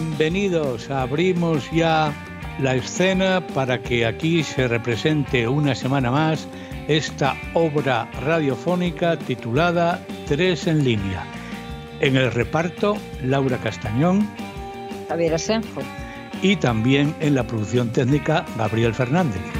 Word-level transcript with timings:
bienvenidos. 0.00 0.90
Abrimos 0.90 1.68
ya 1.72 2.12
la 2.60 2.76
escena 2.76 3.44
para 3.52 3.82
que 3.82 4.06
aquí 4.06 4.44
se 4.44 4.68
represente 4.68 5.48
una 5.48 5.74
semana 5.74 6.12
más 6.12 6.46
esta 6.86 7.34
obra 7.52 8.08
radiofónica 8.20 9.18
titulada 9.18 10.00
Tres 10.28 10.68
en 10.68 10.84
línea. 10.84 11.24
En 11.98 12.16
el 12.16 12.30
reparto, 12.30 12.96
Laura 13.24 13.58
Castañón, 13.58 14.30
Javier 15.08 15.34
Asenjo 15.34 15.80
y 16.42 16.54
también 16.54 17.12
en 17.18 17.34
la 17.34 17.44
producción 17.44 17.90
técnica, 17.92 18.44
Gabriel 18.56 18.94
Fernández. 18.94 19.57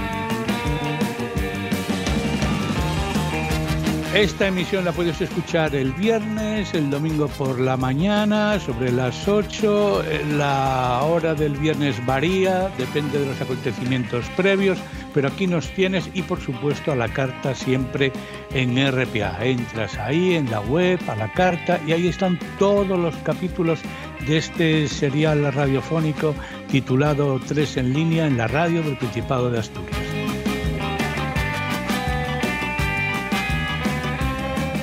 Esta 4.18 4.48
emisión 4.48 4.84
la 4.84 4.90
puedes 4.90 5.20
escuchar 5.20 5.77
el 5.77 5.92
viernes, 5.92 6.74
el 6.74 6.90
domingo 6.90 7.28
por 7.28 7.60
la 7.60 7.77
mañana, 7.77 8.58
sobre 8.58 8.91
las 8.91 9.28
8. 9.28 10.02
La 10.36 11.02
hora 11.04 11.36
del 11.36 11.52
viernes 11.52 12.04
varía, 12.04 12.68
depende 12.77 13.20
de 13.20 13.27
los 13.27 13.41
acontecimientos 13.41 14.24
previos, 14.36 14.77
pero 15.14 15.28
aquí 15.28 15.46
nos 15.46 15.68
tienes 15.68 16.10
y 16.14 16.22
por 16.22 16.41
supuesto 16.41 16.91
a 16.91 16.96
la 16.96 17.06
carta 17.06 17.54
siempre 17.54 18.10
en 18.52 18.77
RPA. 18.91 19.38
Entras 19.44 19.96
ahí 19.98 20.34
en 20.34 20.50
la 20.50 20.62
web, 20.62 20.98
a 21.06 21.14
la 21.14 21.33
carta 21.33 21.78
y 21.86 21.92
ahí 21.92 22.08
están 22.08 22.41
todos 22.58 22.98
los 22.98 23.14
capítulos 23.19 23.78
de 24.27 24.39
este 24.39 24.89
serial 24.89 25.52
radiofónico 25.52 26.34
titulado 26.69 27.41
Tres 27.46 27.77
en 27.77 27.92
línea 27.92 28.27
en 28.27 28.36
la 28.36 28.48
radio 28.48 28.83
del 28.83 28.98
Principado 28.98 29.48
de 29.48 29.61
Asturias. 29.61 30.08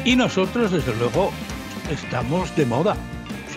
Y 0.06 0.16
nosotros, 0.16 0.72
desde 0.72 0.96
luego, 0.98 1.32
estamos 1.90 2.56
de 2.56 2.68
moda. 2.68 2.96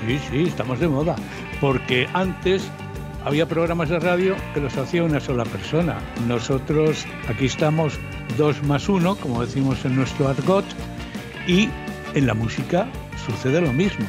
Sí, 0.01 0.19
sí, 0.31 0.45
estamos 0.45 0.81
de 0.81 0.89
moda. 0.89 1.15
Porque 1.61 2.09
antes 2.15 2.71
había 3.23 3.47
programas 3.47 3.91
de 3.91 3.99
radio 3.99 4.35
que 4.55 4.61
los 4.61 4.75
hacía 4.79 5.05
una 5.05 5.21
sola 5.21 5.45
persona. 5.45 5.99
Nosotros 6.27 7.05
aquí 7.29 7.45
estamos 7.45 8.01
dos 8.39 8.63
más 8.63 8.89
uno, 8.89 9.15
como 9.17 9.45
decimos 9.45 9.85
en 9.85 9.97
nuestro 9.97 10.27
argot, 10.27 10.65
y 11.47 11.69
en 12.15 12.27
la 12.27 12.33
música 12.33 12.89
sucede 13.27 13.61
lo 13.61 13.75
mismo, 13.75 14.07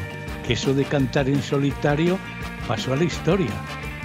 que 0.48 0.54
eso 0.54 0.74
de 0.74 0.86
cantar 0.86 1.28
en 1.28 1.44
solitario 1.44 2.18
pasó 2.70 2.94
a 2.94 2.96
la 2.96 3.04
historia. 3.04 3.52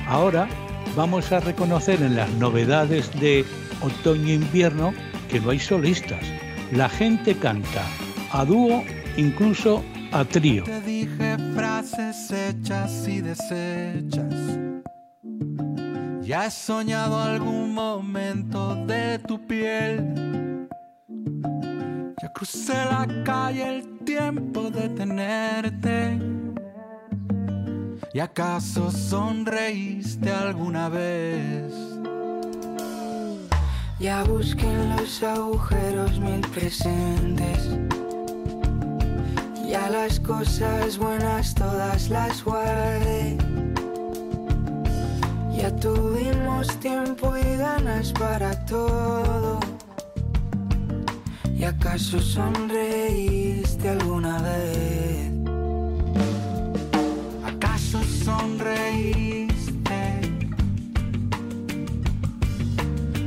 Ahora 0.08 0.48
vamos 0.96 1.30
a 1.30 1.38
reconocer 1.38 2.02
en 2.02 2.16
las 2.16 2.30
novedades 2.30 3.12
de 3.20 3.44
otoño-invierno 3.80 4.92
que 5.30 5.38
no 5.38 5.50
hay 5.50 5.60
solistas. 5.60 6.26
La 6.72 6.88
gente 6.88 7.36
canta 7.36 7.84
a 8.34 8.44
dúo, 8.44 8.82
incluso 9.16 9.84
a 10.10 10.24
trío. 10.24 10.64
Te 10.64 10.80
dije 10.80 11.36
frases 11.54 12.32
hechas 12.32 13.06
y 13.06 13.20
deshechas. 13.20 14.58
Ya 16.20 16.46
he 16.46 16.50
soñado 16.50 17.20
algún 17.20 17.72
momento 17.72 18.74
de 18.86 19.20
tu 19.20 19.38
piel. 19.46 20.66
Ya 22.20 22.32
crucé 22.32 22.74
la 22.74 23.06
calle 23.24 23.76
el 23.76 23.98
tiempo 24.00 24.68
de 24.68 24.88
tenerte. 24.88 26.18
¿Y 28.12 28.18
acaso 28.18 28.90
sonreíste 28.90 30.32
alguna 30.32 30.88
vez? 30.88 31.72
Ya 34.00 34.24
busqué 34.24 34.66
en 34.66 34.96
los 34.96 35.22
agujeros 35.22 36.18
mil 36.18 36.40
presentes 36.40 37.70
ya 39.68 39.88
las 39.90 40.20
cosas 40.20 40.98
buenas 40.98 41.54
todas 41.54 42.08
las 42.08 42.42
guardé. 42.44 43.36
Ya 45.56 45.74
tuvimos 45.76 46.68
tiempo 46.80 47.36
y 47.36 47.56
ganas 47.56 48.12
para 48.12 48.52
todo. 48.66 49.60
¿Y 51.56 51.64
acaso 51.64 52.20
sonreíste 52.20 53.88
alguna 53.88 54.42
vez? 54.42 55.30
¿Acaso 57.46 58.02
sonreíste? 58.02 59.64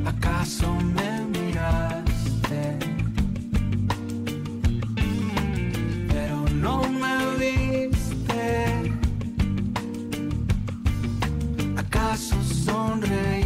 ¿Acaso 0.06 0.72
me 0.96 1.07
pasos 12.18 12.66
sonreír. 12.66 13.37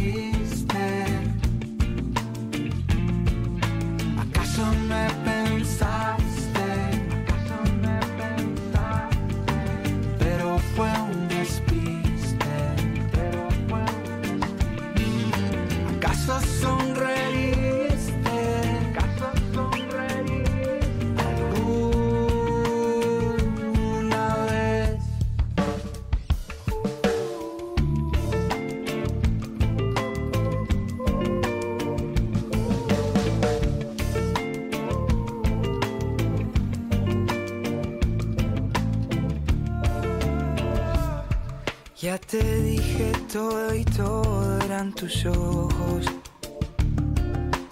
Ya 42.02 42.18
te 42.18 42.42
dije 42.62 43.12
todo 43.32 43.72
y 43.72 43.84
todo 43.84 44.58
eran 44.64 44.92
tus 44.92 45.24
ojos. 45.24 46.04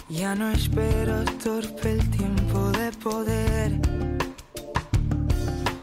Ya 0.09 0.37
no 0.37 0.53
espero 0.53 1.25
torpe 1.43 1.91
el 1.91 2.11
tiempo 2.11 2.71
de 2.71 2.93
poder. 3.03 3.73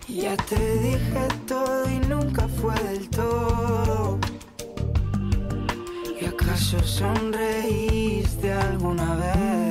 Ya 0.07 0.37
te 0.37 0.79
dije 0.79 1.27
todo 1.45 1.89
y 1.89 1.99
nunca 2.07 2.47
fue 2.47 2.73
del 2.83 3.09
todo. 3.09 4.17
¿Y 6.21 6.25
acaso 6.25 6.81
sonreíste 6.83 8.53
alguna 8.53 9.15
vez? 9.15 9.66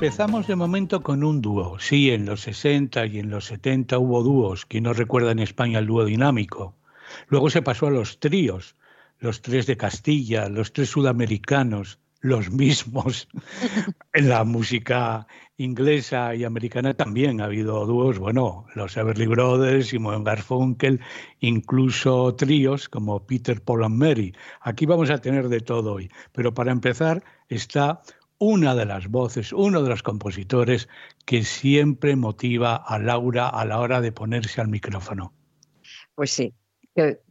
Empezamos 0.00 0.46
de 0.46 0.54
momento 0.54 1.02
con 1.02 1.24
un 1.24 1.42
dúo. 1.42 1.80
Sí, 1.80 2.12
en 2.12 2.24
los 2.24 2.42
60 2.42 3.04
y 3.06 3.18
en 3.18 3.30
los 3.30 3.46
70 3.46 3.98
hubo 3.98 4.22
dúos. 4.22 4.64
¿Quién 4.64 4.84
no 4.84 4.92
recuerda 4.92 5.32
en 5.32 5.40
España 5.40 5.80
el 5.80 5.88
dúo 5.88 6.04
dinámico? 6.04 6.76
Luego 7.26 7.50
se 7.50 7.62
pasó 7.62 7.88
a 7.88 7.90
los 7.90 8.20
tríos, 8.20 8.76
los 9.18 9.42
tres 9.42 9.66
de 9.66 9.76
Castilla, 9.76 10.48
los 10.48 10.72
tres 10.72 10.90
sudamericanos, 10.90 11.98
los 12.20 12.52
mismos. 12.52 13.26
en 14.12 14.28
la 14.28 14.44
música 14.44 15.26
inglesa 15.56 16.32
y 16.36 16.44
americana 16.44 16.94
también 16.94 17.40
ha 17.40 17.46
habido 17.46 17.84
dúos, 17.84 18.20
bueno, 18.20 18.66
los 18.76 18.96
Everly 18.96 19.26
Brothers, 19.26 19.88
Simon 19.88 20.22
Garfunkel, 20.22 21.00
incluso 21.40 22.36
tríos 22.36 22.88
como 22.88 23.26
Peter, 23.26 23.60
Paul 23.60 23.82
and 23.82 23.96
Mary. 23.96 24.32
Aquí 24.60 24.86
vamos 24.86 25.10
a 25.10 25.18
tener 25.18 25.48
de 25.48 25.58
todo 25.58 25.94
hoy, 25.94 26.08
pero 26.30 26.54
para 26.54 26.70
empezar 26.70 27.24
está 27.48 28.00
una 28.38 28.74
de 28.74 28.86
las 28.86 29.08
voces, 29.08 29.52
uno 29.52 29.82
de 29.82 29.88
los 29.88 30.02
compositores 30.02 30.88
que 31.24 31.42
siempre 31.42 32.16
motiva 32.16 32.76
a 32.76 32.98
Laura 32.98 33.48
a 33.48 33.64
la 33.64 33.80
hora 33.80 34.00
de 34.00 34.12
ponerse 34.12 34.60
al 34.60 34.68
micrófono. 34.68 35.32
Pues 36.14 36.30
sí, 36.30 36.54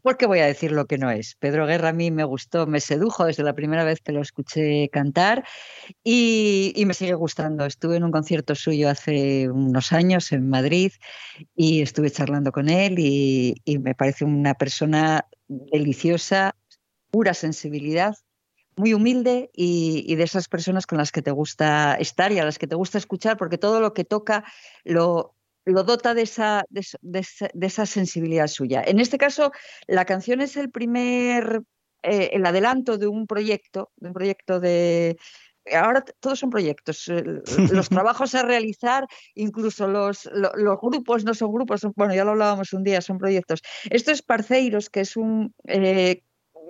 ¿Por 0.01 0.17
qué 0.17 0.25
voy 0.25 0.39
a 0.39 0.45
decir 0.45 0.71
lo 0.71 0.85
que 0.85 0.97
no 0.97 1.11
es? 1.11 1.35
Pedro 1.35 1.65
Guerra 1.65 1.89
a 1.89 1.93
mí 1.93 2.09
me 2.09 2.23
gustó, 2.23 2.67
me 2.67 2.79
sedujo 2.79 3.25
desde 3.25 3.43
la 3.43 3.53
primera 3.53 3.83
vez 3.83 3.99
que 3.99 4.13
lo 4.13 4.21
escuché 4.21 4.87
cantar 4.89 5.43
y, 6.03 6.73
me 6.85 6.93
sigue 6.93 7.15
gustando. 7.15 7.65
Estuve 7.65 7.97
en 7.97 8.05
un 8.05 8.11
concierto 8.11 8.55
suyo 8.55 8.89
hace 8.89 9.49
unos 9.49 9.91
años 9.91 10.31
en 10.31 10.49
Madrid 10.49 10.93
y 11.55 11.81
estuve 11.81 12.11
charlando 12.11 12.51
con 12.51 12.69
él 12.69 12.95
y, 12.97 13.61
me 13.79 13.93
parece 13.93 14.23
una 14.23 14.53
persona 14.53 15.27
deliciosa, 15.47 16.55
pura 17.11 17.33
sensibilidad, 17.33 18.15
muy 18.77 18.93
humilde 18.93 19.49
y, 19.53 20.03
y, 20.07 20.15
de 20.15 20.23
esas 20.23 20.47
personas 20.47 20.85
con 20.85 20.97
las 20.97 21.11
que 21.11 21.21
te 21.21 21.31
gusta 21.31 21.95
estar 21.95 22.31
y 22.31 22.39
a 22.39 22.45
las 22.45 22.57
que 22.59 22.67
te 22.67 22.75
gusta 22.75 22.97
escuchar, 22.97 23.35
porque 23.37 23.57
todo 23.57 23.81
lo 23.81 23.93
que 23.93 24.05
toca 24.05 24.45
lo, 24.83 25.35
lo 25.67 25.83
dota 25.83 26.13
de 26.13 26.21
esa, 26.21 26.63
de, 26.69 27.25
esa, 27.61 27.85
sensibilidad 27.85 28.47
suya. 28.47 28.83
En 28.85 28.99
este 28.99 29.17
caso, 29.17 29.51
la 29.87 30.05
canción 30.05 30.39
es 30.39 30.55
el 30.55 30.71
primer, 30.71 31.61
eh, 32.03 32.29
el 32.33 32.45
adelanto 32.45 32.97
de 32.97 33.07
un 33.07 33.27
proyecto, 33.27 33.91
de 33.97 34.07
un 34.07 34.13
proyecto 34.13 34.61
de, 34.61 35.17
ahora 35.75 36.05
todos 36.21 36.39
son 36.39 36.49
proyectos. 36.49 37.07
Los 37.71 37.89
trabajos 37.89 38.33
a 38.35 38.43
realizar, 38.43 39.07
incluso 39.35 39.87
los, 39.87 40.29
los, 40.33 40.79
grupos 40.81 41.25
no 41.25 41.33
son 41.33 41.51
grupos, 41.51 41.85
bueno, 41.95 42.15
ya 42.15 42.23
lo 42.23 42.31
hablábamos 42.31 42.71
un 42.71 42.83
día, 42.83 43.01
son 43.01 43.17
proyectos. 43.17 43.61
Esto 43.89 44.11
es 44.11 44.21
Parceiros, 44.21 44.89
que 44.89 45.01
es 45.01 45.17
un 45.17 45.53
eh, 45.65 46.23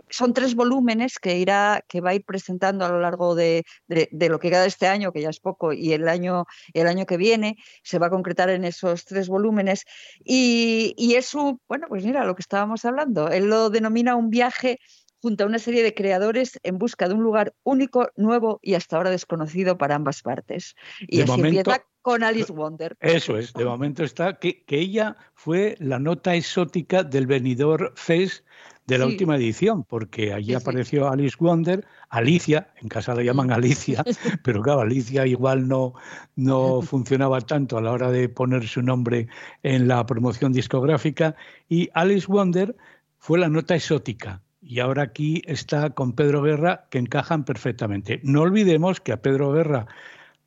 son 0.09 0.33
tres 0.33 0.55
volúmenes 0.55 1.19
que 1.19 1.37
irá, 1.37 1.83
que 1.87 2.01
va 2.01 2.11
a 2.11 2.15
ir 2.15 2.23
presentando 2.23 2.85
a 2.85 2.89
lo 2.89 2.99
largo 2.99 3.35
de, 3.35 3.63
lo 3.87 4.39
que 4.39 4.49
queda 4.49 4.65
este 4.65 4.87
año, 4.87 5.11
que 5.11 5.21
ya 5.21 5.29
es 5.29 5.39
poco, 5.39 5.73
y 5.73 5.93
el 5.93 6.07
año, 6.07 6.45
el 6.73 6.87
año 6.87 7.05
que 7.05 7.17
viene 7.17 7.57
se 7.83 7.99
va 7.99 8.07
a 8.07 8.11
concretar 8.11 8.49
en 8.49 8.65
esos 8.65 9.05
tres 9.05 9.27
volúmenes. 9.27 9.85
Y, 10.23 10.93
y 10.97 11.15
es 11.15 11.33
un, 11.33 11.59
bueno, 11.67 11.87
pues 11.89 12.05
mira, 12.05 12.25
lo 12.25 12.35
que 12.35 12.41
estábamos 12.41 12.85
hablando, 12.85 13.29
él 13.29 13.49
lo 13.49 13.69
denomina 13.69 14.15
un 14.15 14.29
viaje 14.29 14.79
junto 15.21 15.43
a 15.43 15.47
una 15.47 15.59
serie 15.59 15.83
de 15.83 15.93
creadores 15.93 16.59
en 16.63 16.77
busca 16.77 17.07
de 17.07 17.15
un 17.15 17.23
lugar 17.23 17.53
único, 17.63 18.09
nuevo 18.15 18.59
y 18.61 18.75
hasta 18.75 18.97
ahora 18.97 19.09
desconocido 19.09 19.77
para 19.77 19.95
ambas 19.95 20.21
partes. 20.21 20.75
Y 20.99 21.21
así 21.21 21.41
empieza 21.41 21.83
con 22.01 22.23
Alice 22.23 22.51
Wonder. 22.51 22.95
Eso 23.01 23.37
es, 23.37 23.53
de 23.53 23.65
momento 23.65 24.03
está 24.03 24.39
que, 24.39 24.63
que 24.63 24.79
ella 24.79 25.17
fue 25.33 25.75
la 25.79 25.99
nota 25.99 26.35
exótica 26.35 27.03
del 27.03 27.27
venidor 27.27 27.93
Fest 27.95 28.45
de 28.87 28.97
la 28.97 29.05
última 29.05 29.35
edición, 29.35 29.83
porque 29.83 30.33
allí 30.33 30.53
apareció 30.53 31.09
Alice 31.09 31.35
Wonder, 31.39 31.85
Alicia, 32.09 32.71
en 32.81 32.87
casa 32.87 33.13
la 33.13 33.21
llaman 33.21 33.51
Alicia, 33.51 34.03
pero 34.43 34.61
claro, 34.61 34.81
Alicia 34.81 35.27
igual 35.27 35.67
no, 35.67 35.93
no 36.37 36.81
funcionaba 36.81 37.41
tanto 37.41 37.77
a 37.77 37.81
la 37.81 37.91
hora 37.91 38.11
de 38.11 38.29
poner 38.29 38.65
su 38.65 38.81
nombre 38.81 39.27
en 39.61 39.89
la 39.89 40.05
promoción 40.05 40.53
discográfica, 40.53 41.35
y 41.67 41.89
Alice 41.93 42.27
Wonder 42.27 42.75
fue 43.19 43.39
la 43.39 43.49
nota 43.49 43.75
exótica. 43.75 44.41
Y 44.61 44.79
ahora 44.79 45.03
aquí 45.03 45.41
está 45.45 45.91
con 45.91 46.13
Pedro 46.13 46.41
Guerra, 46.41 46.87
que 46.89 46.97
encajan 46.97 47.45
perfectamente. 47.45 48.19
No 48.23 48.41
olvidemos 48.41 48.99
que 48.99 49.11
a 49.11 49.21
Pedro 49.21 49.51
Guerra 49.51 49.87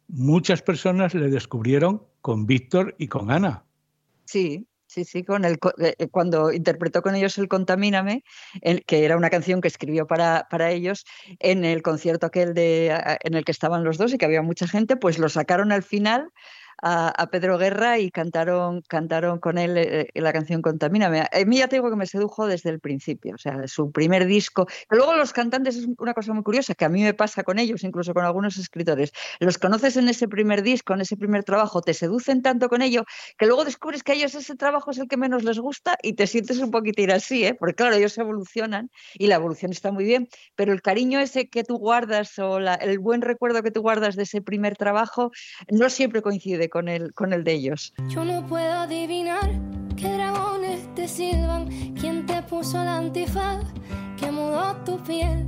muchas 0.09 0.63
personas 0.63 1.15
le 1.15 1.29
descubrieron 1.29 2.03
con 2.21 2.47
Víctor 2.47 2.95
y 2.99 3.07
con 3.07 3.31
Ana. 3.31 3.65
Sí, 4.25 4.67
Sí, 4.91 5.05
sí, 5.05 5.23
con 5.23 5.45
el, 5.45 5.55
eh, 5.79 5.95
eh, 5.99 6.09
cuando 6.09 6.53
interpretó 6.53 7.01
con 7.01 7.15
ellos 7.15 7.39
el 7.39 7.47
Contamíname, 7.47 8.25
que 8.89 9.05
era 9.05 9.17
una 9.17 9.31
canción 9.31 9.61
que 9.61 9.69
escribió 9.69 10.09
para, 10.09 10.49
para 10.51 10.73
ellos, 10.73 11.05
en 11.39 11.65
el 11.65 11.81
concierto 11.81 12.27
aquel 12.27 12.55
de, 12.55 12.89
en 13.23 13.35
el 13.35 13.45
que 13.45 13.53
estaban 13.53 13.85
los 13.85 13.99
dos 13.99 14.13
y 14.13 14.19
que 14.19 14.25
había 14.25 14.43
mucha 14.43 14.67
gente, 14.67 14.97
pues 14.97 15.21
lo 15.21 15.29
sacaron 15.29 15.71
al 15.71 15.85
final 15.85 16.33
a, 16.83 17.29
Pedro 17.31 17.59
Guerra 17.59 17.99
y 17.99 18.11
cantaron, 18.11 18.83
cantaron 18.83 19.39
con 19.39 19.59
él 19.59 19.77
eh, 19.77 20.09
eh, 20.13 20.21
la 20.21 20.33
canción 20.33 20.63
Contamíname. 20.63 21.21
A 21.21 21.45
mí 21.47 21.59
ya 21.59 21.69
tengo 21.69 21.91
que 21.91 21.97
me 21.97 22.07
sedujo 22.07 22.47
desde 22.47 22.71
el 22.71 22.81
principio, 22.81 23.35
o 23.35 23.39
sea, 23.39 23.67
su 23.67 23.93
primer 23.93 24.27
disco. 24.27 24.67
luego 24.89 25.15
los 25.15 25.33
cantantes 25.33 25.77
es 25.77 25.87
una 25.99 26.15
cosa 26.15 26.33
muy 26.33 26.43
curiosa 26.43 26.75
que 26.75 26.85
a 26.85 26.89
mí 26.89 27.03
me 27.03 27.15
pasa 27.15 27.43
con 27.43 27.59
ellos, 27.59 27.85
incluso 27.85 28.15
con 28.15 28.25
algunos 28.25 28.57
escritores. 28.57 29.13
Los 29.39 29.59
conoces 29.59 29.97
en 29.97 30.09
ese 30.09 30.29
primer 30.29 30.63
disco, 30.63 30.95
en 30.95 31.03
ese 31.03 31.17
primer 31.17 31.45
trabajo, 31.45 31.83
te 31.83 31.95
seducen 31.95 32.43
tanto 32.43 32.69
con 32.69 32.83
ello 32.83 33.05
que 33.39 33.47
luego 33.47 33.65
descubres 33.65 34.03
que 34.03 34.13
a 34.13 34.15
ellos 34.15 34.35
ese 34.35 34.57
trabajo 34.57 34.91
es 34.91 34.99
el 34.99 35.09
que 35.09 35.17
menos 35.17 35.45
les 35.45 35.59
gusta 35.59 35.97
y 36.03 36.15
te 36.15 36.27
sientes 36.27 36.59
un 36.59 36.71
poquitín 36.71 37.11
así, 37.11 37.45
¿eh? 37.45 37.55
porque 37.55 37.75
claro, 37.75 37.97
ellos 37.97 38.17
evolucionan 38.19 38.91
y 39.15 39.27
la 39.27 39.37
evolución 39.37 39.73
está 39.73 39.93
muy 39.93 40.05
bien, 40.05 40.29
pero 40.57 40.73
el 40.73 40.83
cariño 40.83 41.21
ese 41.21 41.49
que 41.49 41.65
tú 41.65 41.77
guardas 41.77 42.39
o 42.39 42.59
el 42.59 42.99
buen 42.99 43.23
recuerdo 43.23 43.63
que 43.63 43.71
tú 43.71 43.83
guardas 43.83 44.17
de 44.17 44.23
ese 44.23 44.41
primer 44.41 44.77
trabajo 44.77 45.31
no 45.69 45.91
siempre 45.91 46.23
coincide 46.23 46.70
con 46.71 46.89
el, 46.89 47.13
con 47.13 47.33
el 47.33 47.45
de 47.45 47.53
ellos. 47.53 47.93
Yo 48.09 48.25
no 48.25 48.47
puedo 48.47 48.73
adivinar 48.73 49.51
qué 49.97 50.11
dragones 50.13 50.95
te 50.95 51.07
silban, 51.07 51.69
quién 52.01 52.25
te 52.25 52.43
puso 52.43 52.83
la 52.83 52.97
antifaz, 52.97 53.65
que 54.17 54.31
mudó 54.31 54.75
tu 54.85 54.99
piel. 55.03 55.47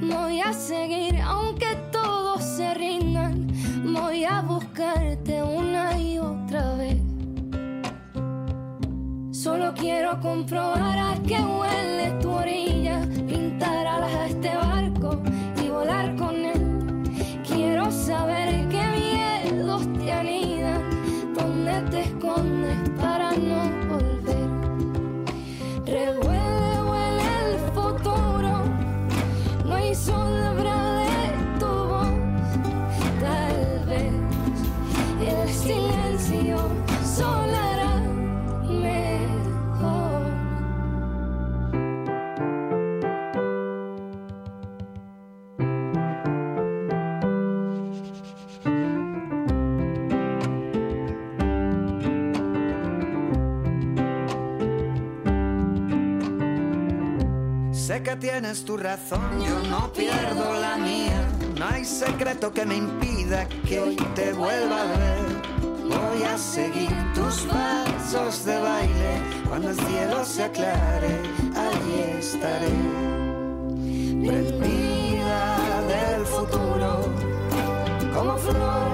Voy 0.00 0.40
a 0.40 0.52
seguir 0.52 1.20
aunque 1.20 1.76
todos 1.92 2.42
se 2.42 2.74
rindan, 2.74 3.46
voy 3.84 4.24
a 4.24 4.40
buscarte 4.40 5.42
una 5.42 5.98
y 5.98 6.18
otra 6.18 6.74
vez. 6.74 6.98
Solo 9.30 9.74
quiero 9.74 10.18
comprobar 10.20 10.98
a 10.98 11.14
qué 11.26 11.38
huele 11.38 12.12
tu 12.20 12.30
orilla, 12.30 13.02
pintar 13.28 13.86
alas 13.86 14.14
a 14.14 14.26
este 14.26 14.56
barco 14.56 15.22
y 15.62 15.68
volar 15.68 16.16
con 16.16 16.36
él. 16.36 17.02
Quiero 17.46 17.90
saber 17.92 18.68
qué 18.68 18.82
miedos 18.98 19.92
te 19.92 20.04
te 20.04 20.12
Sé 57.86 58.02
que 58.02 58.16
tienes 58.16 58.64
tu 58.64 58.78
razón, 58.78 59.20
yo 59.44 59.58
no 59.68 59.92
pierdo 59.92 60.58
la 60.58 60.78
mía. 60.78 61.28
No 61.58 61.66
hay 61.66 61.84
secreto 61.84 62.50
que 62.50 62.64
me 62.64 62.76
impida 62.76 63.46
que 63.68 63.78
hoy 63.78 63.96
te 64.14 64.32
vuelva 64.32 64.80
a 64.80 64.84
ver. 64.86 65.18
Voy 65.82 66.22
a 66.22 66.38
seguir 66.38 66.88
tus 67.12 67.42
pasos 67.42 68.46
de 68.46 68.58
baile. 68.58 69.20
Cuando 69.46 69.68
el 69.68 69.76
cielo 69.76 70.24
se 70.24 70.44
aclare, 70.44 71.20
allí 71.54 72.18
estaré. 72.20 72.72
Prendida 74.26 75.82
del 75.86 76.24
futuro, 76.24 77.02
como 78.14 78.38
flor 78.38 78.93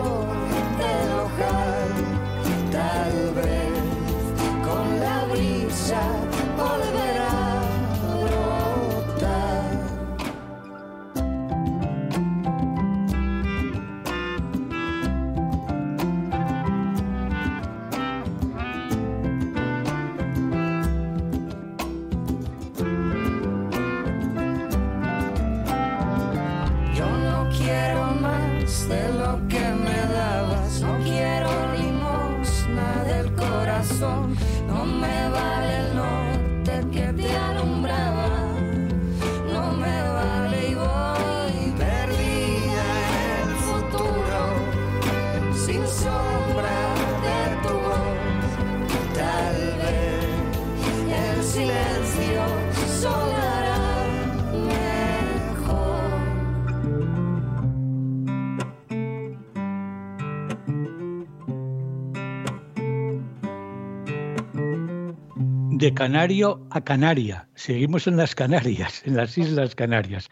de 65.81 65.95
Canario 65.95 66.67
a 66.69 66.83
Canaria. 66.83 67.49
Seguimos 67.55 68.07
en 68.07 68.19
las 68.19 68.35
Canarias, 68.35 69.01
en 69.07 69.17
las 69.17 69.39
Islas 69.39 69.75
Canarias. 69.75 70.29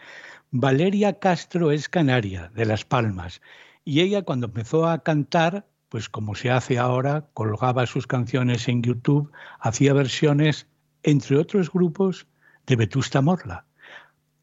Valeria 0.51 1.19
Castro 1.19 1.71
es 1.71 1.89
canaria, 1.89 2.53
de 2.55 2.67
Las 2.67 2.85
Palmas, 2.85 3.41
y 3.83 4.01
ella 4.01 4.21
cuando 4.21 4.49
empezó 4.49 4.87
a 4.87 5.03
cantar, 5.03 5.67
pues 5.89 6.11
como 6.11 6.35
se 6.35 6.51
hace 6.51 6.77
ahora, 6.79 7.31
colgaba 7.33 7.87
sus 7.87 8.07
canciones 8.07 8.69
en 8.69 8.83
YouTube, 8.83 9.33
hacía 9.59 9.95
versiones, 9.95 10.67
entre 11.03 11.39
otros 11.39 11.73
grupos, 11.73 12.27
de 12.67 12.77
Vetusta 12.77 13.23
Morla. 13.23 13.65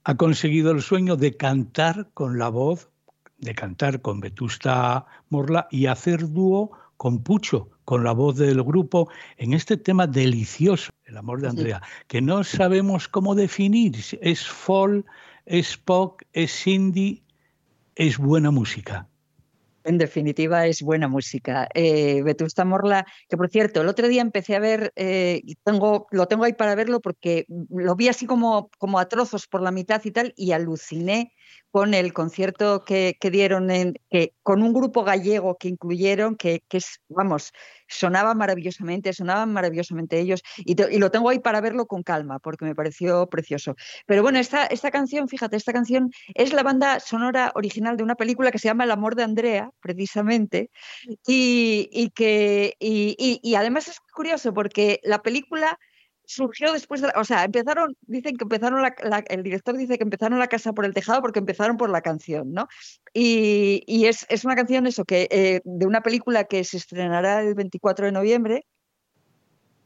Ha 0.05 0.15
conseguido 0.15 0.71
el 0.71 0.81
sueño 0.81 1.17
de 1.17 1.37
cantar 1.37 2.09
con 2.15 2.39
la 2.39 2.49
voz, 2.49 2.89
de 3.37 3.53
cantar 3.53 4.01
con 4.01 4.21
Vetusta 4.21 5.05
Morla 5.29 5.67
y 5.69 5.85
hacer 5.85 6.31
dúo 6.31 6.71
con 6.97 7.21
Pucho, 7.21 7.69
con 7.83 8.03
la 8.03 8.13
voz 8.13 8.37
del 8.37 8.63
grupo, 8.63 9.09
en 9.37 9.53
este 9.53 9.77
tema 9.77 10.07
delicioso, 10.07 10.89
El 11.05 11.17
amor 11.17 11.41
de 11.41 11.49
Andrea, 11.49 11.81
que 12.07 12.21
no 12.21 12.43
sabemos 12.43 13.07
cómo 13.07 13.35
definir. 13.35 13.95
Es 14.21 14.47
folk, 14.47 15.05
es 15.45 15.77
pop, 15.77 16.21
es 16.33 16.65
indie, 16.65 17.21
es 17.95 18.17
buena 18.17 18.49
música. 18.49 19.07
En 19.83 19.99
definitiva, 19.99 20.65
es 20.65 20.81
buena 20.81 21.07
música. 21.07 21.69
Eh, 21.75 22.23
Vetusta 22.23 22.65
Morla, 22.65 23.05
que 23.29 23.37
por 23.37 23.49
cierto, 23.49 23.81
el 23.81 23.87
otro 23.87 24.07
día 24.07 24.23
empecé 24.23 24.55
a 24.55 24.59
ver, 24.59 24.91
eh, 24.95 25.43
tengo, 25.63 26.07
lo 26.09 26.27
tengo 26.27 26.43
ahí 26.43 26.53
para 26.53 26.73
verlo 26.73 27.01
porque 27.01 27.45
lo 27.69 27.95
vi 27.95 28.07
así 28.07 28.25
como, 28.25 28.71
como 28.79 28.97
a 28.97 29.07
trozos 29.07 29.45
por 29.45 29.61
la 29.61 29.69
mitad 29.69 30.01
y 30.03 30.09
tal, 30.09 30.33
y 30.35 30.53
aluciné 30.53 31.33
con 31.75 31.93
el 31.93 32.13
concierto 32.13 32.85
que, 32.85 33.17
dieron 33.31 33.69
en, 33.69 33.95
que, 34.09 34.33
con 34.43 34.63
un 34.63 34.71
grupo 34.71 35.03
gallego 35.03 35.57
que 35.57 35.67
incluyeron, 35.67 36.37
que, 36.37 36.63
que 36.69 36.77
es, 36.77 37.01
vamos, 37.09 37.51
sonaba 37.87 38.33
maravillosamente, 38.33 39.11
sonaban 39.11 39.51
maravillosamente 39.51 40.19
ellos, 40.19 40.41
y, 40.57 40.75
lo 40.97 41.11
tengo 41.11 41.29
ahí 41.29 41.39
para 41.39 41.59
verlo 41.59 41.85
con 41.85 42.01
calma, 42.01 42.39
porque 42.39 42.63
me 42.63 42.75
pareció 42.75 43.27
precioso. 43.27 43.75
Pero 44.05 44.21
bueno, 44.21 44.39
esta, 44.39 44.65
esta 44.67 44.89
canción, 44.89 45.27
fíjate, 45.27 45.57
esta 45.57 45.73
canción 45.73 46.11
es 46.33 46.53
la 46.53 46.63
banda 46.63 47.01
sonora 47.01 47.51
original 47.55 47.97
de 47.97 48.03
una 48.03 48.15
película 48.15 48.51
que 48.51 48.59
se 48.59 48.69
llama 48.69 48.85
El 48.85 48.91
amor 48.91 49.15
de 49.15 49.23
Andrea, 49.23 49.69
precisamente, 49.81 50.71
y, 51.27 51.89
y 51.91 52.09
que, 52.11 52.75
y, 52.79 53.39
y 53.43 53.55
además 53.55 53.89
es 53.89 53.99
curioso 53.99 54.53
porque 54.53 55.01
la 55.03 55.21
película 55.21 55.77
surgió 56.27 56.73
después 56.73 57.01
de, 57.01 57.11
o 57.15 57.23
sea, 57.23 57.43
empezaron, 57.43 57.95
dicen 58.01 58.37
que 58.37 58.43
empezaron, 58.43 58.81
la, 58.81 59.23
el 59.27 59.43
director 59.43 59.77
dice 59.77 59.97
que 59.97 60.03
empezaron 60.03 60.39
la 60.39 60.47
casa 60.47 60.73
por 60.73 60.85
el 60.85 60.93
tejado 60.93 61.21
porque 61.21 61.39
empezaron 61.39 61.77
por 61.77 61.89
la 61.89 62.01
canción, 62.01 62.53
¿no? 62.53 62.67
Y, 63.13 63.83
y 63.87 64.05
es, 64.05 64.25
es, 64.29 64.45
una 64.45 64.55
canción 64.55 64.87
eso, 64.87 65.05
que 65.05 65.27
eh, 65.31 65.61
de 65.63 65.85
una 65.85 66.01
película 66.01 66.45
que 66.45 66.63
se 66.63 66.77
estrenará 66.77 67.41
el 67.41 67.55
24 67.55 68.07
de 68.07 68.11
noviembre, 68.11 68.65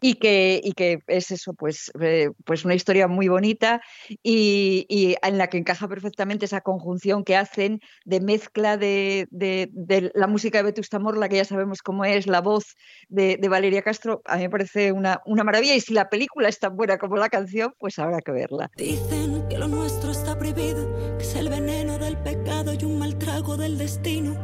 y 0.01 0.15
que, 0.15 0.61
y 0.63 0.73
que 0.73 0.99
es 1.07 1.31
eso, 1.31 1.53
pues, 1.53 1.91
eh, 1.99 2.29
pues 2.45 2.65
una 2.65 2.75
historia 2.75 3.07
muy 3.07 3.27
bonita 3.27 3.81
y, 4.23 4.85
y, 4.89 5.15
en 5.21 5.37
la 5.37 5.47
que 5.47 5.57
encaja 5.57 5.87
perfectamente 5.87 6.45
esa 6.45 6.61
conjunción 6.61 7.23
que 7.23 7.35
hacen 7.35 7.81
de 8.05 8.21
mezcla 8.21 8.77
de, 8.77 9.27
de, 9.31 9.69
de 9.71 10.11
la 10.15 10.27
música 10.27 10.59
de 10.59 10.65
Vetusta 10.65 10.99
Morla, 10.99 11.29
que 11.29 11.37
ya 11.37 11.45
sabemos 11.45 11.81
cómo 11.81 12.05
es, 12.05 12.27
la 12.27 12.41
voz 12.41 12.75
de, 13.09 13.37
Valeria 13.49 13.81
Castro, 13.81 14.21
a 14.25 14.35
mí 14.35 14.43
me 14.43 14.49
parece 14.49 14.91
una, 14.91 15.21
una 15.25 15.43
maravilla 15.43 15.75
y 15.75 15.81
si 15.81 15.93
la 15.93 16.07
película 16.07 16.49
es 16.49 16.59
tan 16.59 16.75
buena 16.75 16.99
como 16.99 17.17
la 17.17 17.29
canción, 17.29 17.73
pues 17.79 17.97
habrá 17.97 18.19
que 18.21 18.31
verla. 18.31 18.69
Dicen 18.77 19.47
que 19.49 19.57
lo 19.57 19.67
nuestro 19.67 20.11
está 20.11 20.37
prohibido, 20.37 21.17
que 21.17 21.23
es 21.23 21.35
el 21.35 21.49
veneno 21.49 21.97
del 21.97 22.17
pecado 22.17 22.73
y 22.73 22.85
un 22.85 22.99
mal 22.99 23.17
trago 23.17 23.57
del 23.57 23.77
destino, 23.77 24.37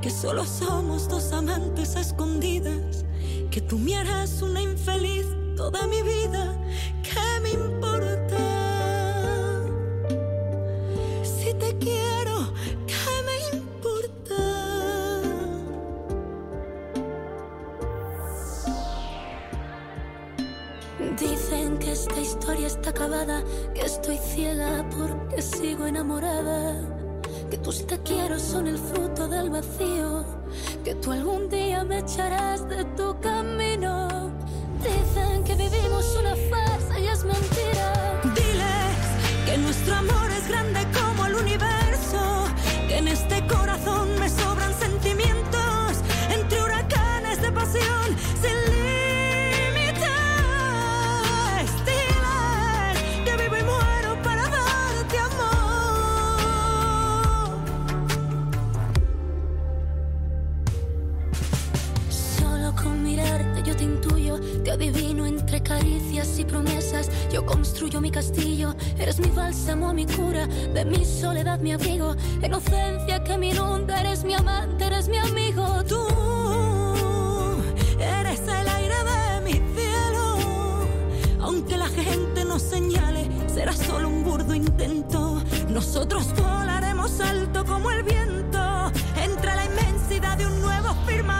que 0.00 0.08
solo 0.08 0.44
somos 0.46 1.08
dos 1.08 1.32
amantes 1.34 1.96
escondidas 1.96 2.99
que 3.50 3.60
tú 3.60 3.78
me 3.78 3.96
harás 3.96 4.42
una 4.42 4.62
infeliz 4.62 5.26
toda 5.56 5.84
mi 5.88 6.00
vida, 6.02 6.56
¿qué 7.02 7.40
me 7.42 7.50
importa? 7.50 8.38
Si 11.24 11.52
te 11.54 11.76
quiero, 11.78 12.52
¿qué 12.86 13.12
me 13.26 13.58
importa? 13.58 14.40
Dicen 21.18 21.78
que 21.78 21.90
esta 21.92 22.20
historia 22.20 22.68
está 22.68 22.90
acabada, 22.90 23.42
que 23.74 23.80
estoy 23.82 24.18
ciega 24.18 24.88
porque 24.96 25.42
sigo 25.42 25.86
enamorada, 25.86 26.80
que 27.50 27.58
tus 27.58 27.84
te 27.84 27.98
quiero 28.04 28.38
son 28.38 28.68
el 28.68 28.78
fruto 28.78 29.26
del 29.26 29.50
vacío 29.50 30.39
que 30.84 30.94
tú 30.94 31.12
algún 31.12 31.48
día 31.48 31.84
me 31.84 31.98
echarás 31.98 32.66
de 32.68 32.84
tu 32.96 33.18
camino. 33.20 33.99
Y 66.40 66.44
promesas. 66.44 67.10
Yo 67.30 67.44
construyo 67.44 68.00
mi 68.00 68.10
castillo, 68.10 68.74
eres 68.98 69.18
mi 69.20 69.28
bálsamo, 69.28 69.92
mi 69.92 70.06
cura, 70.06 70.46
de 70.46 70.84
mi 70.84 71.04
soledad 71.04 71.60
mi 71.60 71.72
abrigo. 71.72 72.16
Inocencia 72.42 73.22
que 73.22 73.36
me 73.36 73.50
inunda, 73.50 74.00
eres 74.00 74.24
mi 74.24 74.34
amante, 74.34 74.86
eres 74.86 75.08
mi 75.08 75.18
amigo. 75.18 75.84
Tú 75.84 76.06
eres 77.98 78.40
el 78.40 78.68
aire 78.68 78.94
de 79.10 79.40
mi 79.44 79.52
cielo. 79.74 80.36
Aunque 81.40 81.76
la 81.76 81.88
gente 81.88 82.44
nos 82.44 82.62
señale, 82.62 83.28
será 83.46 83.72
solo 83.72 84.08
un 84.08 84.24
burdo 84.24 84.54
intento. 84.54 85.42
Nosotros 85.68 86.34
volaremos 86.34 87.20
alto 87.20 87.64
como 87.64 87.90
el 87.90 88.02
viento 88.02 88.90
entre 89.22 89.54
la 89.54 89.64
inmensidad 89.66 90.38
de 90.38 90.46
un 90.46 90.60
nuevo 90.60 90.94
firmamento. 91.06 91.39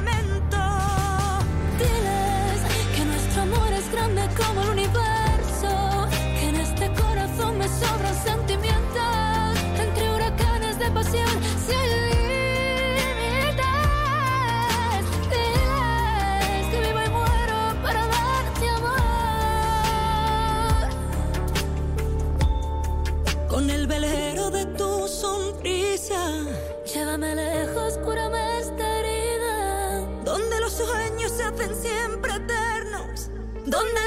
Siempre 31.80 32.34
eternos 32.34 33.30
donde 33.66 34.00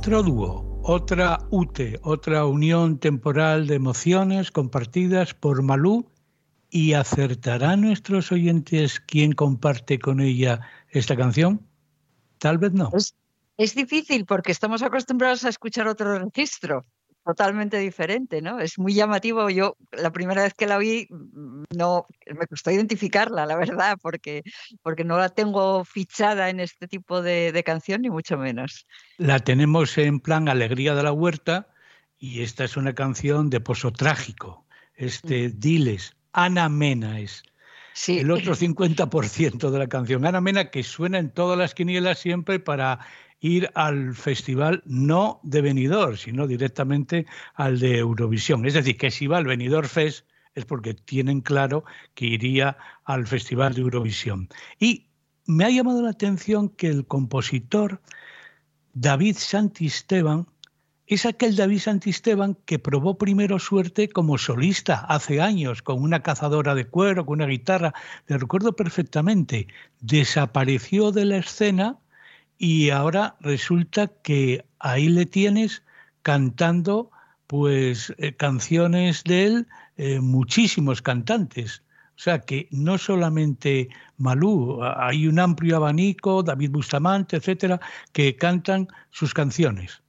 Otro 0.00 0.22
dúo, 0.22 0.80
otra 0.82 1.46
UTE, 1.50 2.00
otra 2.02 2.46
unión 2.46 2.98
temporal 2.98 3.66
de 3.66 3.74
emociones 3.74 4.50
compartidas 4.50 5.34
por 5.34 5.60
Malú 5.62 6.10
¿Y 6.70 6.94
acertarán 6.94 7.82
nuestros 7.82 8.32
oyentes 8.32 8.98
quién 8.98 9.32
comparte 9.32 9.98
con 9.98 10.22
ella 10.22 10.62
esta 10.88 11.16
canción? 11.16 11.68
Tal 12.38 12.56
vez 12.56 12.72
no. 12.72 12.90
Es 13.58 13.74
difícil 13.74 14.24
porque 14.24 14.52
estamos 14.52 14.82
acostumbrados 14.82 15.44
a 15.44 15.50
escuchar 15.50 15.86
otro 15.86 16.18
registro 16.18 16.86
totalmente 17.24 17.78
diferente, 17.78 18.42
¿no? 18.42 18.60
Es 18.60 18.78
muy 18.78 18.94
llamativo. 18.94 19.50
Yo 19.50 19.76
la 19.92 20.10
primera 20.10 20.42
vez 20.42 20.54
que 20.54 20.66
la 20.66 20.78
vi 20.78 21.06
mm, 21.10 21.64
no 21.76 22.06
me 22.38 22.46
costó 22.46 22.70
identificarla, 22.70 23.46
la 23.46 23.56
verdad, 23.56 23.98
porque, 24.00 24.42
porque 24.82 25.04
no 25.04 25.18
la 25.18 25.28
tengo 25.28 25.84
fichada 25.84 26.48
en 26.50 26.60
este 26.60 26.88
tipo 26.88 27.22
de, 27.22 27.52
de 27.52 27.64
canción, 27.64 28.02
ni 28.02 28.10
mucho 28.10 28.36
menos. 28.36 28.86
La 29.18 29.38
tenemos 29.38 29.96
en 29.98 30.20
plan 30.20 30.48
Alegría 30.48 30.94
de 30.94 31.02
la 31.02 31.12
Huerta 31.12 31.68
y 32.18 32.42
esta 32.42 32.64
es 32.64 32.76
una 32.76 32.94
canción 32.94 33.50
de 33.50 33.60
pozo 33.60 33.92
trágico. 33.92 34.66
Este 34.94 35.48
Mm. 35.48 35.52
Diles, 35.58 36.16
Ana 36.32 36.68
Mena 36.68 37.20
es 37.20 37.42
Sí, 37.92 38.20
el 38.20 38.30
otro 38.30 38.54
50% 38.54 39.70
de 39.70 39.78
la 39.78 39.88
canción. 39.88 40.24
Ana 40.24 40.40
Mena 40.40 40.70
que 40.70 40.82
suena 40.82 41.18
en 41.18 41.30
todas 41.30 41.58
las 41.58 41.74
quinielas 41.74 42.18
siempre 42.18 42.60
para 42.60 43.00
ir 43.40 43.70
al 43.74 44.14
festival 44.14 44.82
no 44.84 45.40
de 45.42 45.62
Benidorm, 45.62 46.16
sino 46.16 46.46
directamente 46.46 47.26
al 47.54 47.80
de 47.80 47.98
Eurovisión. 47.98 48.66
Es 48.66 48.74
decir, 48.74 48.96
que 48.96 49.10
si 49.10 49.26
va 49.26 49.38
al 49.38 49.46
Benidorm 49.46 49.88
Fest 49.88 50.26
es 50.54 50.64
porque 50.64 50.94
tienen 50.94 51.40
claro 51.40 51.84
que 52.14 52.26
iría 52.26 52.76
al 53.04 53.26
festival 53.26 53.74
de 53.74 53.82
Eurovisión. 53.82 54.48
Y 54.78 55.06
me 55.46 55.64
ha 55.64 55.70
llamado 55.70 56.02
la 56.02 56.10
atención 56.10 56.68
que 56.68 56.88
el 56.88 57.06
compositor 57.06 58.00
David 58.92 59.36
Santisteban 59.38 60.46
es 61.06 61.26
aquel 61.26 61.56
David 61.56 61.80
Santisteban 61.80 62.56
que 62.66 62.78
probó 62.78 63.18
primero 63.18 63.58
suerte 63.58 64.08
como 64.08 64.38
solista 64.38 65.00
hace 65.08 65.40
años, 65.40 65.82
con 65.82 66.02
una 66.02 66.22
cazadora 66.22 66.76
de 66.76 66.86
cuero, 66.86 67.26
con 67.26 67.40
una 67.40 67.46
guitarra, 67.46 67.92
le 68.28 68.38
recuerdo 68.38 68.76
perfectamente. 68.76 69.66
Desapareció 70.00 71.10
de 71.10 71.24
la 71.24 71.38
escena 71.38 71.98
y 72.62 72.90
ahora 72.90 73.36
resulta 73.40 74.08
que 74.08 74.66
ahí 74.80 75.08
le 75.08 75.24
tienes 75.24 75.82
cantando 76.20 77.10
pues 77.46 78.12
eh, 78.18 78.36
canciones 78.36 79.24
de 79.24 79.46
él, 79.46 79.68
eh, 79.96 80.20
muchísimos 80.20 81.00
cantantes. 81.00 81.82
O 82.16 82.18
sea 82.18 82.40
que 82.40 82.68
no 82.70 82.98
solamente 82.98 83.88
Malú, 84.18 84.78
hay 84.82 85.26
un 85.26 85.38
amplio 85.38 85.76
abanico, 85.76 86.42
David 86.42 86.70
Bustamante, 86.70 87.38
etcétera, 87.38 87.80
que 88.12 88.36
cantan 88.36 88.88
sus 89.08 89.32
canciones. 89.32 90.02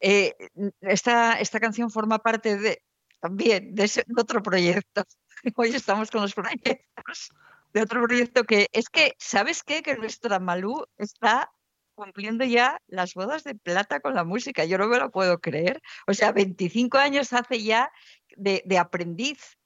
Eh, 0.00 0.34
esta, 0.80 1.34
esta 1.34 1.60
canción 1.60 1.90
forma 1.92 2.18
parte 2.18 2.58
de 2.58 2.82
también 3.20 3.72
de, 3.72 3.84
ese, 3.84 4.02
de 4.04 4.20
otro 4.20 4.42
proyecto. 4.42 5.04
Hoy 5.54 5.68
estamos 5.68 6.10
con 6.10 6.22
los 6.22 6.34
proyectos 6.34 7.30
de 7.72 7.82
otro 7.82 8.02
proyecto 8.02 8.44
que 8.44 8.68
es 8.72 8.88
que, 8.88 9.14
¿sabes 9.18 9.62
qué? 9.62 9.82
Que 9.82 9.96
nuestra 9.96 10.38
Malú 10.38 10.84
está 10.98 11.50
cumpliendo 11.94 12.44
ya 12.44 12.80
las 12.86 13.14
bodas 13.14 13.44
de 13.44 13.54
plata 13.54 14.00
con 14.00 14.14
la 14.14 14.24
música. 14.24 14.64
Yo 14.64 14.78
no 14.78 14.88
me 14.88 14.98
lo 14.98 15.10
puedo 15.10 15.40
creer. 15.40 15.80
O 16.06 16.14
sea, 16.14 16.32
25 16.32 16.98
años 16.98 17.32
hace 17.32 17.62
ya 17.62 17.90
de, 18.36 18.62
aprendiz. 18.78 19.56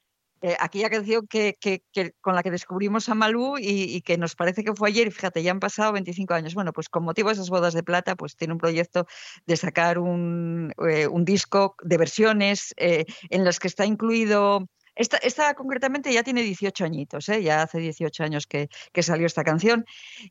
Eh, 0.42 0.54
aquella 0.60 0.90
canción 0.90 1.26
que, 1.26 1.56
que, 1.58 1.82
que, 1.92 2.12
con 2.20 2.34
la 2.34 2.42
que 2.42 2.50
descubrimos 2.50 3.08
a 3.08 3.14
Malú 3.14 3.56
y, 3.58 4.02
que 4.02 4.18
nos 4.18 4.36
parece 4.36 4.64
que 4.64 4.74
fue 4.74 4.90
ayer, 4.90 5.10
fíjate, 5.10 5.42
ya 5.42 5.50
han 5.50 5.60
pasado 5.60 5.92
25 5.92 6.34
años. 6.34 6.54
Bueno, 6.54 6.72
pues 6.74 6.88
con 6.90 7.04
motivo 7.04 7.30
de 7.30 7.34
esas 7.34 7.48
bodas 7.48 7.72
de 7.72 7.82
plata, 7.82 8.16
pues 8.16 8.36
tiene 8.36 8.52
un 8.52 8.58
proyecto 8.58 9.06
de 9.46 9.56
sacar 9.56 9.98
un, 9.98 10.74
eh, 10.88 11.06
un 11.06 11.24
disco 11.24 11.74
de 11.82 11.96
versiones 11.96 12.74
eh, 12.76 13.06
en 13.30 13.44
las 13.44 13.58
que 13.58 13.68
está 13.68 13.86
incluido 13.86 14.68
esta, 14.96 15.18
esta, 15.18 15.54
concretamente 15.54 16.12
ya 16.12 16.22
tiene 16.22 16.42
18 16.42 16.84
añitos, 16.84 17.28
¿eh? 17.28 17.42
ya 17.42 17.62
hace 17.62 17.78
18 17.78 18.24
años 18.24 18.46
que, 18.46 18.68
salió 19.02 19.26
esta 19.26 19.44
canción, 19.44 19.84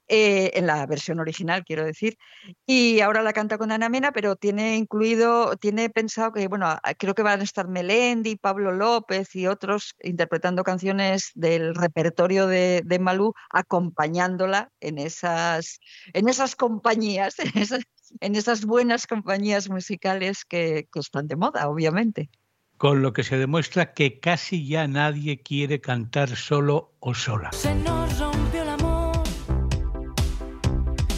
eh, 0.08 0.52
en 0.56 0.66
la 0.66 0.86
versión 0.88 1.20
original, 1.20 1.64
quiero 1.64 1.86
decir, 1.86 2.18
y 2.66 3.00
ahora 3.00 3.22
la 3.22 3.32
canta 3.32 3.58
con 3.60 3.72
Ana 3.72 3.90
Mena, 3.90 4.12
pero 4.12 4.36
tiene 4.36 4.76
incluido, 4.76 5.56
tiene 5.58 5.90
pensado 5.90 6.34
que, 6.34 6.48
bueno, 6.48 6.78
creo 6.98 7.14
que 7.14 7.22
van 7.22 7.42
a 7.42 7.44
estar 7.44 7.68
Melendi, 7.68 8.36
Pablo 8.38 8.72
López 8.72 9.36
y 9.36 9.48
otros 9.48 9.96
interpretando 10.02 10.64
canciones 10.64 11.32
del 11.36 11.76
repertorio 11.76 12.48
de, 12.48 12.82
de 12.84 13.00
Malú, 13.00 13.34
acompañándola 13.52 14.72
en 14.80 14.98
esas, 14.98 15.80
en 16.14 16.28
esas 16.28 16.56
compañías, 16.56 17.36
en 17.40 17.62
esas, 17.62 17.84
en 18.20 18.36
esas 18.36 18.66
buenas 18.66 19.06
compañías 19.06 19.70
musicales 19.70 20.44
que, 20.44 20.88
que 20.92 21.00
están 21.00 21.28
de 21.28 21.36
moda, 21.36 21.70
obviamente 21.70 22.30
con 22.78 23.02
lo 23.02 23.14
que 23.14 23.24
se 23.24 23.38
demuestra 23.38 23.94
que 23.94 24.20
casi 24.20 24.68
ya 24.68 24.88
nadie 24.88 25.42
quiere 25.42 25.80
cantar 25.80 26.36
solo 26.36 26.92
o 27.00 27.14
sola. 27.14 27.52
Se 27.54 27.74
nos 27.76 28.20
rompió 28.20 28.64
el 28.64 28.70
amor 28.70 29.16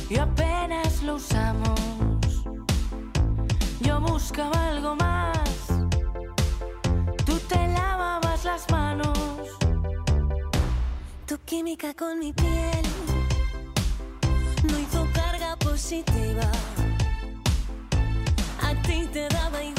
y 0.10 0.18
apenas 0.18 1.02
lo 1.04 1.16
usamos. 1.16 1.80
Yo 3.82 4.00
buscaba 4.02 4.70
algo 4.70 4.96
más, 4.96 5.68
tú 7.26 7.38
te 7.50 7.68
lavabas 7.68 8.46
las 8.46 8.70
manos. 8.70 9.18
Tu 11.26 11.38
química 11.40 11.94
con 11.94 12.20
mi 12.20 12.32
piel 12.34 12.86
no 14.64 14.80
hizo 14.80 15.08
carga 15.14 15.56
positiva. 15.58 16.50
A 18.62 18.74
ti 18.84 19.08
te 19.12 19.28
daba 19.30 19.64
igual. 19.64 19.77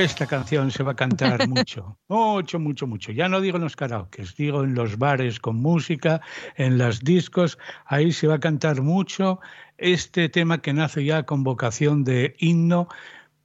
Esta 0.00 0.26
canción 0.26 0.70
se 0.70 0.82
va 0.82 0.92
a 0.92 0.96
cantar 0.96 1.46
mucho, 1.48 1.98
mucho, 2.08 2.58
mucho, 2.58 2.86
mucho. 2.86 3.12
Ya 3.12 3.28
no 3.28 3.42
digo 3.42 3.58
en 3.58 3.64
los 3.64 3.76
karaoke, 3.76 4.24
digo 4.38 4.64
en 4.64 4.74
los 4.74 4.96
bares 4.96 5.38
con 5.38 5.56
música, 5.56 6.22
en 6.56 6.78
las 6.78 7.00
discos, 7.00 7.58
ahí 7.84 8.10
se 8.10 8.26
va 8.26 8.36
a 8.36 8.40
cantar 8.40 8.80
mucho 8.80 9.40
este 9.76 10.30
tema 10.30 10.62
que 10.62 10.72
nace 10.72 11.04
ya 11.04 11.24
con 11.24 11.44
vocación 11.44 12.04
de 12.04 12.34
himno 12.38 12.88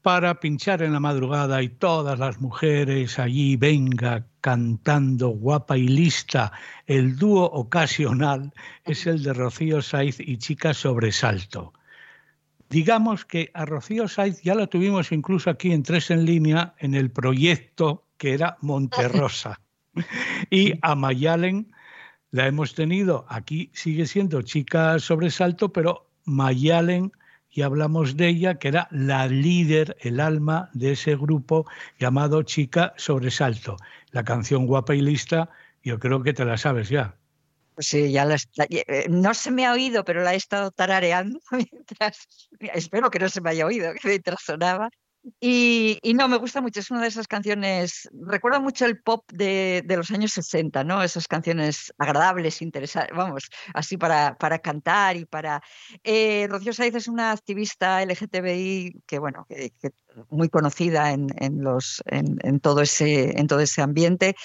para 0.02 0.40
pinchar 0.40 0.84
en 0.84 0.94
la 0.94 1.02
madrugada 1.02 1.62
y 1.62 1.68
todas 1.68 2.18
las 2.18 2.40
mujeres 2.40 3.20
allí 3.20 3.58
venga 3.58 4.26
cantando 4.40 5.28
guapa 5.28 5.78
y 5.78 5.90
lista. 5.90 6.54
El 6.86 7.18
dúo 7.18 7.44
ocasional 7.44 8.54
es 8.86 9.06
el 9.06 9.22
de 9.22 9.34
Rocío 9.34 9.82
Saiz 9.82 10.22
y 10.22 10.38
Chica 10.38 10.74
Sobresalto. 10.74 11.74
Digamos 12.70 13.26
que 13.26 13.50
a 13.54 13.66
Rocío 13.66 14.08
Saiz 14.08 14.42
ya 14.42 14.56
la 14.56 14.68
tuvimos 14.68 15.12
incluso 15.12 15.50
aquí 15.50 15.72
en 15.72 15.84
Tres 15.84 16.12
en 16.12 16.26
Línea 16.26 16.74
en 16.80 16.96
el 16.96 17.12
proyecto 17.12 18.06
que 18.18 18.34
era 18.34 18.58
Monterrosa. 18.62 19.62
y 20.50 20.74
a 20.82 20.96
Mayalen 20.96 21.72
la 22.32 22.48
hemos 22.48 22.76
tenido, 22.76 23.26
aquí 23.30 23.72
sigue 23.74 24.06
siendo 24.06 24.42
Chica 24.42 25.00
Sobresalto, 25.00 25.72
pero 25.72 26.10
Mayalen 26.26 27.12
y 27.50 27.62
hablamos 27.62 28.18
de 28.18 28.28
ella, 28.28 28.60
que 28.60 28.68
era 28.68 28.88
la 28.92 29.28
líder, 29.28 29.98
el 30.02 30.20
alma 30.20 30.70
de 30.74 30.92
ese 30.92 31.16
grupo 31.16 31.66
llamado 31.98 32.44
Chica 32.44 32.94
Sobresalto. 32.98 33.78
La 34.12 34.24
canción 34.24 34.68
Guapa 34.68 34.94
y 34.94 35.02
Lista, 35.02 35.50
yo 35.84 36.00
creo 36.00 36.22
que 36.22 36.34
te 36.34 36.46
la 36.46 36.58
sabes 36.58 36.90
ya. 36.90 37.16
Pues 37.78 37.90
sí, 37.90 38.12
ya 38.12 38.26
la, 38.26 38.38
eh, 38.72 39.06
no 39.08 39.36
se 39.36 39.52
me 39.52 39.68
ha 39.68 39.72
oído, 39.74 40.04
pero 40.04 40.24
la 40.24 40.34
he 40.34 40.38
estado 40.38 40.72
tarareando 40.72 41.40
mientras, 41.52 42.50
espero 42.60 43.12
que 43.12 43.20
no 43.20 43.30
se 43.30 43.40
me 43.42 43.52
haya 43.52 43.68
oído, 43.68 43.94
mientras 44.04 44.40
sonaba. 44.44 44.90
Y, 45.40 46.00
no, 46.16 46.28
me 46.28 46.38
gusta 46.38 46.62
mucho, 46.62 46.80
es 46.80 46.92
una 46.92 47.02
de 47.02 47.08
esas 47.08 47.28
canciones, 47.28 48.10
recuerda 48.14 48.60
mucho 48.60 48.86
el 48.86 49.02
pop 49.02 49.24
de, 49.32 49.84
los 49.88 50.12
años 50.12 50.32
60, 50.34 50.84
¿no? 50.84 51.04
Esas 51.04 51.28
canciones 51.28 51.94
agradables, 51.98 52.62
interesantes, 52.62 53.16
vamos, 53.16 53.50
así 53.74 53.98
para, 53.98 54.38
para 54.38 54.60
cantar 54.60 55.18
y 55.18 55.26
para... 55.26 55.62
Eh, 56.04 56.48
Rocío 56.50 56.74
Saiz 56.74 56.96
es 56.96 57.08
una 57.08 57.32
activista 57.32 58.04
LGTBI 58.04 59.04
que, 59.06 59.20
bueno, 59.20 59.48
muy 60.30 60.50
conocida 60.50 61.12
en, 61.12 61.28
en 61.38 61.64
los, 61.64 62.02
en, 62.06 62.60
todo 62.60 62.82
ese, 62.82 63.40
en 63.40 63.48
todo 63.48 63.60
ese 63.60 63.82
ambiente. 63.82 64.36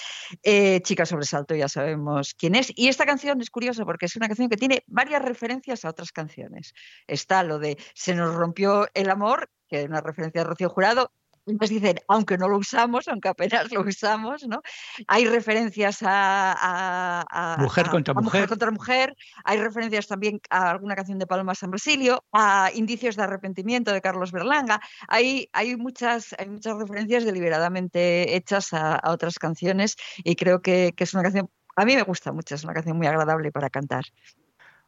Eh, 0.43 0.81
Chica 0.81 1.05
Sobresalto, 1.05 1.55
ya 1.55 1.67
sabemos 1.67 2.33
quién 2.33 2.55
es. 2.55 2.71
Y 2.75 2.87
esta 2.87 3.05
canción 3.05 3.41
es 3.41 3.49
curiosa 3.49 3.85
porque 3.85 4.05
es 4.05 4.15
una 4.15 4.27
canción 4.27 4.49
que 4.49 4.57
tiene 4.57 4.83
varias 4.87 5.21
referencias 5.21 5.85
a 5.85 5.89
otras 5.89 6.11
canciones. 6.11 6.73
Está 7.07 7.43
lo 7.43 7.59
de 7.59 7.77
Se 7.95 8.15
nos 8.15 8.35
rompió 8.35 8.87
el 8.93 9.09
amor, 9.09 9.49
que 9.73 9.81
es 9.81 9.89
una 9.89 10.01
referencia 10.01 10.41
a 10.41 10.43
Rocío 10.43 10.69
Jurado, 10.69 11.11
nos 11.47 11.67
dicen, 11.67 11.95
aunque 12.07 12.37
no 12.37 12.47
lo 12.47 12.59
usamos, 12.59 13.07
aunque 13.07 13.29
apenas 13.29 13.71
lo 13.71 13.81
usamos, 13.81 14.47
¿no? 14.47 14.61
Hay 15.07 15.25
referencias 15.25 15.97
a, 16.03 17.55
mujer, 17.59 17.89
contra 17.89 18.13
mujer. 18.13 18.47
contra 18.47 18.69
mujer, 18.69 19.15
hay 19.43 19.57
referencias 19.57 20.05
también 20.05 20.39
a 20.51 20.69
alguna 20.69 20.95
canción 20.95 21.17
de 21.17 21.25
Paloma 21.25 21.55
San 21.55 21.71
Basilio, 21.71 22.23
a 22.31 22.69
indicios 22.75 23.15
de 23.15 23.23
arrepentimiento 23.23 23.91
de 23.91 23.99
Carlos 23.99 24.31
Berlanga. 24.31 24.79
Hay, 25.07 25.49
hay, 25.53 25.75
muchas, 25.75 26.35
hay 26.37 26.49
muchas 26.49 26.77
referencias 26.77 27.25
deliberadamente 27.25 28.35
hechas 28.35 28.73
a, 28.73 29.01
otras 29.05 29.39
canciones 29.39 29.95
y 30.17 30.35
creo 30.35 30.61
que, 30.61 30.93
que 30.95 31.03
es 31.03 31.15
una 31.15 31.23
canción, 31.23 31.49
a 31.75 31.83
mí 31.83 31.95
me 31.95 32.03
gusta 32.03 32.31
mucho, 32.31 32.53
es 32.53 32.63
una 32.63 32.73
canción 32.73 32.95
muy 32.95 33.07
agradable 33.07 33.51
para 33.51 33.71
cantar. 33.71 34.03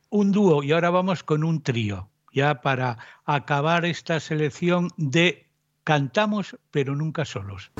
Un 0.09 0.31
dúo 0.31 0.61
y 0.61 0.73
ahora 0.73 0.91
vamos 0.91 1.23
con 1.23 1.43
un 1.43 1.63
trío 1.63 2.11
ya 2.35 2.61
para 2.61 2.99
acabar 3.25 3.85
esta 3.85 4.19
selección 4.19 4.89
de 4.97 5.47
cantamos 5.83 6.57
pero 6.69 6.95
nunca 6.95 7.25
solos. 7.25 7.71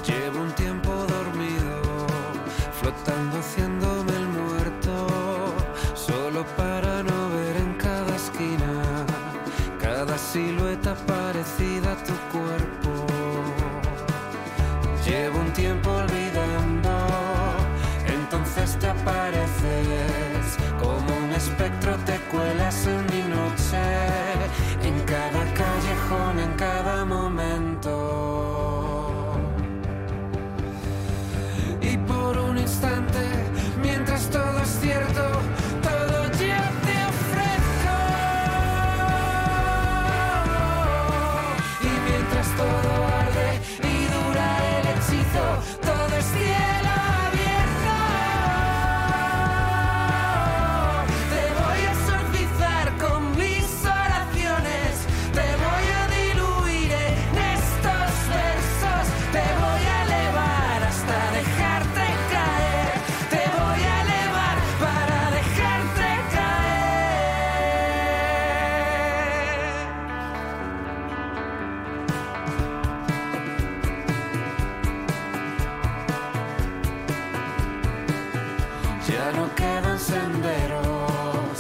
senderos, 80.06 81.58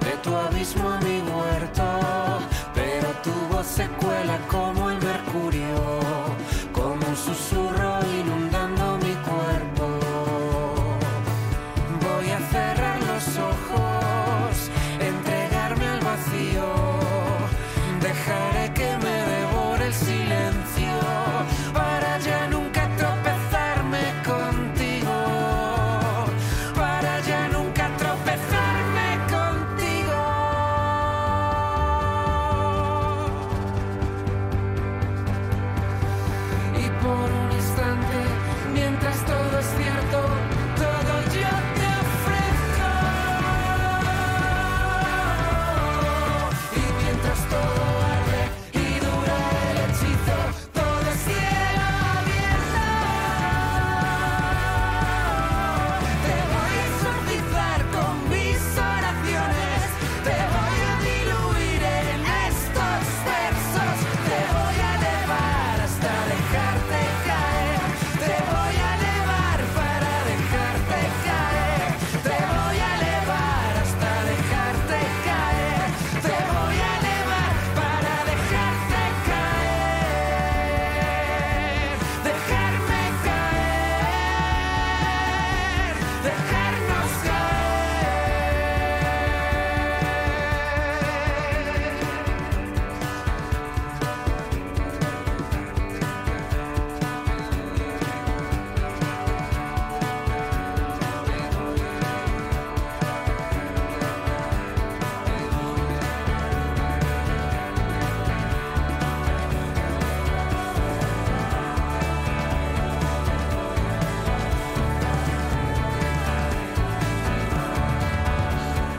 de 0.00 0.12
tu 0.22 0.34
abismo 0.34 0.88
a 0.88 0.98
mi 1.00 1.20
huerto, 1.20 1.82
pero 2.74 3.08
tu 3.24 3.32
voz 3.50 3.66
se 3.66 3.86
cuela 4.00 4.37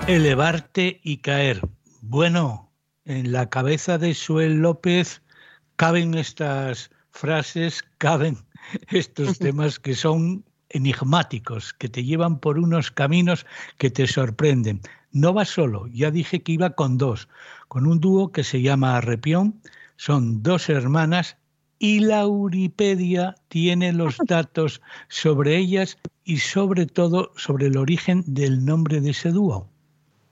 Elevarte 0.10 1.00
y 1.04 1.18
caer. 1.18 1.62
Bueno, 2.02 2.72
en 3.06 3.32
la 3.32 3.48
cabeza 3.52 4.00
de 4.00 4.16
Suel 4.16 4.56
López 4.56 5.22
caben 5.76 6.16
estas 6.16 6.90
frases, 7.12 7.84
caben 8.00 8.40
estos 8.90 9.38
temas 9.38 9.78
que 9.78 9.94
son 9.94 10.44
enigmáticos, 10.70 11.74
que 11.74 11.90
te 11.90 12.04
llevan 12.04 12.40
por 12.40 12.58
unos 12.58 12.90
caminos 12.90 13.46
que 13.78 13.92
te 13.92 14.08
sorprenden. 14.08 14.82
No 15.12 15.32
va 15.32 15.46
solo, 15.46 15.86
ya 15.86 16.10
dije 16.10 16.42
que 16.42 16.54
iba 16.54 16.72
con 16.72 16.98
dos, 16.98 17.30
con 17.68 17.86
un 17.86 18.00
dúo 18.00 18.32
que 18.32 18.44
se 18.44 18.64
llama 18.64 18.98
Arrepión, 18.98 19.62
son 19.96 20.42
dos 20.42 20.70
hermanas 20.70 21.38
y 21.78 22.00
la 22.00 22.22
Euripedia 22.22 23.36
tiene 23.48 23.94
los 23.94 24.18
datos 24.26 24.82
sobre 25.08 25.58
ellas 25.58 26.00
y 26.24 26.38
sobre 26.38 26.88
todo 26.88 27.32
sobre 27.36 27.68
el 27.68 27.78
origen 27.78 28.24
del 28.26 28.66
nombre 28.66 29.02
de 29.02 29.12
ese 29.12 29.30
dúo. 29.30 29.69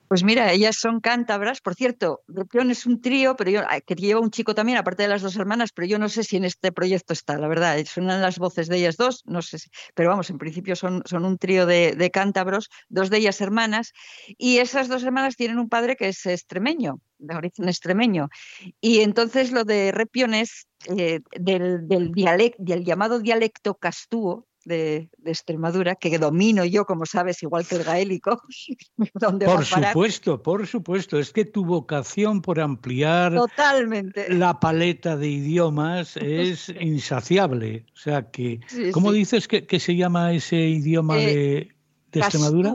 Pues 0.08 0.24
mira, 0.24 0.54
ellas 0.54 0.78
son 0.78 1.02
cántabras. 1.02 1.60
Por 1.60 1.76
cierto, 1.76 2.22
Repión 2.28 2.72
es 2.72 2.86
un 2.86 3.02
trío, 3.02 3.36
pero 3.36 3.52
yo, 3.52 3.62
que 3.86 3.96
lleva 3.96 4.22
un 4.22 4.32
chico 4.32 4.56
también, 4.56 4.78
aparte 4.78 5.04
de 5.04 5.10
las 5.10 5.22
dos 5.22 5.36
hermanas, 5.36 5.72
pero 5.74 5.86
yo 5.86 6.00
no 6.00 6.08
sé 6.08 6.24
si 6.24 6.38
en 6.38 6.46
este 6.46 6.72
proyecto 6.72 7.12
está, 7.12 7.38
la 7.38 7.50
verdad. 7.50 7.78
Suenan 7.86 8.22
las 8.22 8.40
voces 8.40 8.70
de 8.70 8.78
ellas 8.78 8.96
dos, 8.96 9.24
no 9.26 9.42
sé 9.42 9.60
si, 9.60 9.70
pero 9.96 10.10
vamos, 10.10 10.30
en 10.30 10.38
principio 10.38 10.78
son, 10.78 11.04
son 11.06 11.26
un 11.26 11.38
trío 11.38 11.66
de, 11.66 12.10
cántabros, 12.14 12.70
dos 12.88 13.10
de 13.10 13.18
ellas 13.18 13.42
hermanas, 13.42 13.92
y 14.38 14.60
esas 14.60 14.88
dos 14.88 15.04
hermanas 15.04 15.36
tienen 15.36 15.60
un 15.60 15.68
padre 15.68 15.98
que 15.98 16.08
es 16.08 16.26
extremeño, 16.26 17.02
de 17.18 17.36
origen 17.36 17.68
extremeño. 17.68 18.30
Y 18.80 19.02
entonces 19.02 19.52
lo 19.52 19.66
de 19.66 19.92
Repión 19.92 20.34
es 20.34 20.68
eh, 20.86 21.20
del, 21.38 21.86
del, 21.88 22.14
del 22.14 22.86
llamado 22.86 23.20
dialecto 23.20 23.76
castúo, 23.76 24.48
de, 24.68 25.10
Extremadura, 25.26 25.96
que 25.96 26.18
domino 26.20 26.66
yo, 26.66 26.86
como 26.86 27.06
sabes, 27.06 27.42
igual 27.42 27.66
que 27.66 27.76
el 27.76 27.84
gaélico. 27.84 28.42
por 29.46 29.66
supuesto, 29.66 30.44
por 30.44 30.68
supuesto. 30.68 31.18
Es 31.18 31.32
que 31.32 31.46
tu 31.46 31.66
vocación 31.66 32.42
por 32.42 32.60
ampliar 32.60 33.34
Totalmente. 33.34 34.34
la 34.34 34.60
paleta 34.60 35.18
de 35.18 35.30
idiomas 35.30 36.18
es 36.18 36.70
insaciable. 36.82 37.86
O 37.94 37.98
sea 37.98 38.30
que, 38.30 38.60
¿cómo 38.92 39.12
dices 39.12 39.48
que, 39.48 39.80
se 39.80 39.96
llama 39.96 40.34
ese 40.34 40.58
idioma 40.58 41.18
eh, 41.20 41.70
de, 42.12 42.20
Extremadura? 42.20 42.74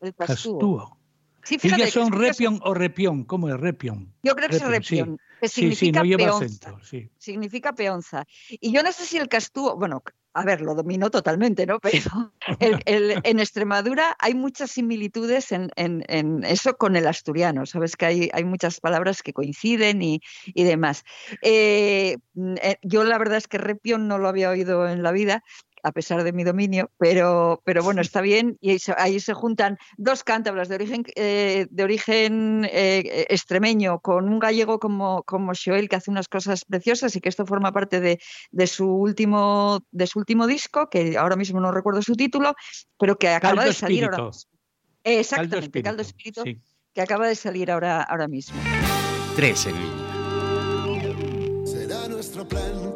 El 0.00 0.14
castúo. 0.14 0.96
Sí, 1.44 1.58
fíjate, 1.58 1.90
son 1.90 2.12
repion 2.12 2.60
o 2.62 2.74
repión? 2.74 3.24
¿Cómo 3.24 3.48
es 3.48 3.60
repión? 3.60 4.12
Yo 4.22 4.34
creo 4.34 4.48
que 4.48 4.56
es 4.56 4.66
repión. 4.66 5.18
Que 5.40 5.48
significa 5.48 6.02
peonza, 6.02 6.76
Significa 7.18 7.74
peonza. 7.74 8.26
Y 8.48 8.72
yo 8.72 8.82
no 8.82 8.92
sé 8.92 9.04
si 9.04 9.18
el 9.18 9.28
castúo, 9.28 9.76
bueno, 9.76 10.02
a 10.36 10.44
ver, 10.44 10.60
lo 10.60 10.74
domino 10.74 11.10
totalmente, 11.10 11.66
¿no? 11.66 11.80
Pero 12.60 12.78
en 12.86 13.40
Extremadura 13.40 14.14
hay 14.18 14.34
muchas 14.34 14.70
similitudes 14.70 15.50
en, 15.50 16.44
eso 16.44 16.76
con 16.76 16.94
el 16.96 17.06
asturiano. 17.06 17.64
Sabes 17.64 17.96
que 17.96 18.06
hay, 18.06 18.30
hay 18.32 18.44
muchas 18.44 18.80
palabras 18.80 19.22
que 19.22 19.32
coinciden 19.32 20.02
y, 20.02 20.20
demás. 20.54 21.04
Eh, 21.40 22.18
eh, 22.62 22.76
yo 22.82 23.04
la 23.04 23.16
verdad 23.16 23.38
es 23.38 23.48
que 23.48 23.56
repión 23.56 24.08
no 24.08 24.18
lo 24.18 24.28
había 24.28 24.50
oído 24.50 24.86
en 24.88 25.02
la 25.02 25.12
vida, 25.12 25.42
a 25.82 25.92
pesar 25.92 26.24
de 26.24 26.32
mi 26.32 26.44
dominio, 26.44 26.90
pero, 26.98 27.62
pero 27.64 27.82
bueno, 27.82 28.00
está 28.02 28.20
bien 28.20 28.56
y 28.60 28.76
ahí 28.96 29.20
se, 29.20 29.34
juntan 29.34 29.78
dos 29.96 30.24
cántabras 30.24 30.68
de 30.68 30.74
origen, 30.74 31.04
eh, 31.14 31.66
de 31.70 31.84
origen 31.84 32.66
eh, 32.70 33.26
extremeño 33.28 34.00
con 34.00 34.28
un 34.28 34.38
gallego 34.38 34.78
como, 34.78 35.22
como 35.24 35.52
Joel 35.54 35.88
que 35.88 35.96
hace 35.96 36.10
unas 36.10 36.28
cosas 36.28 36.64
preciosas 36.64 37.14
y 37.16 37.20
que 37.20 37.28
esto 37.28 37.46
forma 37.46 37.72
parte 37.72 38.00
de, 38.00 38.20
de, 38.50 38.66
su, 38.66 38.86
último, 38.86 39.80
de 39.90 40.06
su 40.06 40.18
último 40.18 40.46
disco, 40.46 40.88
que 40.88 41.16
ahora 41.16 41.36
mismo 41.36 41.60
no 41.60 41.72
recuerdo 41.72 42.02
su 42.02 42.14
título, 42.14 42.54
pero 42.98 43.18
que 43.18 43.28
acaba 43.28 43.64
de 43.64 43.72
salir 43.72 44.04
ahora 44.04 44.30
Exactamente, 45.06 45.82
Caldo 45.82 46.02
Espíritu, 46.02 46.42
que 46.92 47.00
acaba 47.00 47.28
de 47.28 47.36
salir 47.36 47.70
ahora, 47.70 48.02
ahora 48.02 48.26
mismo. 48.26 48.58
Tres 49.36 49.66
en 49.66 49.74
línea. 49.76 51.64
Será 51.64 52.08
nuestro 52.08 52.46
plan 52.48 52.92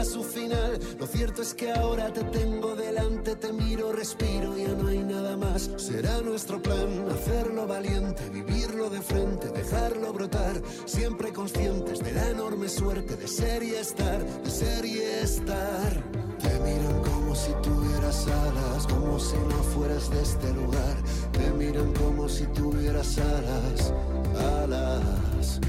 tenga 0.00 0.04
su 0.04 0.22
final. 0.22 0.78
Lo 0.98 1.06
cierto 1.06 1.42
es 1.42 1.54
que 1.54 1.70
ahora 1.72 2.12
te 2.12 2.22
tengo 2.24 2.74
delante, 2.74 3.36
te 3.36 3.52
miro, 3.52 3.92
respiro, 3.92 4.56
ya 4.56 4.68
no 4.74 4.88
hay 4.88 4.98
nada 4.98 5.36
más. 5.36 5.70
Será 5.76 6.20
nuestro 6.20 6.60
plan 6.60 7.06
hacerlo 7.10 7.66
valiente, 7.66 8.28
vivirlo 8.30 8.90
de 8.90 9.00
frente, 9.00 9.48
dejarlo 9.48 10.12
brotar. 10.12 10.60
Siempre 10.86 11.32
conscientes 11.32 12.00
de 12.00 12.12
la 12.12 12.30
enorme 12.30 12.68
suerte 12.68 13.16
de 13.16 13.28
ser 13.28 13.62
y 13.62 13.74
estar, 13.74 14.24
de 14.42 14.50
ser 14.50 14.84
y 14.84 14.98
estar. 14.98 16.02
Te 16.38 16.58
miran 16.60 17.02
como 17.02 17.34
si 17.34 17.52
tuvieras 17.62 18.26
alas, 18.26 18.86
como 18.86 19.18
si 19.18 19.36
no 19.36 19.62
fueras 19.74 20.10
de 20.10 20.22
este 20.22 20.52
lugar. 20.52 20.96
Te 21.32 21.50
miran 21.52 21.92
como 21.94 22.28
si 22.28 22.46
tuvieras 22.46 23.18
alas, 23.18 23.92
alas. 24.62 25.60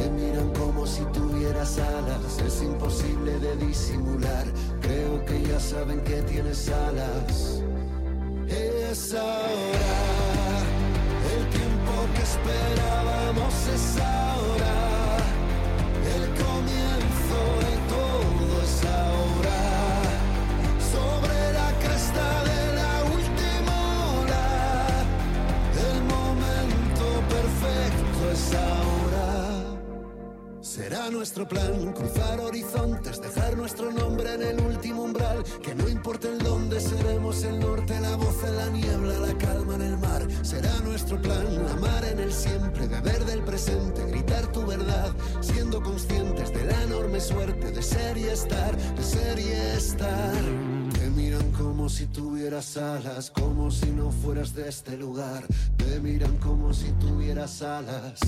Te 0.00 0.08
miran 0.08 0.50
como 0.54 0.86
si 0.86 1.02
tuvieras 1.12 1.78
alas, 1.78 2.40
es 2.46 2.62
imposible 2.62 3.38
de 3.38 3.54
disimular. 3.56 4.46
Creo 4.80 5.22
que 5.26 5.42
ya 5.42 5.60
saben 5.60 6.00
que 6.04 6.22
tienes 6.22 6.70
alas. 6.70 7.62
Es 8.48 9.12
ahora, 9.12 9.92
el 11.36 11.50
tiempo 11.50 11.92
que 12.14 12.22
esperábamos 12.22 13.54
es 13.74 14.00
ahora. 14.00 14.79
Será 30.80 31.10
nuestro 31.10 31.46
plan 31.46 31.92
cruzar 31.92 32.40
horizontes, 32.40 33.20
dejar 33.20 33.54
nuestro 33.54 33.92
nombre 33.92 34.32
en 34.32 34.42
el 34.42 34.60
último 34.62 35.02
umbral. 35.02 35.44
Que 35.62 35.74
no 35.74 35.86
importa 35.90 36.28
el 36.28 36.38
dónde 36.38 36.80
seremos 36.80 37.44
el 37.44 37.60
norte, 37.60 38.00
la 38.00 38.16
voz 38.16 38.42
en 38.44 38.56
la 38.56 38.70
niebla, 38.70 39.18
la 39.18 39.36
calma 39.36 39.74
en 39.74 39.82
el 39.82 39.98
mar. 39.98 40.26
Será 40.40 40.74
nuestro 40.78 41.20
plan 41.20 41.46
amar 41.68 42.02
en 42.06 42.20
el 42.20 42.32
siempre, 42.32 42.88
beber 42.88 43.26
del 43.26 43.42
presente, 43.42 44.06
gritar 44.06 44.50
tu 44.52 44.64
verdad, 44.64 45.12
siendo 45.42 45.82
conscientes 45.82 46.50
de 46.50 46.64
la 46.64 46.82
enorme 46.84 47.20
suerte 47.20 47.72
de 47.72 47.82
ser 47.82 48.16
y 48.16 48.24
estar, 48.24 48.74
de 48.74 49.02
ser 49.02 49.38
y 49.38 49.48
estar. 49.76 50.42
Te 50.98 51.10
miran 51.10 51.52
como 51.52 51.90
si 51.90 52.06
tuvieras 52.06 52.78
alas, 52.78 53.30
como 53.30 53.70
si 53.70 53.90
no 53.90 54.10
fueras 54.10 54.54
de 54.54 54.70
este 54.70 54.96
lugar. 54.96 55.44
Te 55.76 56.00
miran 56.00 56.38
como 56.38 56.72
si 56.72 56.90
tuvieras 56.92 57.60
alas, 57.60 58.18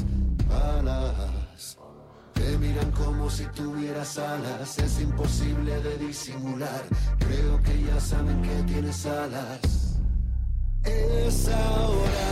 alas. 0.51 1.79
Te 2.42 2.59
miran 2.59 2.90
como 2.90 3.31
si 3.31 3.44
tuvieras 3.55 4.18
alas, 4.18 4.76
es 4.78 5.00
imposible 5.00 5.81
de 5.81 5.96
disimular. 5.98 6.83
Creo 7.20 7.62
que 7.62 7.85
ya 7.85 8.00
saben 8.00 8.42
que 8.42 8.55
tienes 8.64 9.07
alas. 9.07 10.00
Es 10.83 11.48
ahora, 11.48 12.31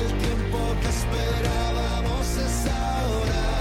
el 0.00 0.18
tiempo 0.18 0.58
que 0.80 0.88
esperábamos 0.96 2.26
es 2.36 2.66
ahora, 2.70 3.57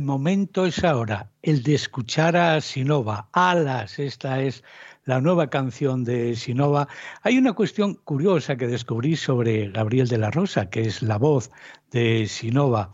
El 0.00 0.06
momento 0.06 0.64
es 0.64 0.82
ahora, 0.82 1.30
el 1.42 1.62
de 1.62 1.74
escuchar 1.74 2.34
a 2.34 2.58
Sinova. 2.62 3.28
Alas, 3.34 3.98
esta 3.98 4.40
es 4.40 4.64
la 5.04 5.20
nueva 5.20 5.50
canción 5.50 6.04
de 6.04 6.34
Sinova. 6.36 6.88
Hay 7.20 7.36
una 7.36 7.52
cuestión 7.52 7.96
curiosa 7.96 8.56
que 8.56 8.66
descubrí 8.66 9.14
sobre 9.14 9.68
Gabriel 9.68 10.08
de 10.08 10.16
la 10.16 10.30
Rosa, 10.30 10.70
que 10.70 10.80
es 10.80 11.02
la 11.02 11.18
voz 11.18 11.50
de 11.90 12.26
Sinova. 12.26 12.92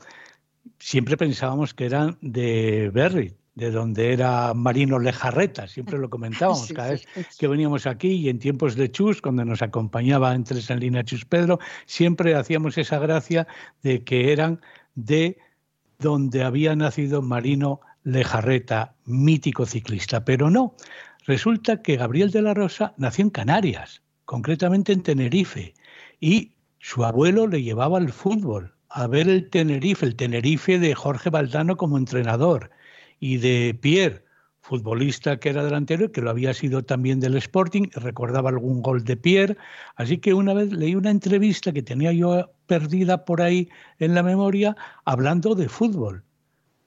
Siempre 0.81 1.17
pensábamos 1.17 1.75
que 1.75 1.87
eran 1.87 2.19
de 2.23 2.91
Berry, 2.93 3.37
de 3.55 3.71
donde 3.71 4.13
era 4.13 4.53
Marino 4.53 4.99
Lejarreta, 4.99 5.69
siempre 5.69 5.99
lo 5.99 6.11
comentábamos 6.11 6.73
cada 6.75 6.91
vez 6.91 7.07
que 7.39 7.47
veníamos 7.47 7.87
aquí 7.87 8.15
y 8.15 8.29
en 8.29 8.41
tiempos 8.41 8.75
de 8.75 8.91
Chus, 8.91 9.23
cuando 9.23 9.45
nos 9.45 9.63
acompañaba 9.63 10.35
en 10.35 10.43
Tres 10.43 10.69
en 10.71 10.81
Línea 10.81 11.05
Chus 11.05 11.25
Pedro, 11.25 11.61
siempre 11.87 12.35
hacíamos 12.35 12.77
esa 12.79 12.99
gracia 12.99 13.47
de 13.85 14.03
que 14.03 14.33
eran 14.33 14.61
de 14.97 15.39
donde 15.99 16.43
había 16.43 16.77
nacido 16.77 17.23
Marino 17.23 17.81
Lejarreta, 18.05 18.95
mítico 19.05 19.67
ciclista. 19.67 20.25
Pero 20.25 20.51
no, 20.51 20.75
resulta 21.27 21.83
que 21.83 21.97
Gabriel 21.97 22.31
de 22.31 22.43
la 22.43 22.55
Rosa 22.55 22.95
nació 22.97 23.25
en 23.25 23.31
Canarias, 23.31 24.03
concretamente 24.25 24.93
en 24.93 25.03
Tenerife, 25.03 25.75
y 26.21 26.53
su 26.79 27.05
abuelo 27.05 27.47
le 27.47 27.63
llevaba 27.63 27.99
al 27.99 28.13
fútbol, 28.13 28.75
a 28.89 29.07
ver 29.07 29.29
el 29.29 29.51
Tenerife, 29.51 30.07
el 30.07 30.17
Tenerife 30.17 30.79
de 30.79 30.95
Jorge 30.95 31.31
Valdano 31.31 31.77
como 31.77 31.99
entrenador, 31.99 32.71
y 33.19 33.39
de 33.39 33.77
Pierre, 33.81 34.26
futbolista 34.67 35.39
que 35.39 35.51
era 35.51 35.63
delantero 35.63 36.07
y 36.07 36.09
que 36.11 36.21
lo 36.21 36.31
había 36.31 36.53
sido 36.53 36.83
también 36.83 37.21
del 37.21 37.37
Sporting, 37.37 37.89
recordaba 37.95 38.51
algún 38.51 38.83
gol 38.83 39.05
de 39.05 39.17
Pierre. 39.17 39.57
Así 39.95 40.19
que 40.19 40.35
una 40.35 40.55
vez 40.55 40.73
leí 40.73 40.97
una 40.97 41.11
entrevista 41.11 41.73
que 41.73 41.83
tenía 41.83 42.13
yo 42.13 42.51
perdida 42.67 43.25
por 43.25 43.41
ahí 43.43 43.69
en 44.01 44.15
la 44.15 44.25
memoria 44.25 44.77
hablando 45.05 45.55
de 45.55 45.69
fútbol. 45.69 46.25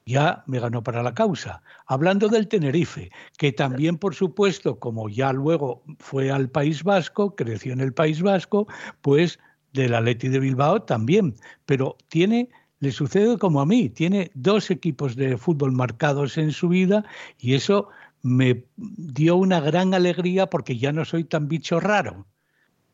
Ya 0.04 0.44
me 0.46 0.60
ganó 0.60 0.82
para 0.82 1.02
la 1.02 1.14
causa. 1.14 1.62
Hablando 1.86 2.28
del 2.28 2.48
Tenerife, 2.48 3.10
que 3.38 3.52
también, 3.52 3.96
por 3.96 4.14
supuesto, 4.14 4.78
como 4.78 5.08
ya 5.08 5.32
luego 5.32 5.82
fue 5.98 6.30
al 6.30 6.50
País 6.50 6.82
Vasco, 6.84 7.34
creció 7.34 7.72
en 7.72 7.80
el 7.80 7.94
País 7.94 8.20
Vasco, 8.20 8.66
pues 9.00 9.38
del 9.72 9.94
Atleti 9.94 10.28
de 10.28 10.40
Bilbao 10.40 10.82
también. 10.82 11.34
Pero 11.64 11.96
tiene 12.08 12.50
le 12.80 12.92
sucede 12.92 13.38
como 13.38 13.60
a 13.60 13.66
mí, 13.66 13.90
tiene 13.90 14.30
dos 14.34 14.70
equipos 14.70 15.14
de 15.14 15.36
fútbol 15.36 15.72
marcados 15.72 16.38
en 16.38 16.50
su 16.50 16.68
vida 16.68 17.04
y 17.38 17.54
eso 17.54 17.88
me 18.22 18.64
dio 18.76 19.36
una 19.36 19.60
gran 19.60 19.94
alegría 19.94 20.48
porque 20.48 20.78
ya 20.78 20.90
no 20.92 21.04
soy 21.04 21.24
tan 21.24 21.46
bicho 21.48 21.78
raro. 21.78 22.26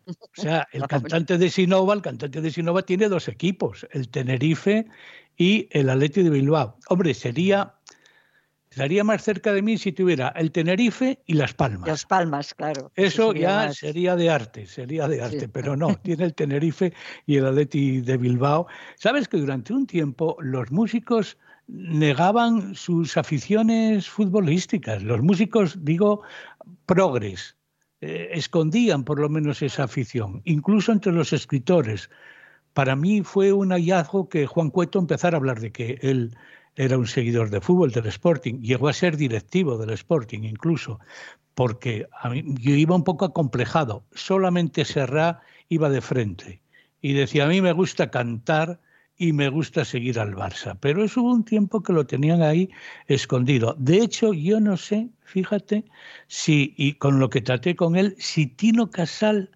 O 0.07 0.15
sea, 0.35 0.67
el 0.73 0.83
cantante 0.89 1.39
de 1.39 1.51
Sinova, 1.51 1.95
el 1.95 2.03
cantante 2.03 2.41
de 2.41 2.51
Sinova 2.51 2.83
tiene 2.83 3.09
dos 3.09 3.29
equipos, 3.29 3.87
el 3.93 4.09
Tenerife 4.09 4.87
y 5.37 5.69
el 5.71 5.89
Atleti 5.89 6.23
de 6.23 6.31
Bilbao. 6.31 6.77
Hombre, 6.89 7.15
sería 7.15 7.75
estaría 8.77 9.05
más 9.05 9.23
cerca 9.23 9.55
de 9.55 9.63
mí 9.63 9.79
si 9.79 9.91
tuviera 9.91 10.29
el 10.37 10.53
Tenerife 10.53 11.19
y 11.25 11.33
Las 11.33 11.55
Palmas. 11.55 11.89
Las 11.89 12.05
Palmas, 12.05 12.53
claro. 12.53 12.93
Eso 12.95 13.33
ya 13.33 13.73
sería 13.73 14.17
de 14.17 14.29
arte, 14.29 14.67
sería 14.67 15.09
de 15.09 15.23
arte, 15.23 15.49
pero 15.49 15.79
no, 15.79 15.95
tiene 16.03 16.25
el 16.25 16.35
Tenerife 16.35 16.93
y 17.25 17.39
el 17.39 17.47
Atleti 17.47 18.03
de 18.03 18.19
Bilbao. 18.19 18.67
Sabes 18.97 19.29
que 19.29 19.39
durante 19.39 19.73
un 19.73 19.87
tiempo 19.87 20.37
los 20.41 20.71
músicos 20.71 21.39
negaban 21.69 22.75
sus 22.75 23.17
aficiones 23.17 24.11
futbolísticas. 24.11 25.03
Los 25.03 25.23
músicos, 25.23 25.83
digo, 25.83 26.21
progres, 26.85 27.57
eh, 28.03 28.29
escondían 28.33 29.05
por 29.05 29.19
lo 29.19 29.31
menos 29.31 29.63
esa 29.63 29.85
afición, 29.85 30.43
incluso 30.45 30.93
entre 30.93 31.13
los 31.13 31.33
escritores. 31.33 32.11
Para 32.75 32.95
mí 32.95 33.23
fue 33.23 33.55
un 33.55 33.71
hallazgo 33.71 34.29
que 34.29 34.47
Juan 34.47 34.69
Cueto 34.69 34.99
empezara 34.99 35.39
a 35.39 35.41
hablar 35.41 35.61
de 35.61 35.73
que 35.73 35.99
él 36.03 36.37
era 36.77 36.99
un 36.99 37.07
seguidor 37.07 37.51
de 37.51 37.61
fútbol 37.61 37.91
del 37.91 38.07
Sporting, 38.07 38.61
llegó 38.61 38.89
a 38.89 38.93
ser 38.93 39.17
directivo 39.17 39.79
del 39.79 39.91
Sporting 39.91 40.41
incluso, 40.45 41.01
porque 41.55 42.07
yo 42.33 42.75
iba 42.75 42.95
un 42.95 43.05
poco 43.05 43.25
acomplejado, 43.25 44.05
solamente 44.13 44.85
Serra 44.85 45.41
iba 45.69 45.89
de 45.89 46.03
frente 46.03 46.61
y 47.01 47.15
decía, 47.15 47.45
a 47.45 47.49
mí 47.49 47.61
me 47.63 47.73
gusta 47.73 48.11
cantar 48.11 48.79
y 49.17 49.33
me 49.33 49.49
gusta 49.49 49.87
seguir 49.87 50.19
al 50.19 50.35
Barça, 50.35 50.77
pero 50.79 51.03
eso 51.03 51.23
hubo 51.23 51.33
un 51.33 51.45
tiempo 51.45 51.83
que 51.83 51.95
lo 51.95 52.07
tenían 52.07 52.43
ahí 52.43 52.71
escondido. 53.07 53.75
De 53.79 53.99
hecho, 53.99 54.35
yo 54.35 54.61
no 54.61 54.77
sé, 54.77 55.09
fíjate, 55.25 55.85
si, 56.27 56.75
y 56.77 56.95
con 56.95 57.19
lo 57.19 57.31
que 57.31 57.41
traté 57.41 57.75
con 57.75 57.97
él, 57.97 58.15
si 58.19 58.47
Tino 58.47 58.91
Casal 58.91 59.51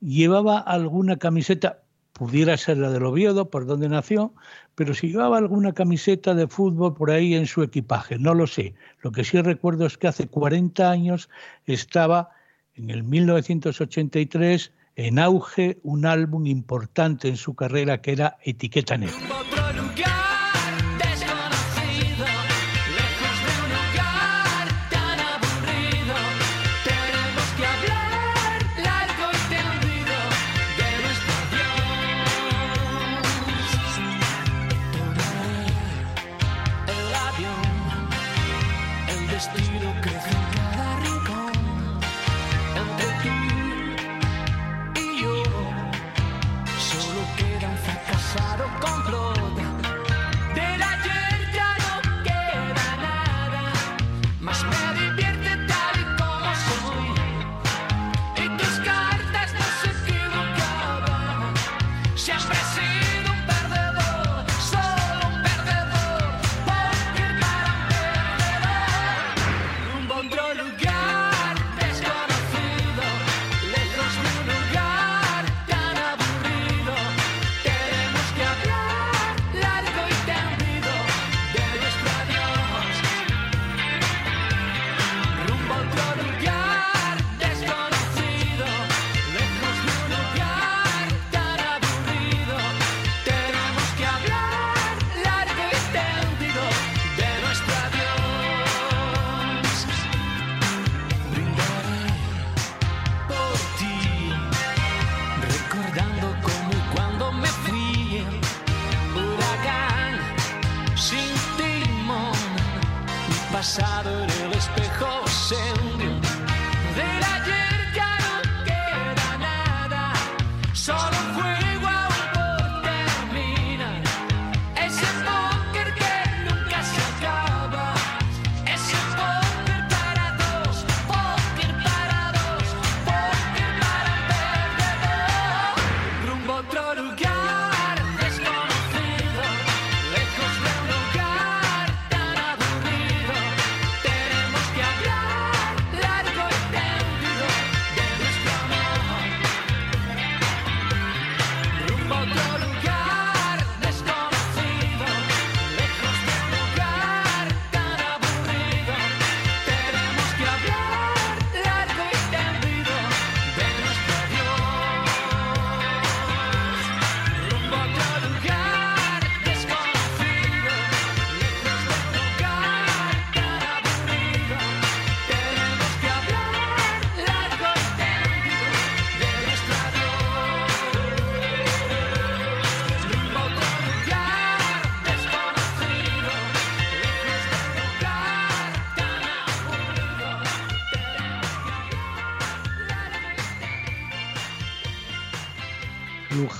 llevaba 0.00 0.60
alguna 0.60 1.16
camiseta, 1.16 1.82
pudiera 2.16 2.56
ser 2.56 2.78
la 2.78 2.90
del 2.90 3.04
Oviedo, 3.04 3.50
por 3.50 3.66
donde 3.66 3.88
nació, 3.88 4.32
pero 4.74 4.94
si 4.94 5.08
llevaba 5.08 5.36
alguna 5.36 5.72
camiseta 5.72 6.34
de 6.34 6.48
fútbol 6.48 6.94
por 6.94 7.10
ahí 7.10 7.34
en 7.34 7.46
su 7.46 7.62
equipaje, 7.62 8.18
no 8.18 8.32
lo 8.32 8.46
sé. 8.46 8.74
Lo 9.02 9.12
que 9.12 9.22
sí 9.22 9.40
recuerdo 9.40 9.84
es 9.86 9.98
que 9.98 10.08
hace 10.08 10.26
40 10.26 10.90
años 10.90 11.28
estaba 11.66 12.30
en 12.74 12.90
el 12.90 13.04
1983 13.04 14.72
en 14.96 15.18
auge 15.18 15.78
un 15.82 16.06
álbum 16.06 16.46
importante 16.46 17.28
en 17.28 17.36
su 17.36 17.54
carrera 17.54 18.00
que 18.00 18.12
era 18.12 18.38
Etiqueta 18.42 18.96
Negra. 18.96 19.55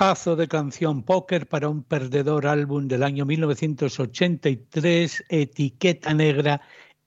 De 0.07 0.47
canción 0.47 1.03
Póker 1.03 1.49
para 1.49 1.69
un 1.69 1.83
perdedor 1.83 2.47
álbum 2.47 2.87
del 2.87 3.03
año 3.03 3.27
1983, 3.27 5.25
Etiqueta 5.29 6.15
Negra, 6.15 6.61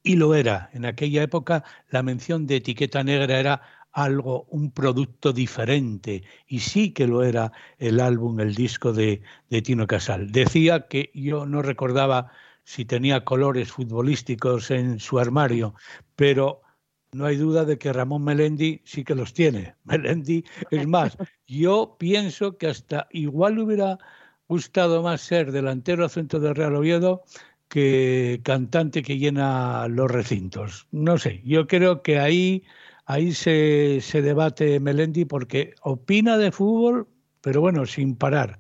y 0.03 0.17
lo 0.17 0.35
era. 0.35 0.69
En 0.73 0.83
aquella 0.83 1.23
época 1.23 1.63
la 1.91 2.03
mención 2.03 2.45
de 2.45 2.57
Etiqueta 2.57 3.01
Negra 3.01 3.39
era 3.39 3.61
algo, 3.93 4.47
un 4.49 4.71
producto 4.71 5.31
diferente, 5.31 6.23
y 6.45 6.59
sí 6.59 6.91
que 6.91 7.07
lo 7.07 7.23
era 7.23 7.53
el 7.77 8.01
álbum, 8.01 8.41
el 8.41 8.53
disco 8.53 8.91
de 8.91 9.21
Tino 9.63 9.87
Casal. 9.87 10.33
Decía 10.33 10.87
que 10.89 11.09
yo 11.13 11.45
no 11.45 11.61
recordaba 11.61 12.33
si 12.65 12.83
tenía 12.83 13.23
colores 13.23 13.71
futbolísticos 13.71 14.71
en 14.71 14.99
su 14.99 15.19
armario, 15.19 15.73
pero 16.17 16.63
no 17.11 17.25
hay 17.25 17.37
duda 17.37 17.65
de 17.65 17.77
que 17.77 17.93
Ramón 17.93 18.23
Melendi 18.23 18.81
sí 18.83 19.03
que 19.03 19.15
los 19.15 19.33
tiene. 19.33 19.75
Melendi, 19.83 20.43
es 20.71 20.87
más, 20.87 21.17
yo 21.47 21.95
pienso 21.99 22.57
que 22.57 22.67
hasta 22.67 23.07
igual 23.11 23.59
hubiera 23.59 23.97
gustado 24.47 25.03
más 25.03 25.21
ser 25.21 25.51
delantero 25.51 26.09
centro 26.09 26.39
de 26.39 26.53
Real 26.53 26.75
Oviedo 26.75 27.23
que 27.67 28.41
cantante 28.43 29.03
que 29.03 29.19
llena 29.19 29.87
los 29.87 30.09
recintos. 30.09 30.87
No 30.91 31.17
sé, 31.17 31.41
yo 31.45 31.67
creo 31.67 32.01
que 32.01 32.19
ahí, 32.19 32.63
ahí 33.05 33.31
se, 33.31 33.99
se 34.01 34.21
debate 34.21 34.79
Melendi 34.79 35.25
porque 35.25 35.75
opina 35.83 36.37
de 36.37 36.51
fútbol, 36.51 37.07
pero 37.41 37.61
bueno, 37.61 37.85
sin 37.85 38.15
parar. 38.15 38.59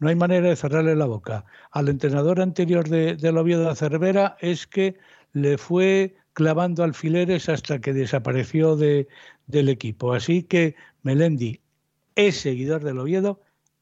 No 0.00 0.08
hay 0.08 0.16
manera 0.16 0.48
de 0.48 0.56
cerrarle 0.56 0.94
la 0.96 1.06
boca. 1.06 1.44
Al 1.70 1.88
entrenador 1.88 2.40
anterior 2.40 2.88
de, 2.88 3.16
del 3.16 3.38
Oviedo 3.38 3.68
de 3.68 3.76
Cervera 3.76 4.36
es 4.40 4.66
que 4.66 4.96
le 5.32 5.58
fue 5.58 6.16
clavando 6.38 6.84
alfileres 6.84 7.48
hasta 7.48 7.80
que 7.80 7.92
desapareció 7.92 8.76
de, 8.76 9.08
del 9.48 9.68
equipo. 9.68 10.14
Así 10.14 10.44
que 10.44 10.76
Melendi 11.02 11.60
es 12.14 12.36
seguidor 12.38 12.84
del 12.84 13.00
Oviedo, 13.00 13.40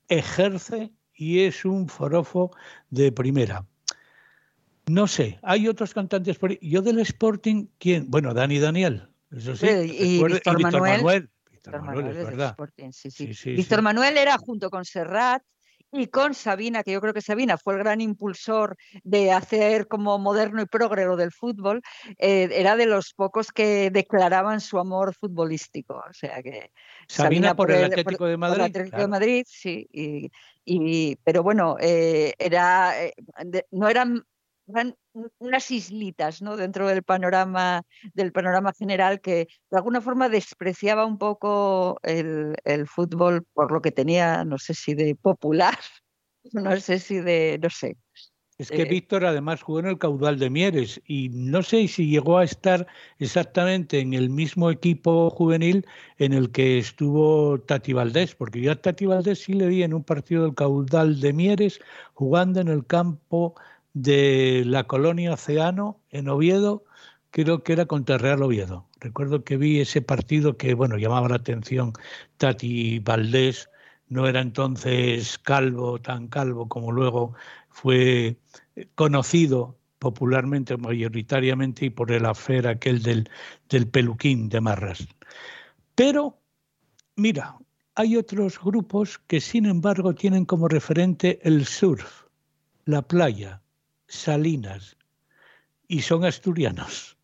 ejerce 0.09 0.90
y 1.12 1.40
es 1.40 1.66
un 1.66 1.86
forofo 1.90 2.50
de 2.88 3.12
primera. 3.12 3.66
No 4.86 5.07
sé, 5.07 5.38
hay 5.42 5.68
otros 5.68 5.92
cantantes 5.92 6.38
por 6.38 6.52
ahí. 6.52 6.59
Yo 6.62 6.80
del 6.80 6.98
Sporting, 7.00 7.66
¿quién? 7.76 8.11
Bueno, 8.11 8.32
Dani 8.32 8.59
Daniel, 8.59 9.11
eso 9.30 9.54
sí. 9.54 9.66
Y, 9.66 10.14
recuerdo- 10.14 10.36
Víctor 10.36 10.57
Víctor 10.57 10.72
Manuel. 10.80 10.96
Manuel. 10.96 11.30
Víctor 11.50 11.82
Manuel, 11.82 12.04
Manuel 12.07 12.16
es 12.16 12.24
verdad. 12.24 12.50
Sporting, 12.52 12.92
sí, 12.92 13.11
sí. 13.11 13.52
Víctor. 13.52 13.82
Manuel 13.82 14.16
era 14.16 14.38
junto 14.38 14.70
con 14.70 14.86
Serrat 14.86 15.42
y 15.93 16.09
con 16.09 16.34
Sabina, 16.34 16.82
que 16.82 16.93
yo 16.93 17.01
creo 17.01 17.14
que 17.14 17.20
Sabina 17.20 17.57
fue 17.59 17.74
el 17.74 17.80
gran 17.80 18.01
impulsor 18.01 18.76
de 19.05 19.32
hacer 19.32 19.87
como 19.89 20.18
moderno 20.18 20.62
y 20.62 20.66
progre 20.66 21.05
lo 21.05 21.16
del 21.16 21.32
fútbol, 21.32 21.80
eh, 22.18 22.49
era 22.53 22.76
de 22.76 22.87
los 22.87 23.12
pocos 23.14 23.53
que 23.53 23.91
declaraban 23.91 24.61
su 24.61 24.78
amor 24.78 25.14
futbolístico. 25.14 25.95
O 26.09 26.12
sea 26.12 26.43
que 26.43 26.70
Sabina, 27.09 27.55
por 27.55 27.70
el 27.70 27.78
el- 27.78 27.84
Atlético 27.84 28.26
de 28.26 28.32
por 28.37 28.39
Madrid. 28.41 28.61
el 28.61 28.66
Atlético 28.66 29.01
de. 29.01 29.09
Madrid, 29.09 29.45
sí. 29.49 29.89
Y, 29.93 30.30
y- 30.64 31.16
pero 31.24 31.43
bueno, 31.43 31.76
eh, 31.80 32.34
era, 32.39 33.03
eh, 33.05 33.14
de- 33.45 33.66
no 33.70 33.89
eran, 33.89 34.24
eran 34.69 34.97
un- 35.12 35.31
unas 35.39 35.71
islitas 35.71 36.43
¿no? 36.43 36.57
dentro 36.57 36.87
del 36.89 37.03
panorama, 37.03 37.83
del 38.14 38.33
panorama 38.33 38.73
general 38.77 39.21
que 39.21 39.47
de 39.71 39.77
alguna 39.77 40.01
forma 40.01 40.29
despreciaba 40.29 41.07
un 41.07 41.19
poco 41.19 41.99
el, 42.03 42.55
el 42.64 42.87
fútbol 42.87 43.45
por 43.53 43.73
lo 43.73 43.81
que 43.81 43.93
tenía, 43.93 44.45
no 44.45 44.59
sé 44.59 44.75
si 44.75 44.95
de 44.95 45.14
popular, 45.14 45.79
no 46.53 46.77
sé 46.81 46.99
si 46.99 47.21
de, 47.21 47.59
no 47.62 47.71
sé. 47.71 47.97
Es 48.59 48.71
que 48.71 48.83
Eh, 48.83 48.87
Víctor 48.87 49.27
además 49.27 49.61
jugó 49.61 49.81
en 49.81 49.87
el 49.87 49.99
caudal 49.99 50.39
de 50.39 50.49
Mieres 50.49 50.99
y 51.07 51.29
no 51.29 51.62
sé 51.62 51.87
si 51.89 52.09
llegó 52.09 52.39
a 52.39 52.45
estar 52.45 52.87
exactamente 53.19 54.01
en 54.01 54.14
el 54.14 54.31
mismo 54.31 54.71
equipo 54.71 55.29
juvenil 55.29 55.85
en 56.17 56.33
el 56.33 56.51
que 56.51 56.79
estuvo 56.79 57.61
Tati 57.61 57.93
Valdés, 57.93 58.35
porque 58.35 58.62
yo 58.62 58.73
a 58.73 58.77
Tati 58.77 59.05
Valdés 59.05 59.41
sí 59.43 59.53
le 59.53 59.67
vi 59.67 59.83
en 59.83 59.93
un 59.93 60.03
partido 60.05 60.45
del 60.45 60.55
caudal 60.55 61.21
de 61.21 61.35
Mieres 61.35 61.81
jugando 62.14 62.61
en 62.62 62.69
el 62.69 62.87
campo 62.87 63.55
de 63.97 64.62
la 64.66 64.84
colonia 64.84 65.32
Océano 65.32 66.03
en 66.11 66.28
Oviedo, 66.28 66.84
creo 67.30 67.62
que 67.62 67.72
era 67.72 67.86
contra 67.86 68.18
Real 68.18 68.42
Oviedo. 68.42 68.86
Recuerdo 69.01 69.42
que 69.42 69.57
vi 69.57 69.80
ese 69.80 70.03
partido 70.03 70.59
que, 70.59 70.74
bueno, 70.74 70.99
llamaba 70.99 71.30
la 71.30 71.36
atención 71.36 71.94
Tati 72.36 72.99
Valdés, 72.99 73.70
no 74.11 74.28
era 74.28 74.42
entonces 74.42 75.38
calvo, 75.38 75.99
tan 75.99 76.28
calvo 76.28 76.68
como 76.68 76.92
luego 76.92 77.32
fue 77.70 78.36
conocido 78.94 79.78
popularmente, 79.99 80.76
mayoritariamente, 80.76 81.86
y 81.86 81.90
por 81.90 82.12
el 82.12 82.26
afer 82.26 82.68
aquel 82.68 83.03
del, 83.03 83.30
del 83.70 83.88
peluquín 83.88 84.51
de 84.51 84.61
Marras. 84.61 85.09
Pero, 85.94 86.38
mira, 87.16 87.57
hay 87.94 88.18
otros 88.18 88.61
grupos 88.62 89.18
que 89.26 89.40
sin 89.40 89.64
embargo 89.64 90.14
tienen 90.14 90.44
como 90.44 90.68
referente 90.68 91.40
el 91.49 91.64
surf, 91.64 92.24
la 92.84 93.01
playa, 93.01 93.62
Salinas, 94.09 94.96
y 95.88 96.02
son 96.02 96.24
asturianos. 96.24 97.16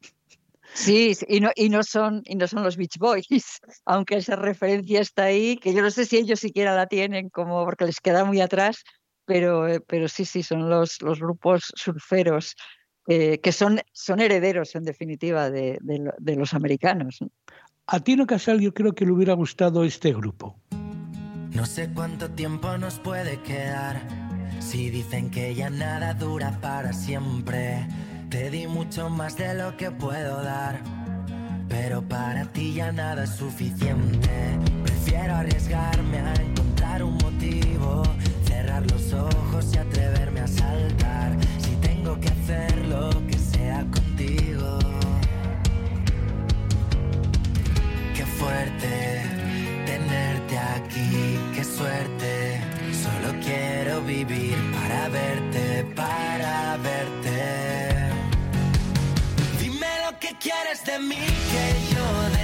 Sí, 0.74 1.14
sí, 1.14 1.26
y 1.28 1.40
no, 1.40 1.50
y 1.54 1.68
no 1.68 1.82
son, 1.82 2.22
y 2.24 2.34
no 2.34 2.48
son 2.48 2.62
los 2.62 2.76
Beach 2.76 2.98
Boys, 2.98 3.26
aunque 3.84 4.16
esa 4.16 4.36
referencia 4.36 5.00
está 5.00 5.24
ahí, 5.24 5.56
que 5.56 5.74
yo 5.74 5.82
no 5.82 5.90
sé 5.90 6.06
si 6.06 6.16
ellos 6.16 6.40
siquiera 6.40 6.74
la 6.74 6.86
tienen, 6.86 7.28
como 7.28 7.64
porque 7.64 7.84
les 7.84 8.00
queda 8.00 8.24
muy 8.24 8.40
atrás, 8.40 8.82
pero, 9.24 9.68
eh, 9.68 9.80
pero 9.80 10.08
sí, 10.08 10.24
sí, 10.24 10.42
son 10.42 10.70
los, 10.70 11.00
los 11.02 11.20
grupos 11.20 11.72
surferos 11.76 12.56
eh, 13.08 13.38
que 13.38 13.52
son, 13.52 13.80
son 13.92 14.20
herederos, 14.20 14.74
en 14.74 14.84
definitiva, 14.84 15.50
de, 15.50 15.78
de 15.82 16.12
de 16.18 16.36
los 16.36 16.54
americanos. 16.54 17.18
¿no? 17.20 17.30
A 17.86 18.00
Tino 18.00 18.26
Casal 18.26 18.60
yo 18.60 18.72
creo 18.72 18.94
que 18.94 19.04
le 19.04 19.12
hubiera 19.12 19.34
gustado 19.34 19.84
este 19.84 20.12
grupo. 20.12 20.56
No 21.50 21.66
sé 21.66 21.90
cuánto 21.92 22.30
tiempo 22.30 22.78
nos 22.78 22.98
puede 23.00 23.40
quedar. 23.42 24.31
Si 24.62 24.88
dicen 24.90 25.28
que 25.28 25.54
ya 25.54 25.68
nada 25.68 26.14
dura 26.14 26.58
para 26.60 26.92
siempre. 26.92 27.86
Te 28.30 28.48
di 28.48 28.66
mucho 28.66 29.10
más 29.10 29.36
de 29.36 29.54
lo 29.54 29.76
que 29.76 29.90
puedo 29.90 30.42
dar. 30.42 30.80
Pero 31.68 32.00
para 32.02 32.46
ti 32.46 32.72
ya 32.72 32.90
nada 32.92 33.24
es 33.24 33.30
suficiente. 33.30 34.30
Prefiero 34.82 35.34
arriesgarme 35.34 36.18
a 36.20 36.34
encontrar 36.34 37.02
un 37.02 37.18
motivo. 37.18 38.02
Cerrar 38.46 38.90
los 38.90 39.12
ojos 39.12 39.74
y 39.74 39.78
atreverme 39.78 40.40
a 40.40 40.48
saltar. 40.48 41.36
Si 41.58 41.76
tengo 41.76 42.18
que 42.18 42.28
hacerlo, 42.28 43.10
que 43.28 43.38
sea 43.38 43.84
contigo. 43.90 44.78
Qué 48.14 48.24
fuerte 48.24 49.22
tenerte 49.84 50.58
aquí, 50.58 51.38
qué 51.54 51.64
suerte. 51.64 52.41
Para 55.94 56.76
verte. 56.78 57.94
Dime 59.60 59.86
lo 60.06 60.18
que 60.18 60.36
quieres 60.38 60.84
de 60.84 60.98
mí, 60.98 61.24
que 61.50 61.94
yo 61.94 62.06
de 62.36 62.41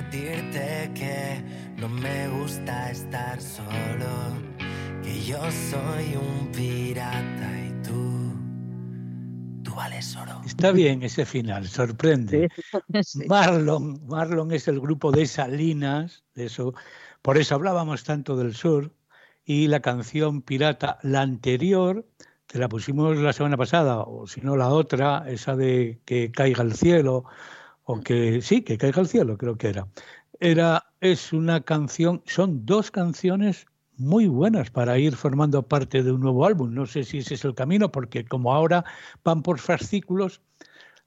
repetirte 0.00 0.90
que 0.94 1.44
no 1.76 1.88
me 1.88 2.28
gusta 2.28 2.90
estar 2.90 3.40
solo, 3.40 4.08
que 5.02 5.20
yo 5.24 5.38
soy 5.50 6.16
un 6.16 6.50
pirata 6.52 7.50
y 7.66 7.82
tú, 7.82 8.32
tú 9.62 9.74
vales 9.74 10.16
oro. 10.16 10.40
Está 10.46 10.72
bien 10.72 11.02
ese 11.02 11.26
final, 11.26 11.68
sorprende. 11.68 12.48
Sí. 13.02 13.24
Marlon, 13.28 14.06
Marlon 14.06 14.52
es 14.52 14.68
el 14.68 14.80
grupo 14.80 15.12
de 15.12 15.26
Salinas, 15.26 16.24
de 16.34 16.46
eso, 16.46 16.74
por 17.20 17.36
eso 17.36 17.54
hablábamos 17.54 18.04
tanto 18.04 18.36
del 18.36 18.54
sur, 18.54 18.94
y 19.44 19.66
la 19.66 19.80
canción 19.80 20.40
Pirata, 20.40 20.98
la 21.02 21.20
anterior, 21.20 22.06
te 22.46 22.58
la 22.58 22.68
pusimos 22.68 23.18
la 23.18 23.34
semana 23.34 23.58
pasada, 23.58 24.00
o 24.00 24.26
si 24.26 24.40
no 24.40 24.56
la 24.56 24.70
otra, 24.70 25.24
esa 25.28 25.56
de 25.56 26.00
que 26.06 26.30
caiga 26.30 26.62
el 26.62 26.74
cielo, 26.74 27.26
o 27.90 28.00
que 28.00 28.40
sí, 28.42 28.62
que 28.62 28.78
caiga 28.78 29.00
el 29.02 29.08
cielo, 29.08 29.36
creo 29.36 29.56
que 29.56 29.68
era. 29.68 29.88
Era, 30.40 30.86
es 31.00 31.32
una 31.32 31.60
canción, 31.62 32.22
son 32.26 32.64
dos 32.64 32.90
canciones 32.90 33.66
muy 33.96 34.26
buenas 34.26 34.70
para 34.70 34.98
ir 34.98 35.14
formando 35.14 35.62
parte 35.62 36.02
de 36.02 36.12
un 36.12 36.20
nuevo 36.20 36.46
álbum. 36.46 36.72
No 36.72 36.86
sé 36.86 37.04
si 37.04 37.18
ese 37.18 37.34
es 37.34 37.44
el 37.44 37.54
camino, 37.54 37.92
porque 37.92 38.24
como 38.24 38.54
ahora 38.54 38.84
van 39.24 39.42
por 39.42 39.58
fascículos, 39.58 40.40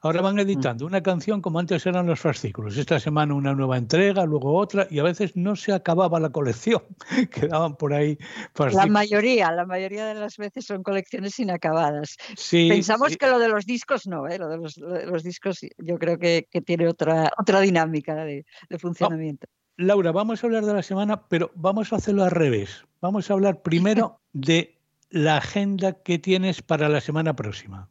ahora 0.04 0.22
van 0.22 0.38
editando 0.38 0.86
una 0.86 1.02
canción 1.02 1.42
como 1.42 1.60
antes 1.60 1.86
eran 1.86 2.06
los 2.06 2.20
fascículos. 2.20 2.78
Esta 2.78 3.00
semana 3.00 3.34
una 3.34 3.54
nueva 3.54 3.78
entrega, 3.78 4.26
luego 4.26 4.56
otra, 4.56 4.86
y 4.90 5.00
a 5.00 5.04
veces 5.04 5.36
no 5.36 5.56
se 5.56 5.74
acababa 5.74 6.20
la 6.20 6.30
colección. 6.30 6.84
Quedaban 7.32 7.76
por 7.76 7.94
ahí 7.94 8.18
La 8.20 8.28
fascículos. 8.54 8.90
mayoría, 8.90 9.52
la 9.52 9.66
mayoría 9.66 10.06
de 10.06 10.16
las 10.16 10.38
veces 10.38 10.66
son 10.66 10.84
colecciones 10.84 11.40
inacabadas. 11.40 12.18
Sí, 12.36 12.70
Pensamos 12.70 13.14
sí. 13.14 13.18
que 13.18 13.28
lo 13.28 13.40
de 13.40 13.50
los 13.50 13.66
discos 13.66 14.06
no, 14.06 14.28
¿eh? 14.28 14.38
lo, 14.38 14.50
de 14.50 14.58
los, 14.58 14.78
lo 14.78 14.94
de 14.94 15.06
los 15.06 15.24
discos 15.24 15.62
yo 15.78 15.98
creo 15.98 16.20
que, 16.20 16.48
que 16.52 16.62
tiene 16.62 16.88
otra, 16.88 17.32
otra 17.38 17.62
dinámica 17.62 18.14
de, 18.16 18.46
de 18.70 18.80
funcionamiento. 18.80 19.48
Laura, 19.78 20.12
vamos 20.12 20.44
a 20.44 20.48
hablar 20.48 20.66
de 20.66 20.74
la 20.74 20.84
semana, 20.84 21.28
pero 21.30 21.50
vamos 21.56 21.94
a 21.94 21.96
hacerlo 21.96 22.24
al 22.24 22.32
revés. 22.32 22.86
Vamos 23.02 23.32
a 23.32 23.34
hablar 23.34 23.62
primero 23.62 24.20
de 24.34 24.78
la 25.10 25.38
agenda 25.38 25.94
que 26.04 26.20
tienes 26.20 26.62
para 26.62 26.90
la 26.90 27.02
semana 27.02 27.36
próxima. 27.36 27.90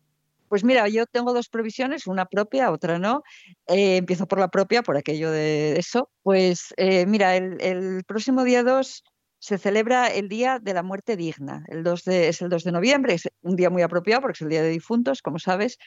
Pues 0.52 0.64
mira, 0.64 0.86
yo 0.86 1.06
tengo 1.06 1.32
dos 1.32 1.48
previsiones, 1.48 2.06
una 2.06 2.26
propia, 2.26 2.70
otra 2.70 2.98
no. 2.98 3.22
Eh, 3.68 3.96
empiezo 3.96 4.26
por 4.28 4.38
la 4.38 4.48
propia, 4.48 4.82
por 4.82 4.98
aquello 4.98 5.30
de 5.30 5.78
eso. 5.78 6.10
Pues 6.22 6.74
eh, 6.76 7.06
mira, 7.06 7.36
el, 7.36 8.04
próximo 8.06 8.44
día 8.44 8.62
2 8.62 9.02
se 9.38 9.56
celebra 9.56 10.08
el 10.08 10.28
Día 10.28 10.58
de 10.58 10.74
la 10.74 10.82
Muerte 10.82 11.16
Digna. 11.16 11.64
El 11.68 11.82
2 11.82 12.04
de, 12.04 12.28
es 12.28 12.42
el 12.42 12.50
2 12.50 12.64
de 12.64 12.72
noviembre, 12.72 13.14
es 13.14 13.30
un 13.40 13.56
día 13.56 13.70
muy 13.70 13.80
apropiado 13.80 14.20
porque 14.20 14.36
es 14.36 14.42
el 14.42 14.50
Día 14.50 14.62
de 14.62 14.68
Difuntos, 14.68 15.22
como 15.22 15.38
sabes. 15.38 15.78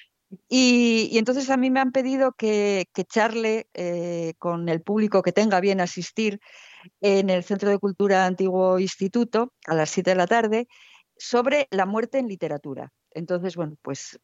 Y, 0.50 1.16
entonces 1.16 1.52
a 1.52 1.58
mí 1.58 1.70
me 1.70 1.80
han 1.80 1.92
pedido 1.92 2.32
que, 2.32 2.86
que 2.92 3.04
charle 3.04 3.68
eh, 3.76 4.34
con 4.40 4.68
el 4.68 4.82
público 4.82 5.22
que 5.22 5.32
tenga 5.32 5.60
bien 5.60 5.80
asistir 5.80 6.40
en 7.02 7.30
el 7.30 7.44
Centro 7.44 7.70
de 7.70 7.78
Cultura 7.78 8.26
Antiguo 8.26 8.80
Instituto 8.80 9.54
a 9.68 9.76
las 9.76 9.92
7 9.92 10.10
de 10.10 10.16
la 10.16 10.26
tarde 10.26 10.68
sobre 11.18 11.68
la 11.70 11.86
muerte 11.86 12.18
en 12.18 12.28
literatura. 12.28 12.92
Entonces, 13.12 13.56
bueno, 13.56 13.78
pues 13.82 14.20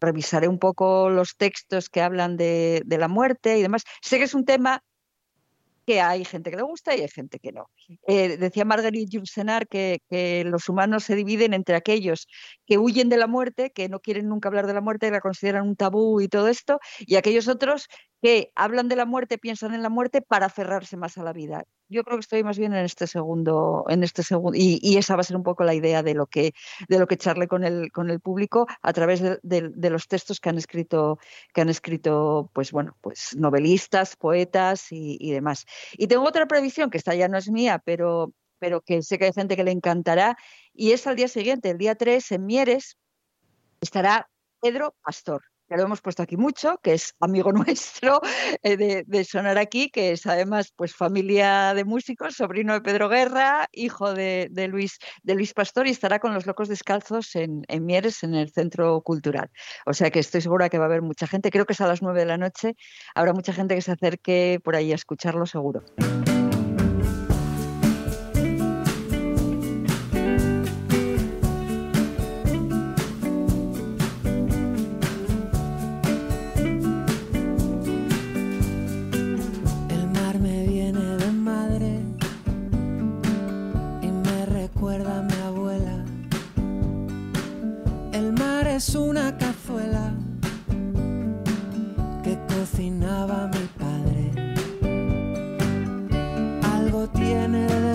revisaré 0.00 0.48
un 0.48 0.58
poco 0.58 1.10
los 1.10 1.36
textos 1.36 1.88
que 1.88 2.00
hablan 2.00 2.36
de, 2.36 2.82
la 2.86 3.08
muerte 3.08 3.58
y 3.58 3.62
demás. 3.62 3.84
Sé 4.02 4.18
que 4.18 4.24
es 4.24 4.34
un 4.34 4.44
tema 4.44 4.82
que 5.86 6.02
hay 6.02 6.24
gente 6.26 6.50
que 6.50 6.58
le 6.58 6.62
gusta 6.62 6.94
y 6.94 7.00
hay 7.00 7.08
gente 7.08 7.38
que 7.38 7.50
no. 7.50 7.70
Eh, 8.06 8.36
decía 8.36 8.66
Marguerite 8.66 9.10
Yourcenar 9.10 9.66
que, 9.66 10.02
que, 10.10 10.44
los 10.44 10.68
humanos 10.68 11.04
se 11.04 11.16
dividen 11.16 11.54
entre 11.54 11.76
aquellos 11.76 12.28
que 12.66 12.76
huyen 12.76 13.08
de 13.08 13.16
la 13.16 13.26
muerte, 13.26 13.70
que 13.70 13.88
no 13.88 14.00
quieren 14.00 14.28
nunca 14.28 14.48
hablar 14.48 14.66
de 14.66 14.74
la 14.74 14.82
muerte, 14.82 15.06
que 15.06 15.12
la 15.12 15.20
consideran 15.20 15.66
un 15.66 15.76
tabú 15.76 16.20
y 16.20 16.28
todo 16.28 16.48
esto, 16.48 16.78
y 16.98 17.16
aquellos 17.16 17.48
otros 17.48 17.88
que 18.20 18.52
hablan 18.54 18.88
de 18.88 18.96
la 18.96 19.06
muerte, 19.06 19.38
piensan 19.38 19.72
en 19.72 19.82
la 19.82 19.88
muerte 19.88 20.20
para 20.20 20.46
aferrarse 20.46 20.98
más 20.98 21.16
a 21.16 21.22
la 21.22 21.32
vida. 21.32 21.64
Yo 21.90 22.04
creo 22.04 22.18
que 22.18 22.20
estoy 22.20 22.44
más 22.44 22.58
bien 22.58 22.74
en 22.74 22.84
este 22.84 23.06
segundo, 23.06 23.84
en 23.88 24.02
este 24.02 24.22
segundo, 24.22 24.56
y, 24.58 24.96
esa 24.98 25.16
va 25.16 25.20
a 25.20 25.24
ser 25.24 25.36
un 25.36 25.42
poco 25.42 25.64
la 25.64 25.74
idea 25.74 26.02
de 26.02 26.14
lo 26.14 26.26
que, 26.26 26.52
de 26.88 26.98
lo 26.98 27.06
que 27.06 27.16
charle 27.16 27.48
con 27.48 27.64
el, 27.64 27.90
con 27.92 28.10
el 28.10 28.20
público 28.20 28.66
a 28.82 28.92
través 28.92 29.22
de, 29.22 29.90
los 29.90 30.06
textos 30.06 30.38
que 30.40 30.50
han 30.50 30.58
escrito, 30.58 31.18
que 31.54 31.62
han 31.62 31.70
escrito, 31.70 32.50
pues 32.52 32.72
bueno, 32.72 32.96
pues 33.00 33.34
novelistas, 33.36 34.16
poetas 34.16 34.92
y, 34.92 35.16
y 35.18 35.32
demás. 35.32 35.64
Y 35.94 36.08
tengo 36.08 36.24
otra 36.24 36.46
previsión 36.46 36.90
que 36.90 36.98
esta 36.98 37.14
ya 37.14 37.28
no 37.28 37.38
es 37.38 37.50
mía, 37.50 37.80
pero, 37.84 38.32
pero 38.58 38.82
que 38.82 39.02
sé 39.02 39.18
que 39.18 39.26
hay 39.26 39.32
gente 39.32 39.56
que 39.56 39.64
le 39.64 39.72
encantará, 39.72 40.36
y 40.74 40.92
es 40.92 41.06
al 41.06 41.16
día 41.16 41.28
siguiente, 41.28 41.70
el 41.70 41.78
día 41.78 41.94
3, 41.94 42.32
en 42.32 42.46
Mieres, 42.46 42.98
estará 43.80 44.28
Pedro 44.60 44.94
Pastor 45.02 45.42
que 45.68 45.76
lo 45.76 45.82
hemos 45.82 46.00
puesto 46.00 46.22
aquí 46.22 46.36
mucho, 46.36 46.78
que 46.82 46.94
es 46.94 47.14
amigo 47.20 47.52
nuestro 47.52 48.20
eh, 48.62 49.04
de, 49.06 49.24
sonar 49.24 49.58
aquí, 49.58 49.90
que 49.90 50.12
es 50.12 50.26
además 50.26 50.72
pues 50.74 50.94
familia 50.94 51.74
de 51.74 51.84
músicos, 51.84 52.34
sobrino 52.34 52.72
de 52.72 52.80
Pedro 52.80 53.08
Guerra, 53.08 53.68
hijo 53.72 54.14
de, 54.14 54.48
Luis, 54.68 54.98
de 55.22 55.34
Luis 55.34 55.52
Pastor 55.54 55.86
y 55.86 55.90
estará 55.90 56.18
con 56.18 56.34
los 56.34 56.46
locos 56.46 56.68
descalzos 56.68 57.36
en, 57.36 57.62
en, 57.68 57.84
Mieres, 57.84 58.22
en 58.22 58.34
el 58.34 58.50
centro 58.50 59.00
cultural. 59.02 59.50
O 59.86 59.92
sea 59.92 60.10
que 60.10 60.18
estoy 60.18 60.40
segura 60.40 60.68
que 60.68 60.78
va 60.78 60.84
a 60.84 60.88
haber 60.88 61.02
mucha 61.02 61.26
gente, 61.26 61.50
creo 61.50 61.66
que 61.66 61.72
es 61.72 61.80
a 61.80 61.86
las 61.86 62.02
nueve 62.02 62.20
de 62.20 62.26
la 62.26 62.38
noche, 62.38 62.74
habrá 63.14 63.32
mucha 63.32 63.52
gente 63.52 63.74
que 63.74 63.82
se 63.82 63.92
acerque 63.92 64.60
por 64.62 64.76
ahí 64.76 64.92
a 64.92 64.94
escucharlo 64.94 65.46
seguro. 65.46 65.84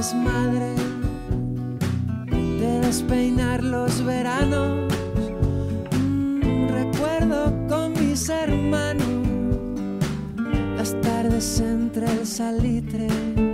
Desmadre, 0.03 0.75
de 2.59 2.81
despeinar 2.81 3.63
los 3.63 4.03
veranos. 4.03 4.91
Mm, 5.97 6.67
recuerdo 6.67 7.53
con 7.69 7.93
mis 7.93 8.27
hermanos 8.27 9.07
las 10.75 10.99
tardes 10.99 11.61
entre 11.61 12.11
el 12.11 12.27
salitre. 12.27 13.52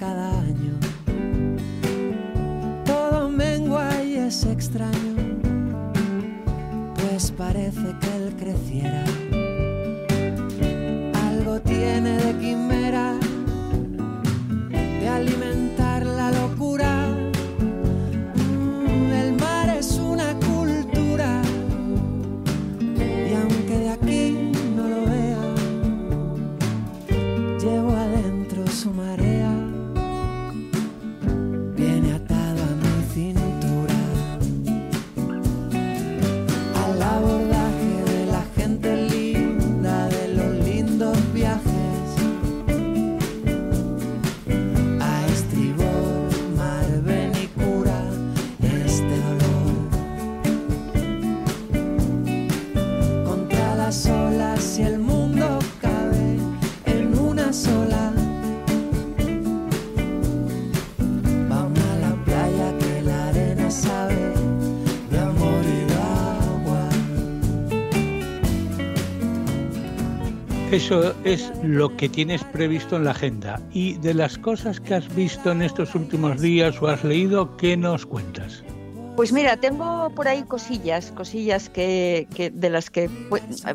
Cada 0.00 0.40
año. 0.40 0.76
Todo 2.84 3.28
mengua 3.28 4.02
y 4.02 4.14
es 4.14 4.44
extraño, 4.44 5.14
pues 6.96 7.30
parece 7.30 7.94
que 8.00 8.16
él 8.16 8.34
creciera. 8.36 9.23
Eso 70.74 71.14
es 71.22 71.52
lo 71.62 71.96
que 71.96 72.08
tienes 72.08 72.42
previsto 72.42 72.96
en 72.96 73.04
la 73.04 73.12
agenda. 73.12 73.60
Y 73.72 73.96
de 73.98 74.12
las 74.12 74.36
cosas 74.36 74.80
que 74.80 74.94
has 74.94 75.14
visto 75.14 75.52
en 75.52 75.62
estos 75.62 75.94
últimos 75.94 76.40
días 76.40 76.82
o 76.82 76.88
has 76.88 77.04
leído, 77.04 77.56
¿qué 77.56 77.76
nos 77.76 78.04
cuentas? 78.04 78.64
Pues 79.14 79.32
mira, 79.32 79.56
tengo 79.56 80.10
por 80.16 80.26
ahí 80.26 80.42
cosillas, 80.42 81.12
cosillas 81.12 81.70
que, 81.70 82.26
de 82.52 82.70
las 82.70 82.90
que... 82.90 83.08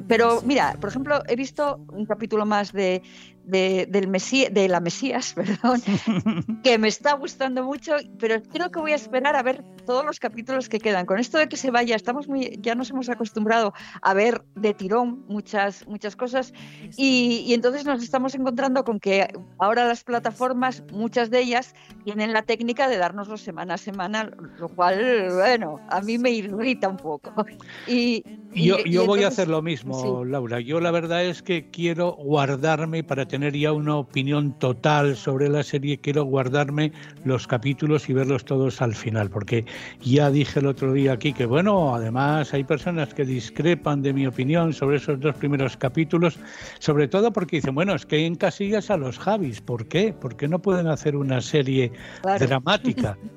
Pero 0.09 0.41
mira, 0.41 0.75
por 0.81 0.89
ejemplo, 0.89 1.21
he 1.29 1.37
visto 1.37 1.79
un 1.93 2.05
capítulo 2.05 2.45
más 2.45 2.73
de, 2.73 3.01
de, 3.49 3.87
del 3.89 4.07
Mesías, 4.07 4.53
de 4.53 4.67
la 4.67 4.79
Mesías, 4.79 5.33
perdón, 5.35 5.81
que 6.63 6.77
me 6.77 6.87
está 6.87 7.13
gustando 7.13 7.63
mucho, 7.63 7.93
pero 8.19 8.41
creo 8.43 8.71
que 8.71 8.79
voy 8.79 8.91
a 8.91 8.95
esperar 8.95 9.35
a 9.35 9.43
ver 9.43 9.63
todos 9.85 10.05
los 10.05 10.19
capítulos 10.19 10.69
que 10.69 10.79
quedan. 10.79 11.05
Con 11.05 11.19
esto 11.19 11.37
de 11.37 11.49
que 11.49 11.57
se 11.57 11.71
vaya, 11.71 11.95
estamos 11.95 12.27
muy, 12.27 12.57
ya 12.61 12.75
nos 12.75 12.89
hemos 12.91 13.09
acostumbrado 13.09 13.73
a 14.01 14.13
ver 14.13 14.43
de 14.55 14.73
tirón 14.73 15.25
muchas, 15.27 15.87
muchas 15.87 16.15
cosas 16.15 16.53
y, 16.97 17.43
y 17.47 17.53
entonces 17.53 17.85
nos 17.85 18.03
estamos 18.03 18.35
encontrando 18.35 18.83
con 18.83 18.99
que 18.99 19.27
ahora 19.57 19.87
las 19.87 20.03
plataformas, 20.03 20.83
muchas 20.91 21.29
de 21.29 21.39
ellas, 21.39 21.73
tienen 22.03 22.33
la 22.33 22.43
técnica 22.43 22.87
de 22.87 22.97
darnoslo 22.97 23.37
semana 23.37 23.75
a 23.75 23.77
semana, 23.77 24.29
lo 24.59 24.69
cual, 24.69 25.29
bueno, 25.33 25.79
a 25.89 26.01
mí 26.01 26.17
me 26.17 26.31
irrita 26.31 26.87
un 26.87 26.97
poco. 26.97 27.45
Y, 27.87 28.23
yo, 28.53 28.77
yo 28.83 29.05
voy 29.05 29.23
a 29.23 29.27
hacer 29.27 29.47
lo 29.47 29.61
mismo, 29.61 30.25
Laura. 30.25 30.59
Yo 30.59 30.79
la 30.79 30.91
verdad 30.91 31.23
es 31.23 31.41
que 31.41 31.69
quiero 31.69 32.13
guardarme 32.13 33.03
para 33.03 33.27
tener 33.27 33.38
ya 33.47 33.71
una 33.71 33.95
opinión 33.95 34.57
total 34.59 35.15
sobre 35.15 35.49
la 35.49 35.63
serie, 35.63 35.97
quiero 35.97 36.23
guardarme 36.23 36.91
los 37.23 37.47
capítulos 37.47 38.09
y 38.09 38.13
verlos 38.13 38.45
todos 38.45 38.81
al 38.81 38.93
final, 38.93 39.29
porque 39.29 39.65
ya 40.01 40.29
dije 40.29 40.59
el 40.59 40.67
otro 40.67 40.93
día 40.93 41.13
aquí 41.13 41.33
que, 41.33 41.45
bueno, 41.45 41.95
además 41.95 42.53
hay 42.53 42.63
personas 42.63 43.13
que 43.13 43.25
discrepan 43.25 44.01
de 44.01 44.13
mi 44.13 44.27
opinión 44.27 44.73
sobre 44.73 44.97
esos 44.97 45.19
dos 45.19 45.35
primeros 45.35 45.77
capítulos, 45.77 46.39
sobre 46.79 47.07
todo 47.07 47.31
porque 47.31 47.57
dicen, 47.57 47.75
bueno, 47.75 47.95
es 47.95 48.05
que 48.05 48.25
encasillas 48.25 48.89
a 48.89 48.97
los 48.97 49.17
Javis, 49.17 49.61
¿por 49.61 49.87
qué? 49.87 50.13
¿Por 50.13 50.35
qué 50.35 50.47
no 50.47 50.59
pueden 50.59 50.87
hacer 50.87 51.15
una 51.15 51.41
serie 51.41 51.91
dramática? 52.39 53.17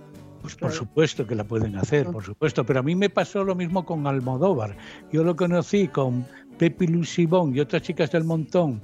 Pues 0.42 0.56
por 0.56 0.72
supuesto 0.72 1.24
que 1.24 1.36
la 1.36 1.44
pueden 1.44 1.76
hacer, 1.76 2.04
por 2.10 2.24
supuesto. 2.24 2.66
Pero 2.66 2.80
a 2.80 2.82
mí 2.82 2.96
me 2.96 3.08
pasó 3.08 3.44
lo 3.44 3.54
mismo 3.54 3.86
con 3.86 4.08
Almodóvar. 4.08 4.76
Yo 5.12 5.22
lo 5.22 5.36
conocí 5.36 5.86
con 5.86 6.26
Pepi 6.58 6.88
Lucibón 6.88 7.54
y 7.54 7.60
otras 7.60 7.82
chicas 7.82 8.10
del 8.10 8.24
montón 8.24 8.82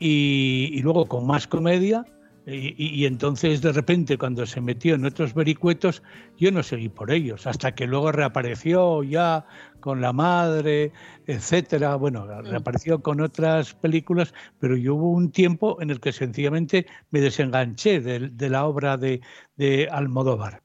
y, 0.00 0.80
luego 0.82 1.06
con 1.06 1.26
más 1.26 1.46
comedia. 1.46 2.04
Y, 2.46 3.04
entonces 3.04 3.60
de 3.60 3.70
repente 3.70 4.16
cuando 4.18 4.44
se 4.46 4.60
metió 4.60 4.94
en 4.94 5.04
otros 5.04 5.34
vericuetos 5.34 6.02
yo 6.38 6.50
no 6.50 6.62
seguí 6.62 6.88
por 6.88 7.12
ellos 7.12 7.46
hasta 7.46 7.74
que 7.74 7.86
luego 7.86 8.10
reapareció 8.10 9.02
ya 9.04 9.46
con 9.78 10.00
la 10.00 10.12
madre 10.12 10.90
etcétera 11.26 11.94
bueno 11.96 12.26
reapareció 12.42 13.02
con 13.02 13.20
otras 13.20 13.74
películas 13.74 14.34
pero 14.58 14.74
yo 14.76 14.96
hubo 14.96 15.10
un 15.10 15.30
tiempo 15.30 15.80
en 15.80 15.90
el 15.90 16.00
que 16.00 16.12
sencillamente 16.12 16.86
me 17.10 17.20
desenganché 17.20 18.00
de, 18.00 18.48
la 18.48 18.64
obra 18.64 18.96
de, 18.96 19.20
de 19.56 19.88
Almodóvar 19.92 20.62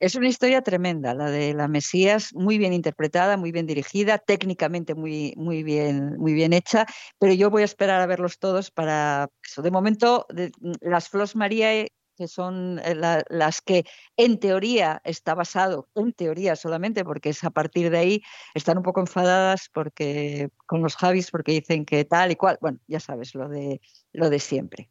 es 0.00 0.14
una 0.14 0.28
historia 0.28 0.62
tremenda, 0.62 1.14
la 1.14 1.30
de 1.30 1.54
la 1.54 1.68
Mesías, 1.68 2.34
muy 2.34 2.58
bien 2.58 2.72
interpretada, 2.72 3.36
muy 3.36 3.52
bien 3.52 3.66
dirigida, 3.66 4.18
técnicamente 4.18 4.94
muy, 4.94 5.34
muy, 5.36 5.62
bien, 5.62 6.16
muy 6.18 6.32
bien 6.32 6.52
hecha, 6.52 6.86
pero 7.18 7.32
yo 7.34 7.50
voy 7.50 7.62
a 7.62 7.66
esperar 7.66 8.00
a 8.00 8.06
verlos 8.06 8.38
todos 8.38 8.70
para 8.70 9.28
eso. 9.44 9.62
De 9.62 9.70
momento, 9.70 10.26
las 10.80 11.08
Flos 11.08 11.36
María 11.36 11.86
que 12.16 12.28
son 12.28 12.78
eh, 12.84 12.94
las 12.94 13.60
que 13.62 13.84
en 14.16 14.38
teoría 14.38 15.00
está 15.04 15.34
basado, 15.34 15.88
en 15.94 16.12
teoría 16.12 16.56
solamente, 16.56 17.04
porque 17.04 17.30
es 17.30 17.42
a 17.44 17.50
partir 17.50 17.90
de 17.90 17.98
ahí, 17.98 18.22
están 18.54 18.78
un 18.78 18.82
poco 18.82 19.00
enfadadas 19.00 19.70
porque 19.72 20.50
con 20.66 20.82
los 20.82 20.96
Javis, 20.96 21.30
porque 21.30 21.52
dicen 21.52 21.84
que 21.84 22.04
tal 22.04 22.30
y 22.30 22.36
cual, 22.36 22.58
bueno, 22.60 22.78
ya 22.86 23.00
sabes, 23.00 23.34
lo 23.34 23.48
de 23.48 23.80
lo 24.12 24.30
de 24.30 24.38
siempre. 24.38 24.88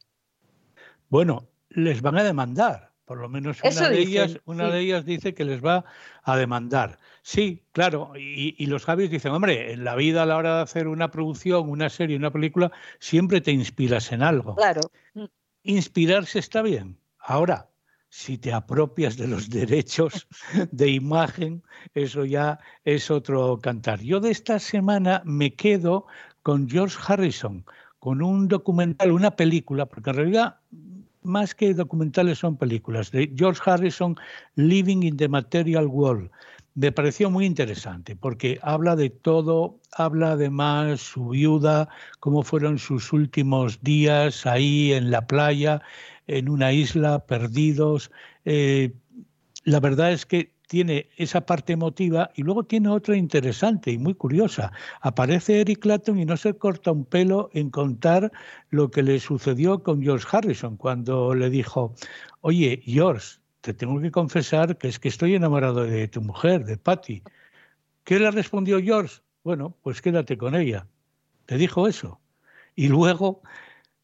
Bueno, 1.10 1.48
les 1.70 2.02
van 2.02 2.18
a 2.18 2.24
demandar. 2.24 2.91
Por 3.12 3.20
lo 3.20 3.28
menos 3.28 3.58
una, 3.62 3.90
de, 3.90 4.00
ellas, 4.00 4.40
una 4.46 4.70
de 4.70 4.80
ellas 4.80 5.04
dice 5.04 5.34
que 5.34 5.44
les 5.44 5.62
va 5.62 5.84
a 6.24 6.38
demandar. 6.38 6.98
Sí, 7.24 7.62
claro, 7.74 8.14
y, 8.16 8.66
los 8.68 8.86
Javis 8.86 9.12
dicen, 9.12 9.34
hombre, 9.34 9.74
en 9.74 9.84
la 9.84 9.98
vida 9.98 10.24
a 10.24 10.26
la 10.26 10.38
hora 10.38 10.56
de 10.56 10.62
hacer 10.62 10.88
una 10.88 11.12
producción, 11.12 11.70
una 11.70 11.90
serie, 11.90 12.16
una 12.16 12.32
película, 12.32 12.72
siempre 13.00 13.42
te 13.42 13.52
inspiras 13.52 14.14
en 14.14 14.24
algo. 14.24 14.56
Claro. 14.56 14.80
Inspirarse 15.64 16.40
está 16.40 16.62
bien. 16.62 16.96
Ahora, 17.20 17.68
si 18.08 18.38
te 18.38 18.54
apropias 18.54 19.18
de 19.18 19.28
los 19.28 19.50
derechos 19.50 20.26
de 20.72 20.92
imagen, 20.92 21.64
eso 21.94 22.24
ya 22.24 22.60
es 22.86 23.12
otro 23.12 23.60
cantar. 23.60 24.00
Yo 24.00 24.22
de 24.22 24.32
esta 24.32 24.58
semana 24.58 25.22
me 25.26 25.54
quedo 25.54 26.06
con 26.44 26.70
George 26.70 26.98
Harrison, 27.06 27.66
con 28.00 28.22
un 28.22 28.48
documental, 28.48 29.12
una 29.12 29.36
película, 29.36 29.86
porque 29.86 30.12
en 30.12 30.16
realidad 30.16 30.62
más 31.24 31.56
que 31.56 31.74
documentales 31.74 32.40
son 32.40 32.58
películas, 32.58 33.12
de 33.12 33.32
George 33.36 33.62
Harrison, 33.66 34.16
Living 34.56 35.04
in 35.04 35.18
the 35.18 35.28
Material 35.28 35.88
World. 35.88 36.30
Me 36.74 36.92
pareció 36.92 37.30
muy 37.30 37.46
interesante 37.46 38.16
porque 38.16 38.58
habla 38.62 38.96
de 38.96 39.10
todo, 39.10 39.80
habla 39.92 40.32
además 40.32 41.02
su 41.02 41.30
viuda, 41.30 41.90
cómo 42.20 42.44
fueron 42.44 42.80
sus 42.80 43.12
últimos 43.12 43.82
días 43.82 44.46
ahí 44.46 44.94
en 44.94 45.12
la 45.12 45.28
playa, 45.28 45.82
en 46.28 46.48
una 46.48 46.72
isla, 46.72 47.20
perdidos. 47.26 48.10
Eh, 48.46 48.94
la 49.66 49.80
verdad 49.82 50.14
es 50.14 50.26
que 50.26 50.54
tiene 50.72 51.10
esa 51.18 51.42
parte 51.42 51.74
emotiva 51.74 52.32
y 52.34 52.44
luego 52.44 52.64
tiene 52.64 52.88
otra 52.88 53.18
interesante 53.18 53.92
y 53.92 53.98
muy 53.98 54.14
curiosa. 54.14 54.72
Aparece 55.02 55.60
Eric 55.60 55.80
Clapton 55.80 56.18
y 56.18 56.24
no 56.24 56.38
se 56.38 56.54
corta 56.54 56.94
un 56.94 57.04
pelo 57.04 57.50
en 57.52 57.70
contar 57.70 58.32
lo 58.70 58.90
que 58.90 59.04
le 59.04 59.20
sucedió 59.20 59.84
con 59.84 60.02
George 60.02 60.26
Harrison 60.32 60.78
cuando 60.78 61.36
le 61.36 61.50
dijo, 61.50 61.94
oye, 62.40 62.82
George, 62.86 63.40
te 63.60 63.74
tengo 63.74 64.00
que 64.00 64.12
confesar 64.12 64.78
que 64.78 64.88
es 64.88 64.98
que 64.98 65.10
estoy 65.10 65.36
enamorado 65.36 65.84
de 65.84 66.08
tu 66.08 66.22
mujer, 66.22 66.64
de 66.64 66.78
Patty. 66.78 67.22
¿Qué 68.06 68.18
le 68.18 68.32
respondió 68.32 68.80
George? 68.80 69.20
Bueno, 69.44 69.76
pues 69.82 70.02
quédate 70.02 70.38
con 70.38 70.56
ella. 70.56 70.88
Te 71.48 71.58
dijo 71.58 71.86
eso. 71.86 72.22
Y 72.78 72.88
luego 72.88 73.42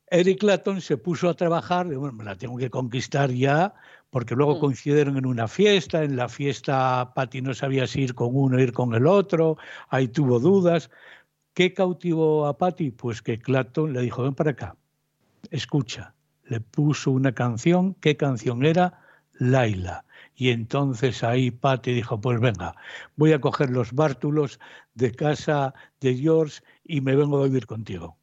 Eric 0.10 0.40
Clapton 0.40 0.82
se 0.82 0.98
puso 0.98 1.30
a 1.30 1.34
trabajar, 1.34 1.86
bueno, 1.88 2.12
me 2.12 2.26
la 2.26 2.36
tengo 2.36 2.58
que 2.58 2.70
conquistar 2.70 3.32
ya, 3.32 3.74
porque 4.10 4.36
luego 4.36 4.56
mm. 4.56 4.60
coincidieron 4.60 5.18
en 5.18 5.26
una 5.26 5.48
fiesta, 5.48 6.04
en 6.04 6.16
la 6.16 6.30
fiesta 6.30 7.14
Patty 7.14 7.42
no 7.42 7.54
sabía 7.54 7.88
si 7.88 8.02
ir 8.02 8.16
con 8.16 8.30
uno 8.32 8.58
o 8.58 8.60
ir 8.60 8.74
con 8.74 8.94
el 8.94 9.08
otro, 9.08 9.58
ahí 9.90 10.08
tuvo 10.08 10.40
dudas. 10.40 10.90
¿Qué 11.54 11.74
cautivó 11.74 12.46
a 12.46 12.58
Patty? 12.58 12.92
Pues 12.92 13.22
que 13.22 13.40
Clapton 13.40 13.94
le 13.94 14.02
dijo, 14.02 14.24
ven 14.24 14.36
para 14.36 14.52
acá, 14.52 14.76
escucha. 15.52 16.14
Le 16.46 16.62
puso 16.62 17.12
una 17.12 17.34
canción, 17.34 17.94
¿qué 17.96 18.16
canción 18.16 18.66
era? 18.66 19.02
Laila. 19.34 20.06
Y 20.36 20.50
entonces 20.50 21.24
ahí 21.24 21.52
Patty 21.52 21.94
dijo, 21.94 22.22
pues 22.22 22.40
venga, 22.40 22.76
voy 23.16 23.34
a 23.34 23.42
coger 23.42 23.72
los 23.72 23.92
bártulos 23.94 24.60
de 24.94 25.12
casa 25.12 25.74
de 26.00 26.16
George 26.16 26.62
y 26.86 27.02
me 27.02 27.16
vengo 27.16 27.40
a 27.40 27.46
vivir 27.46 27.66
contigo. 27.66 28.18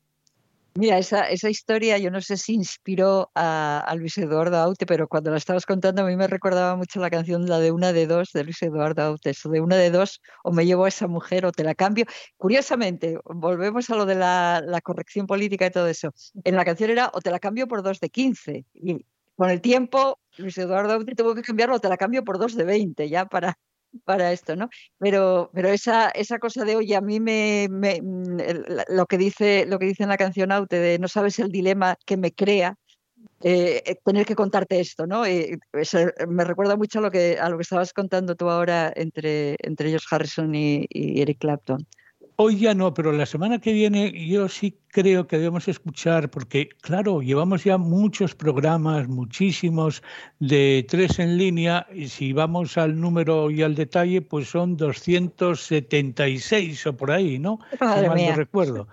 Mira, 0.76 0.98
esa, 0.98 1.28
esa 1.30 1.48
historia 1.48 1.98
yo 1.98 2.10
no 2.10 2.20
sé 2.20 2.36
si 2.36 2.52
inspiró 2.52 3.30
a, 3.36 3.94
Luis 3.96 4.18
Eduardo 4.18 4.56
Aute, 4.56 4.86
pero 4.86 5.06
cuando 5.06 5.30
la 5.30 5.36
estabas 5.36 5.66
contando 5.66 6.02
a 6.02 6.04
mí 6.04 6.16
me 6.16 6.26
recordaba 6.26 6.74
mucho 6.74 6.98
la 6.98 7.10
canción, 7.10 7.46
la 7.46 7.60
de 7.60 7.70
una 7.70 7.92
de 7.92 8.08
dos 8.08 8.32
de 8.32 8.42
Luis 8.42 8.60
Eduardo 8.60 9.02
Aute, 9.02 9.30
eso 9.30 9.48
de 9.50 9.60
una 9.60 9.76
de 9.76 9.90
dos, 9.90 10.20
o 10.42 10.50
me 10.52 10.66
llevo 10.66 10.84
a 10.84 10.88
esa 10.88 11.06
mujer 11.06 11.46
o 11.46 11.52
te 11.52 11.62
la 11.62 11.76
cambio. 11.76 12.06
Curiosamente, 12.36 13.18
volvemos 13.24 13.88
a 13.90 13.94
lo 13.94 14.04
de 14.04 14.16
la, 14.16 14.62
la 14.66 14.80
corrección 14.80 15.28
política 15.28 15.66
y 15.66 15.70
todo 15.70 15.86
eso. 15.86 16.12
En 16.42 16.56
la 16.56 16.64
canción 16.64 16.90
era 16.90 17.08
o 17.14 17.20
te 17.20 17.30
la 17.30 17.38
cambio 17.38 17.68
por 17.68 17.84
dos 17.84 18.00
de 18.00 18.10
15. 18.10 18.64
Y 18.74 19.06
con 19.36 19.50
el 19.50 19.60
tiempo, 19.60 20.18
Luis 20.38 20.58
Eduardo 20.58 20.94
Aute 20.94 21.14
tuvo 21.14 21.36
que 21.36 21.42
cambiarlo, 21.42 21.76
o 21.76 21.80
te 21.80 21.88
la 21.88 21.96
cambio 21.96 22.24
por 22.24 22.38
dos 22.38 22.56
de 22.56 22.64
20, 22.64 23.08
ya 23.08 23.26
para, 23.26 23.58
para 24.04 24.32
esto, 24.32 24.56
¿no? 24.56 24.68
Pero, 24.98 25.50
pero 25.54 25.68
esa, 25.68 26.10
esa 26.10 26.38
cosa 26.38 26.64
de, 26.64 26.76
oye, 26.76 26.96
a 26.96 27.00
mí 27.00 27.20
me, 27.20 27.68
mm, 27.70 28.38
lo 28.88 29.06
que 29.06 29.18
dice, 29.18 29.66
lo 29.66 29.78
que 29.78 29.86
dice 29.86 30.02
en 30.02 30.08
la 30.10 30.16
canción 30.16 30.52
Aute 30.52 30.78
de 30.78 30.98
no 30.98 31.08
sabes 31.08 31.38
el 31.38 31.50
dilema 31.50 31.96
que 32.06 32.16
me 32.16 32.32
crea, 32.32 32.76
eh, 33.42 33.82
eh, 33.86 33.96
tener 34.04 34.26
que 34.26 34.34
contarte 34.34 34.80
esto, 34.80 35.06
¿no? 35.06 35.22
me 36.28 36.44
recuerda 36.44 36.76
mucho 36.76 36.98
a 36.98 37.02
lo 37.02 37.10
que 37.10 37.38
a 37.38 37.48
lo 37.50 37.56
que 37.58 37.62
estabas 37.62 37.92
contando 37.92 38.36
tú 38.36 38.48
ahora 38.48 38.92
entre, 38.96 39.56
entre 39.60 39.88
ellos 39.90 40.06
Harrison 40.10 40.54
y 40.54 40.86
Eric 40.90 41.38
Clapton. 41.40 41.86
Hoy 42.36 42.58
ya 42.58 42.74
no, 42.74 42.92
pero 42.94 43.12
la 43.12 43.26
semana 43.26 43.60
que 43.60 43.72
viene 43.72 44.26
yo 44.26 44.48
sí 44.48 44.76
creo 44.88 45.28
que 45.28 45.38
debemos 45.38 45.68
escuchar, 45.68 46.30
porque 46.30 46.68
claro, 46.80 47.22
llevamos 47.22 47.62
ya 47.62 47.78
muchos 47.78 48.34
programas, 48.34 49.06
muchísimos 49.06 50.02
de 50.40 50.84
tres 50.88 51.20
en 51.20 51.38
línea, 51.38 51.86
y 51.94 52.08
si 52.08 52.32
vamos 52.32 52.76
al 52.76 53.00
número 53.00 53.52
y 53.52 53.62
al 53.62 53.76
detalle, 53.76 54.20
pues 54.20 54.48
son 54.48 54.76
276 54.76 56.88
o 56.88 56.96
por 56.96 57.12
ahí, 57.12 57.38
¿no? 57.38 57.60
Madre 57.80 58.08
no 58.08 58.34
recuerdo. 58.34 58.88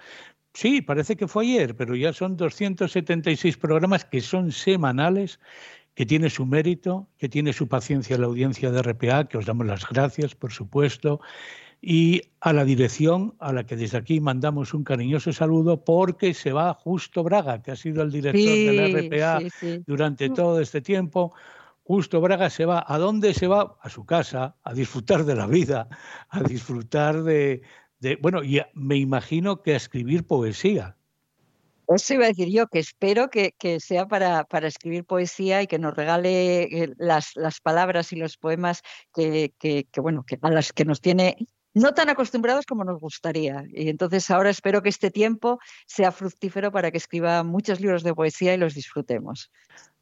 Sí, 0.53 0.83
parece 0.83 1.15
que 1.15 1.27
fue 1.27 1.45
ayer, 1.45 1.75
pero 1.75 1.95
ya 1.95 2.13
son 2.13 2.37
276 2.37 3.57
programas 3.57 4.05
que 4.05 4.21
son 4.21 4.51
semanales, 4.51 5.39
que 5.95 6.05
tiene 6.05 6.29
su 6.29 6.45
mérito, 6.45 7.07
que 7.17 7.27
tiene 7.27 7.53
su 7.53 7.67
paciencia 7.67 8.19
la 8.19 8.27
audiencia 8.27 8.69
de 8.69 8.83
RPA, 8.83 9.27
que 9.27 9.39
os 9.39 9.47
damos 9.47 9.65
las 9.65 9.89
gracias, 9.89 10.35
por 10.35 10.51
supuesto 10.51 11.21
y 11.81 12.21
a 12.39 12.53
la 12.53 12.63
dirección 12.63 13.35
a 13.39 13.51
la 13.51 13.65
que 13.65 13.75
desde 13.75 13.97
aquí 13.97 14.19
mandamos 14.19 14.75
un 14.75 14.83
cariñoso 14.83 15.33
saludo 15.33 15.83
porque 15.83 16.35
se 16.35 16.51
va 16.51 16.75
Justo 16.75 17.23
Braga, 17.23 17.63
que 17.63 17.71
ha 17.71 17.75
sido 17.75 18.03
el 18.03 18.11
director 18.11 18.41
de 18.41 18.73
la 18.73 18.87
RPA 18.87 19.39
sí, 19.39 19.49
sí. 19.59 19.83
durante 19.87 20.29
todo 20.29 20.61
este 20.61 20.81
tiempo. 20.81 21.33
Justo 21.83 22.21
Braga 22.21 22.51
se 22.51 22.65
va. 22.65 22.85
¿A 22.87 22.99
dónde 22.99 23.33
se 23.33 23.47
va? 23.47 23.77
A 23.81 23.89
su 23.89 24.05
casa, 24.05 24.55
a 24.63 24.73
disfrutar 24.75 25.25
de 25.25 25.35
la 25.35 25.47
vida, 25.47 25.89
a 26.29 26.43
disfrutar 26.43 27.23
de, 27.23 27.63
de 27.99 28.15
bueno, 28.21 28.43
y 28.43 28.61
me 28.73 28.97
imagino 28.97 29.63
que 29.63 29.73
a 29.73 29.77
escribir 29.77 30.25
poesía. 30.27 30.97
Eso 31.87 32.13
iba 32.13 32.25
a 32.25 32.29
decir 32.29 32.47
yo, 32.49 32.67
que 32.67 32.79
espero 32.79 33.29
que, 33.29 33.53
que 33.57 33.79
sea 33.79 34.07
para, 34.07 34.45
para 34.45 34.67
escribir 34.67 35.03
poesía 35.03 35.61
y 35.61 35.67
que 35.67 35.79
nos 35.79 35.93
regale 35.93 36.63
eh, 36.63 36.93
las, 36.97 37.35
las 37.35 37.59
palabras 37.59 38.13
y 38.13 38.15
los 38.15 38.37
poemas 38.37 38.81
que, 39.13 39.53
que, 39.59 39.87
que, 39.91 39.99
bueno, 39.99 40.23
que 40.25 40.37
a 40.41 40.51
las 40.51 40.71
que 40.71 40.85
nos 40.85 41.01
tiene 41.01 41.35
no 41.73 41.93
tan 41.93 42.09
acostumbrados 42.09 42.65
como 42.65 42.83
nos 42.83 42.99
gustaría. 42.99 43.63
Y 43.71 43.89
entonces 43.89 44.29
ahora 44.29 44.49
espero 44.49 44.81
que 44.81 44.89
este 44.89 45.11
tiempo 45.11 45.59
sea 45.85 46.11
fructífero 46.11 46.71
para 46.71 46.91
que 46.91 46.97
escriba 46.97 47.43
muchos 47.43 47.79
libros 47.79 48.03
de 48.03 48.13
poesía 48.13 48.53
y 48.53 48.57
los 48.57 48.73
disfrutemos. 48.73 49.51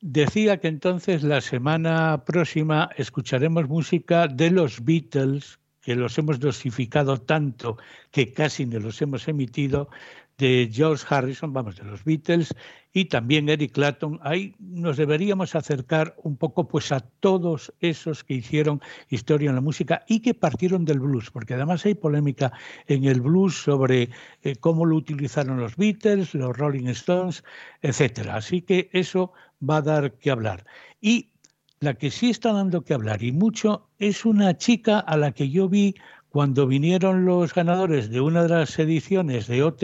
Decía 0.01 0.59
que 0.59 0.67
entonces 0.67 1.23
la 1.23 1.41
semana 1.41 2.23
próxima 2.25 2.89
escucharemos 2.97 3.67
música 3.67 4.27
de 4.27 4.51
los 4.51 4.83
Beatles, 4.83 5.59
que 5.81 5.95
los 5.95 6.17
hemos 6.17 6.39
dosificado 6.39 7.17
tanto 7.17 7.77
que 8.11 8.33
casi 8.33 8.65
no 8.65 8.79
los 8.79 9.01
hemos 9.01 9.27
emitido, 9.27 9.89
de 10.39 10.69
George 10.71 11.05
Harrison, 11.07 11.53
vamos, 11.53 11.75
de 11.75 11.83
los 11.83 12.03
Beatles, 12.03 12.55
y 12.93 13.05
también 13.05 13.49
Eric 13.49 13.73
Clapton. 13.73 14.19
Ahí 14.23 14.55
nos 14.57 14.97
deberíamos 14.97 15.53
acercar 15.53 16.15
un 16.23 16.37
poco 16.37 16.67
pues 16.67 16.91
a 16.91 17.01
todos 17.01 17.71
esos 17.81 18.23
que 18.23 18.35
hicieron 18.35 18.81
historia 19.09 19.49
en 19.49 19.55
la 19.55 19.61
música 19.61 20.03
y 20.07 20.21
que 20.21 20.33
partieron 20.33 20.85
del 20.85 21.01
blues, 21.01 21.29
porque 21.29 21.53
además 21.53 21.85
hay 21.85 21.93
polémica 21.93 22.51
en 22.87 23.03
el 23.03 23.21
blues 23.21 23.61
sobre 23.61 24.09
eh, 24.41 24.55
cómo 24.55 24.85
lo 24.85 24.95
utilizaron 24.95 25.59
los 25.59 25.75
Beatles, 25.75 26.33
los 26.33 26.57
Rolling 26.57 26.87
Stones, 26.87 27.43
etcétera. 27.81 28.37
Así 28.37 28.61
que 28.61 28.89
eso 28.93 29.33
va 29.61 29.77
a 29.77 29.81
dar 29.81 30.13
que 30.13 30.31
hablar. 30.31 30.65
Y 31.01 31.29
la 31.81 31.93
que 31.93 32.11
sí 32.11 32.29
está 32.29 32.53
dando 32.53 32.83
que 32.83 32.93
hablar 32.93 33.23
y 33.23 33.31
mucho 33.31 33.89
es 33.99 34.25
una 34.25 34.57
chica 34.57 34.99
a 34.99 35.15
la 35.15 35.31
que 35.31 35.49
yo 35.49 35.69
vi 35.69 35.95
cuando 36.29 36.67
vinieron 36.67 37.25
los 37.25 37.53
ganadores 37.53 38.09
de 38.09 38.21
una 38.21 38.43
de 38.43 38.49
las 38.49 38.77
ediciones 38.77 39.47
de 39.47 39.63
OT 39.63 39.83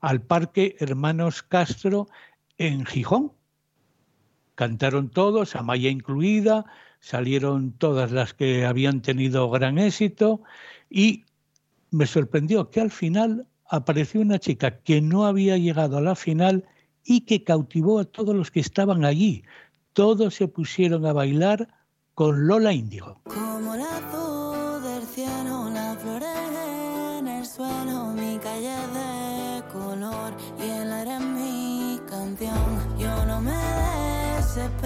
al 0.00 0.20
Parque 0.20 0.76
Hermanos 0.80 1.42
Castro 1.42 2.08
en 2.58 2.84
Gijón. 2.84 3.32
Cantaron 4.54 5.10
todos, 5.10 5.54
Amaya 5.54 5.90
incluida, 5.90 6.64
salieron 7.00 7.72
todas 7.72 8.10
las 8.10 8.34
que 8.34 8.66
habían 8.66 9.02
tenido 9.02 9.48
gran 9.50 9.78
éxito 9.78 10.42
y 10.90 11.24
me 11.90 12.06
sorprendió 12.06 12.70
que 12.70 12.80
al 12.80 12.90
final 12.90 13.46
apareció 13.68 14.20
una 14.20 14.38
chica 14.38 14.78
que 14.78 15.00
no 15.00 15.26
había 15.26 15.56
llegado 15.56 15.98
a 15.98 16.00
la 16.00 16.14
final 16.16 16.64
y 17.04 17.22
que 17.22 17.44
cautivó 17.44 18.00
a 18.00 18.04
todos 18.04 18.34
los 18.34 18.50
que 18.50 18.60
estaban 18.60 19.04
allí. 19.04 19.44
Todos 19.92 20.34
se 20.34 20.48
pusieron 20.48 21.06
a 21.06 21.12
bailar 21.12 21.68
con 22.14 22.46
Lola 22.46 22.72
Índigo. 22.72 23.20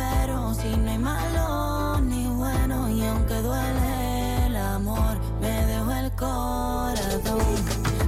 Desespero 0.01 0.55
si 0.55 0.77
no 0.77 0.91
hay 0.91 0.99
malo 0.99 2.01
ni 2.01 2.27
bueno 2.27 2.89
y 2.91 3.05
aunque 3.05 3.35
duele 3.35 4.47
el 4.47 4.57
amor, 4.57 5.19
me 5.41 5.67
dejo 5.67 5.93
el 5.93 6.11
corazón. 6.13 7.57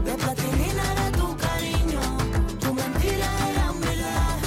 De 0.04 0.14
plastilina 0.14 0.82
era 0.92 1.10
tu 1.12 1.36
cariño, 1.36 2.00
tu 2.60 2.74
mentira 2.74 3.28
era 3.50 3.72
verdad 3.72 4.38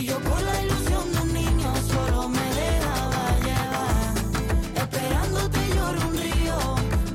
y 0.00 0.04
yo 0.06 0.18
por 0.20 0.42
la 0.42 0.62
ilusión 0.62 1.12
de 1.12 1.18
un 1.20 1.34
niño 1.34 1.70
solo 1.92 2.28
me 2.28 2.46
dejaba 2.62 3.24
llevar. 3.46 4.14
Esperándote 4.82 5.60
lloro 5.74 6.00
un 6.08 6.16
río, 6.16 6.58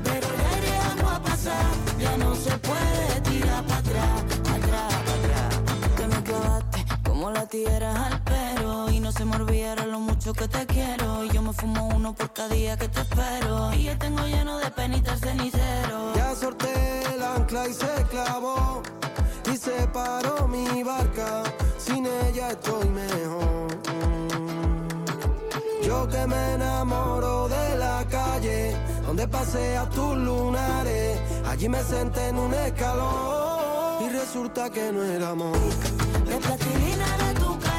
pero 0.04 0.26
ya 0.42 0.58
iré 0.58 0.76
agua 0.92 1.20
pasar. 1.22 1.70
Ya 1.98 2.16
no 2.16 2.34
se 2.34 2.56
puede 2.58 3.20
tirar 3.22 3.64
para 3.64 3.80
atrás, 3.80 4.22
atrás, 4.56 4.94
atrás. 5.16 5.50
Que 5.96 6.06
me 6.06 6.22
clavaste 6.22 6.84
como 7.04 7.30
la 7.30 7.46
tierra 7.46 8.06
al 8.06 8.16
pero 8.22 8.25
se 9.16 9.24
me 9.24 9.36
olvidara 9.36 9.86
lo 9.86 10.00
mucho 10.00 10.32
que 10.32 10.46
te 10.48 10.66
quiero. 10.66 11.24
Y 11.24 11.30
yo 11.30 11.42
me 11.42 11.52
fumo 11.52 11.88
uno 11.94 12.14
por 12.14 12.32
cada 12.32 12.48
día 12.48 12.76
que 12.76 12.88
te 12.88 13.00
espero. 13.00 13.72
Y 13.74 13.84
yo 13.84 13.98
tengo 13.98 14.26
lleno 14.26 14.58
de 14.58 14.70
penitas 14.70 15.20
cenicero. 15.20 16.14
Ya 16.14 16.34
sorté 16.34 16.74
el 17.14 17.22
ancla 17.22 17.68
y 17.68 17.72
se 17.72 17.94
clavó 18.10 18.82
y 19.52 19.56
se 19.56 19.86
paró 19.88 20.46
mi 20.48 20.82
barca. 20.82 21.42
Sin 21.78 22.06
ella 22.06 22.50
estoy 22.50 22.88
mejor. 22.88 23.66
Yo 25.82 26.08
que 26.08 26.26
me 26.26 26.54
enamoro 26.54 27.48
de 27.48 27.76
la 27.78 28.04
calle 28.10 28.76
donde 29.06 29.26
pasea 29.28 29.88
tus 29.90 30.16
lunares. 30.16 31.20
Allí 31.46 31.68
me 31.68 31.82
senté 31.82 32.28
en 32.28 32.38
un 32.38 32.52
escalón 32.52 34.04
y 34.04 34.08
resulta 34.10 34.68
que 34.68 34.92
no 34.92 35.02
era 35.02 35.30
amor. 35.30 35.56
De 36.28 36.36
plastilina 36.36 37.06
era 37.14 37.34
tu 37.34 37.58
cariño, 37.58 37.75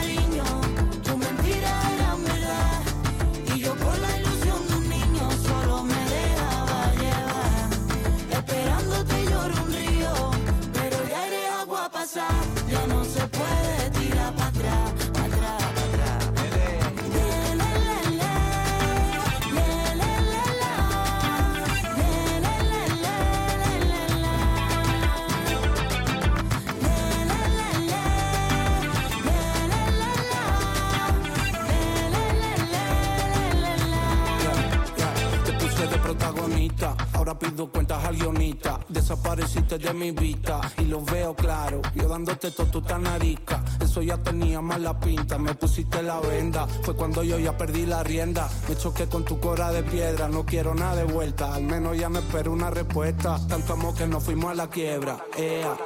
Desapareciste 39.07 39.77
de 39.77 39.93
mi 39.93 40.11
vista 40.11 40.59
y 40.79 40.81
lo 40.81 41.01
veo 41.01 41.33
claro. 41.33 41.81
Yo 41.95 42.09
dándote 42.09 42.51
todo 42.51 42.67
tu 42.67 42.81
tan 42.81 43.07
arisca, 43.07 43.63
eso 43.79 44.01
ya 44.01 44.17
tenía 44.17 44.59
mala 44.59 44.99
pinta. 44.99 45.37
Me 45.37 45.55
pusiste 45.55 46.03
la 46.03 46.19
venda, 46.19 46.67
fue 46.83 46.93
cuando 46.93 47.23
yo 47.23 47.39
ya 47.39 47.55
perdí 47.55 47.85
la 47.85 48.03
rienda. 48.03 48.49
Me 48.67 48.75
choqué 48.75 49.07
con 49.07 49.23
tu 49.23 49.39
cora 49.39 49.71
de 49.71 49.81
piedra, 49.83 50.27
no 50.27 50.45
quiero 50.45 50.75
nada 50.75 50.97
de 50.97 51.05
vuelta. 51.05 51.55
Al 51.55 51.63
menos 51.63 51.97
ya 51.97 52.09
me 52.09 52.19
espero 52.19 52.51
una 52.51 52.69
respuesta. 52.69 53.39
Tanto 53.47 53.71
amor 53.71 53.95
que 53.95 54.07
nos 54.07 54.25
fuimos 54.25 54.51
a 54.51 54.55
la 54.55 54.69
quiebra. 54.69 55.23
Ea. 55.37 55.77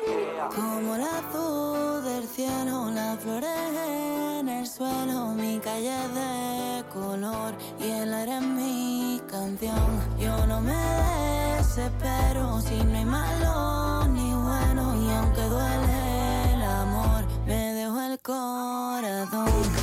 Como 0.55 0.97
la 0.97 1.21
luz 1.31 2.03
del 2.03 2.27
cielo, 2.27 2.89
las 2.89 3.19
flores 3.19 4.39
en 4.39 4.49
el 4.49 4.65
suelo, 4.65 5.27
mi 5.35 5.59
calle 5.59 5.95
de 6.15 6.83
color 6.91 7.53
y 7.79 7.87
el 7.87 8.11
aire 8.15 8.41
mi 8.41 9.00
Yo 9.31 10.45
no 10.45 10.59
me 10.59 10.75
desespero 11.55 12.59
si 12.59 12.83
no 12.83 12.97
hay 12.97 13.05
malo 13.05 14.05
ni 14.09 14.29
bueno 14.33 14.93
y 15.01 15.09
aunque 15.09 15.41
duele 15.43 16.53
el 16.53 16.61
amor, 16.61 17.25
me 17.45 17.73
dejo 17.73 18.01
el 18.01 18.19
corazón. 18.19 19.80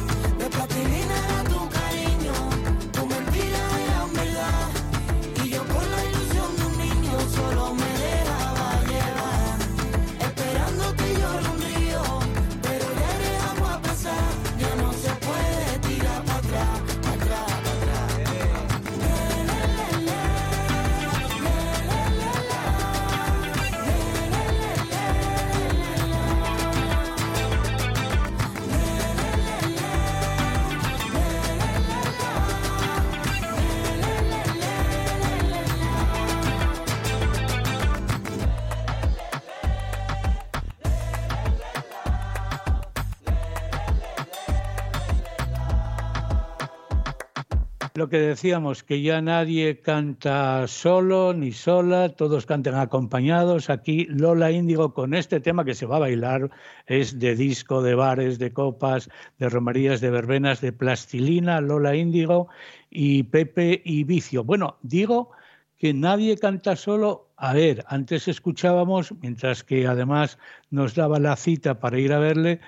Lo 47.98 48.08
que 48.08 48.20
decíamos, 48.20 48.84
que 48.84 49.02
ya 49.02 49.20
nadie 49.20 49.80
canta 49.80 50.68
solo 50.68 51.34
ni 51.34 51.50
sola, 51.50 52.10
todos 52.10 52.46
cantan 52.46 52.76
acompañados. 52.76 53.70
Aquí 53.70 54.06
Lola 54.08 54.52
Índigo 54.52 54.94
con 54.94 55.14
este 55.14 55.40
tema 55.40 55.64
que 55.64 55.74
se 55.74 55.84
va 55.84 55.96
a 55.96 56.06
bailar 56.06 56.48
es 56.86 57.18
de 57.18 57.34
disco, 57.34 57.82
de 57.82 57.96
bares, 57.96 58.38
de 58.38 58.52
copas, 58.52 59.10
de 59.38 59.48
romerías, 59.48 60.00
de 60.00 60.10
verbenas, 60.10 60.60
de 60.60 60.72
plastilina, 60.72 61.60
Lola 61.60 61.96
Índigo 61.96 62.48
y 62.88 63.24
Pepe 63.24 63.82
y 63.84 64.04
Vicio. 64.04 64.44
Bueno, 64.44 64.78
digo 64.82 65.32
que 65.76 65.92
nadie 65.92 66.38
canta 66.38 66.76
solo. 66.76 67.32
A 67.36 67.52
ver, 67.52 67.84
antes 67.88 68.28
escuchábamos, 68.28 69.12
mientras 69.20 69.64
que 69.64 69.88
además 69.88 70.38
nos 70.70 70.94
daba 70.94 71.18
la 71.18 71.34
cita 71.34 71.80
para 71.80 71.98
ir 71.98 72.12
a 72.12 72.20
verle, 72.20 72.60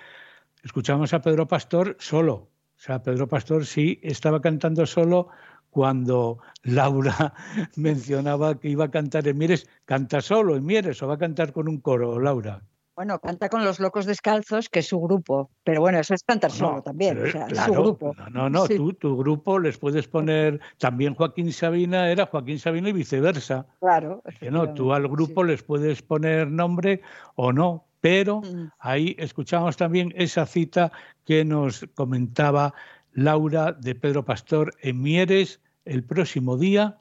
escuchábamos 0.65 1.15
a 1.15 1.23
Pedro 1.23 1.47
Pastor 1.47 1.97
solo 2.01 2.50
o 2.81 2.83
sea, 2.83 3.03
Pedro 3.03 3.29
Pastor 3.29 3.67
sí 3.67 4.01
estaba 4.03 4.41
cantando 4.41 4.87
solo 4.87 5.29
cuando 5.69 6.39
Laura 6.63 7.35
mencionaba 7.77 8.59
que 8.59 8.71
iba 8.71 8.87
a 8.87 8.91
cantar 8.91 9.29
en 9.29 9.37
Mieres, 9.37 9.69
canta 9.85 10.23
solo 10.23 10.57
en 10.57 10.65
Mieres 10.65 11.03
o 11.03 11.07
va 11.07 11.15
a 11.15 11.19
cantar 11.19 11.53
con 11.53 11.69
un 11.69 11.79
coro, 11.83 12.19
Laura. 12.19 12.63
Bueno, 12.97 13.19
canta 13.19 13.51
con 13.51 13.65
los 13.65 13.81
Locos 13.81 14.07
Descalzos, 14.07 14.71
que 14.71 14.79
es 14.79 14.89
su 14.89 14.99
grupo, 14.99 15.51
pero 15.63 15.83
bueno, 15.83 15.99
eso 15.99 16.15
es 16.15 16.23
cantar 16.23 16.51
solo 16.51 16.83
también, 16.83 17.23
o 17.23 17.27
sea, 17.27 17.49
su 17.67 17.73
grupo. 17.73 18.15
No, 18.17 18.31
no, 18.31 18.49
no 18.49 18.67
tú, 18.67 18.95
tu 18.95 19.15
grupo 19.15 19.59
les 19.59 19.77
puedes 19.77 20.09
poner, 20.09 20.59
también 20.79 21.15
Joaquín 21.15 21.53
Sabina 21.53 22.11
era 22.11 22.27
Joaquín 22.27 22.59
Sabina 22.59 22.89
y 22.89 22.93
viceversa. 22.93 23.67
Claro. 23.81 24.23
Que 24.39 24.51
no, 24.51 24.73
tú 24.73 24.95
al 24.95 25.07
grupo 25.07 25.45
les 25.45 25.63
puedes 25.63 26.01
poner 26.01 26.51
nombre 26.51 27.03
o 27.37 27.53
no, 27.53 27.90
pero 28.01 28.41
mm. 28.41 28.73
ahí 28.79 29.15
escuchamos 29.19 29.77
también 29.77 30.13
esa 30.17 30.47
cita 30.47 30.93
que 31.25 31.45
nos 31.45 31.87
comentaba 31.95 32.75
Laura 33.13 33.73
de 33.73 33.95
Pedro 33.95 34.25
Pastor 34.25 34.75
en 34.81 35.03
Mieres 35.03 35.61
el 35.85 36.05
próximo 36.05 36.57
día. 36.57 36.99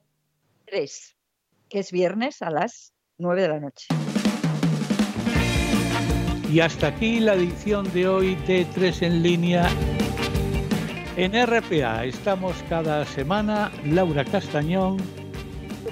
3, 0.65 1.15
que 1.69 1.79
es 1.79 1.91
viernes 1.91 2.41
a 2.41 2.49
las 2.49 2.93
9 3.17 3.41
de 3.41 3.47
la 3.47 3.59
noche. 3.59 3.87
Y 6.51 6.61
hasta 6.61 6.87
aquí 6.87 7.19
la 7.19 7.35
edición 7.35 7.91
de 7.93 8.07
hoy 8.07 8.35
de 8.47 8.65
Tres 8.73 9.03
en 9.03 9.21
línea. 9.21 9.69
En 11.15 11.33
RPA 11.33 12.05
estamos 12.05 12.55
cada 12.69 13.05
semana 13.05 13.71
Laura 13.85 14.25
Castañón 14.25 14.97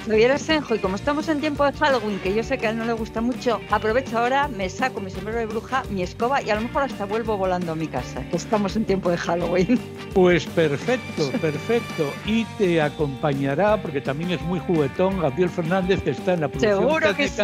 Javier 0.07 0.39
Senjo, 0.39 0.73
y 0.73 0.79
como 0.79 0.95
estamos 0.95 1.27
en 1.27 1.41
tiempo 1.41 1.65
de 1.65 1.73
Halloween, 1.73 2.17
que 2.19 2.33
yo 2.33 2.41
sé 2.41 2.57
que 2.57 2.67
a 2.67 2.69
él 2.69 2.77
no 2.77 2.85
le 2.85 2.93
gusta 2.93 3.19
mucho, 3.19 3.59
aprovecho 3.69 4.17
ahora, 4.17 4.47
me 4.47 4.69
saco 4.69 5.01
mi 5.01 5.11
sombrero 5.11 5.39
de 5.39 5.45
bruja, 5.47 5.83
mi 5.89 6.01
escoba 6.01 6.41
y 6.41 6.49
a 6.49 6.55
lo 6.55 6.61
mejor 6.61 6.83
hasta 6.83 7.03
vuelvo 7.03 7.35
volando 7.35 7.73
a 7.73 7.75
mi 7.75 7.87
casa, 7.87 8.21
que 8.29 8.37
estamos 8.37 8.77
en 8.77 8.85
tiempo 8.85 9.09
de 9.09 9.17
Halloween. 9.17 9.79
Pues 10.17 10.47
perfecto, 10.47 11.29
perfecto. 11.39 12.11
Y 12.25 12.43
te 12.57 12.81
acompañará, 12.81 13.79
porque 13.79 14.01
también 14.01 14.31
es 14.31 14.41
muy 14.41 14.59
juguetón, 14.59 15.19
Gabriel 15.19 15.49
Fernández, 15.49 16.01
que 16.01 16.09
está 16.11 16.33
en 16.33 16.41
la 16.41 16.47
producción 16.47 16.79
Seguro 16.79 17.15
que 17.15 17.27
sí. 17.27 17.43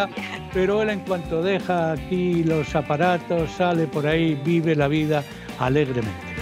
pero 0.54 0.82
él 0.82 0.90
en 0.90 1.02
cuanto 1.02 1.44
deja 1.44 1.92
aquí 1.92 2.44
los 2.44 2.74
aparatos, 2.74 3.52
sale 3.52 3.86
por 3.86 4.08
ahí, 4.08 4.34
vive 4.44 4.76
la 4.76 4.88
vida 4.88 5.24
alegremente. 5.60 6.34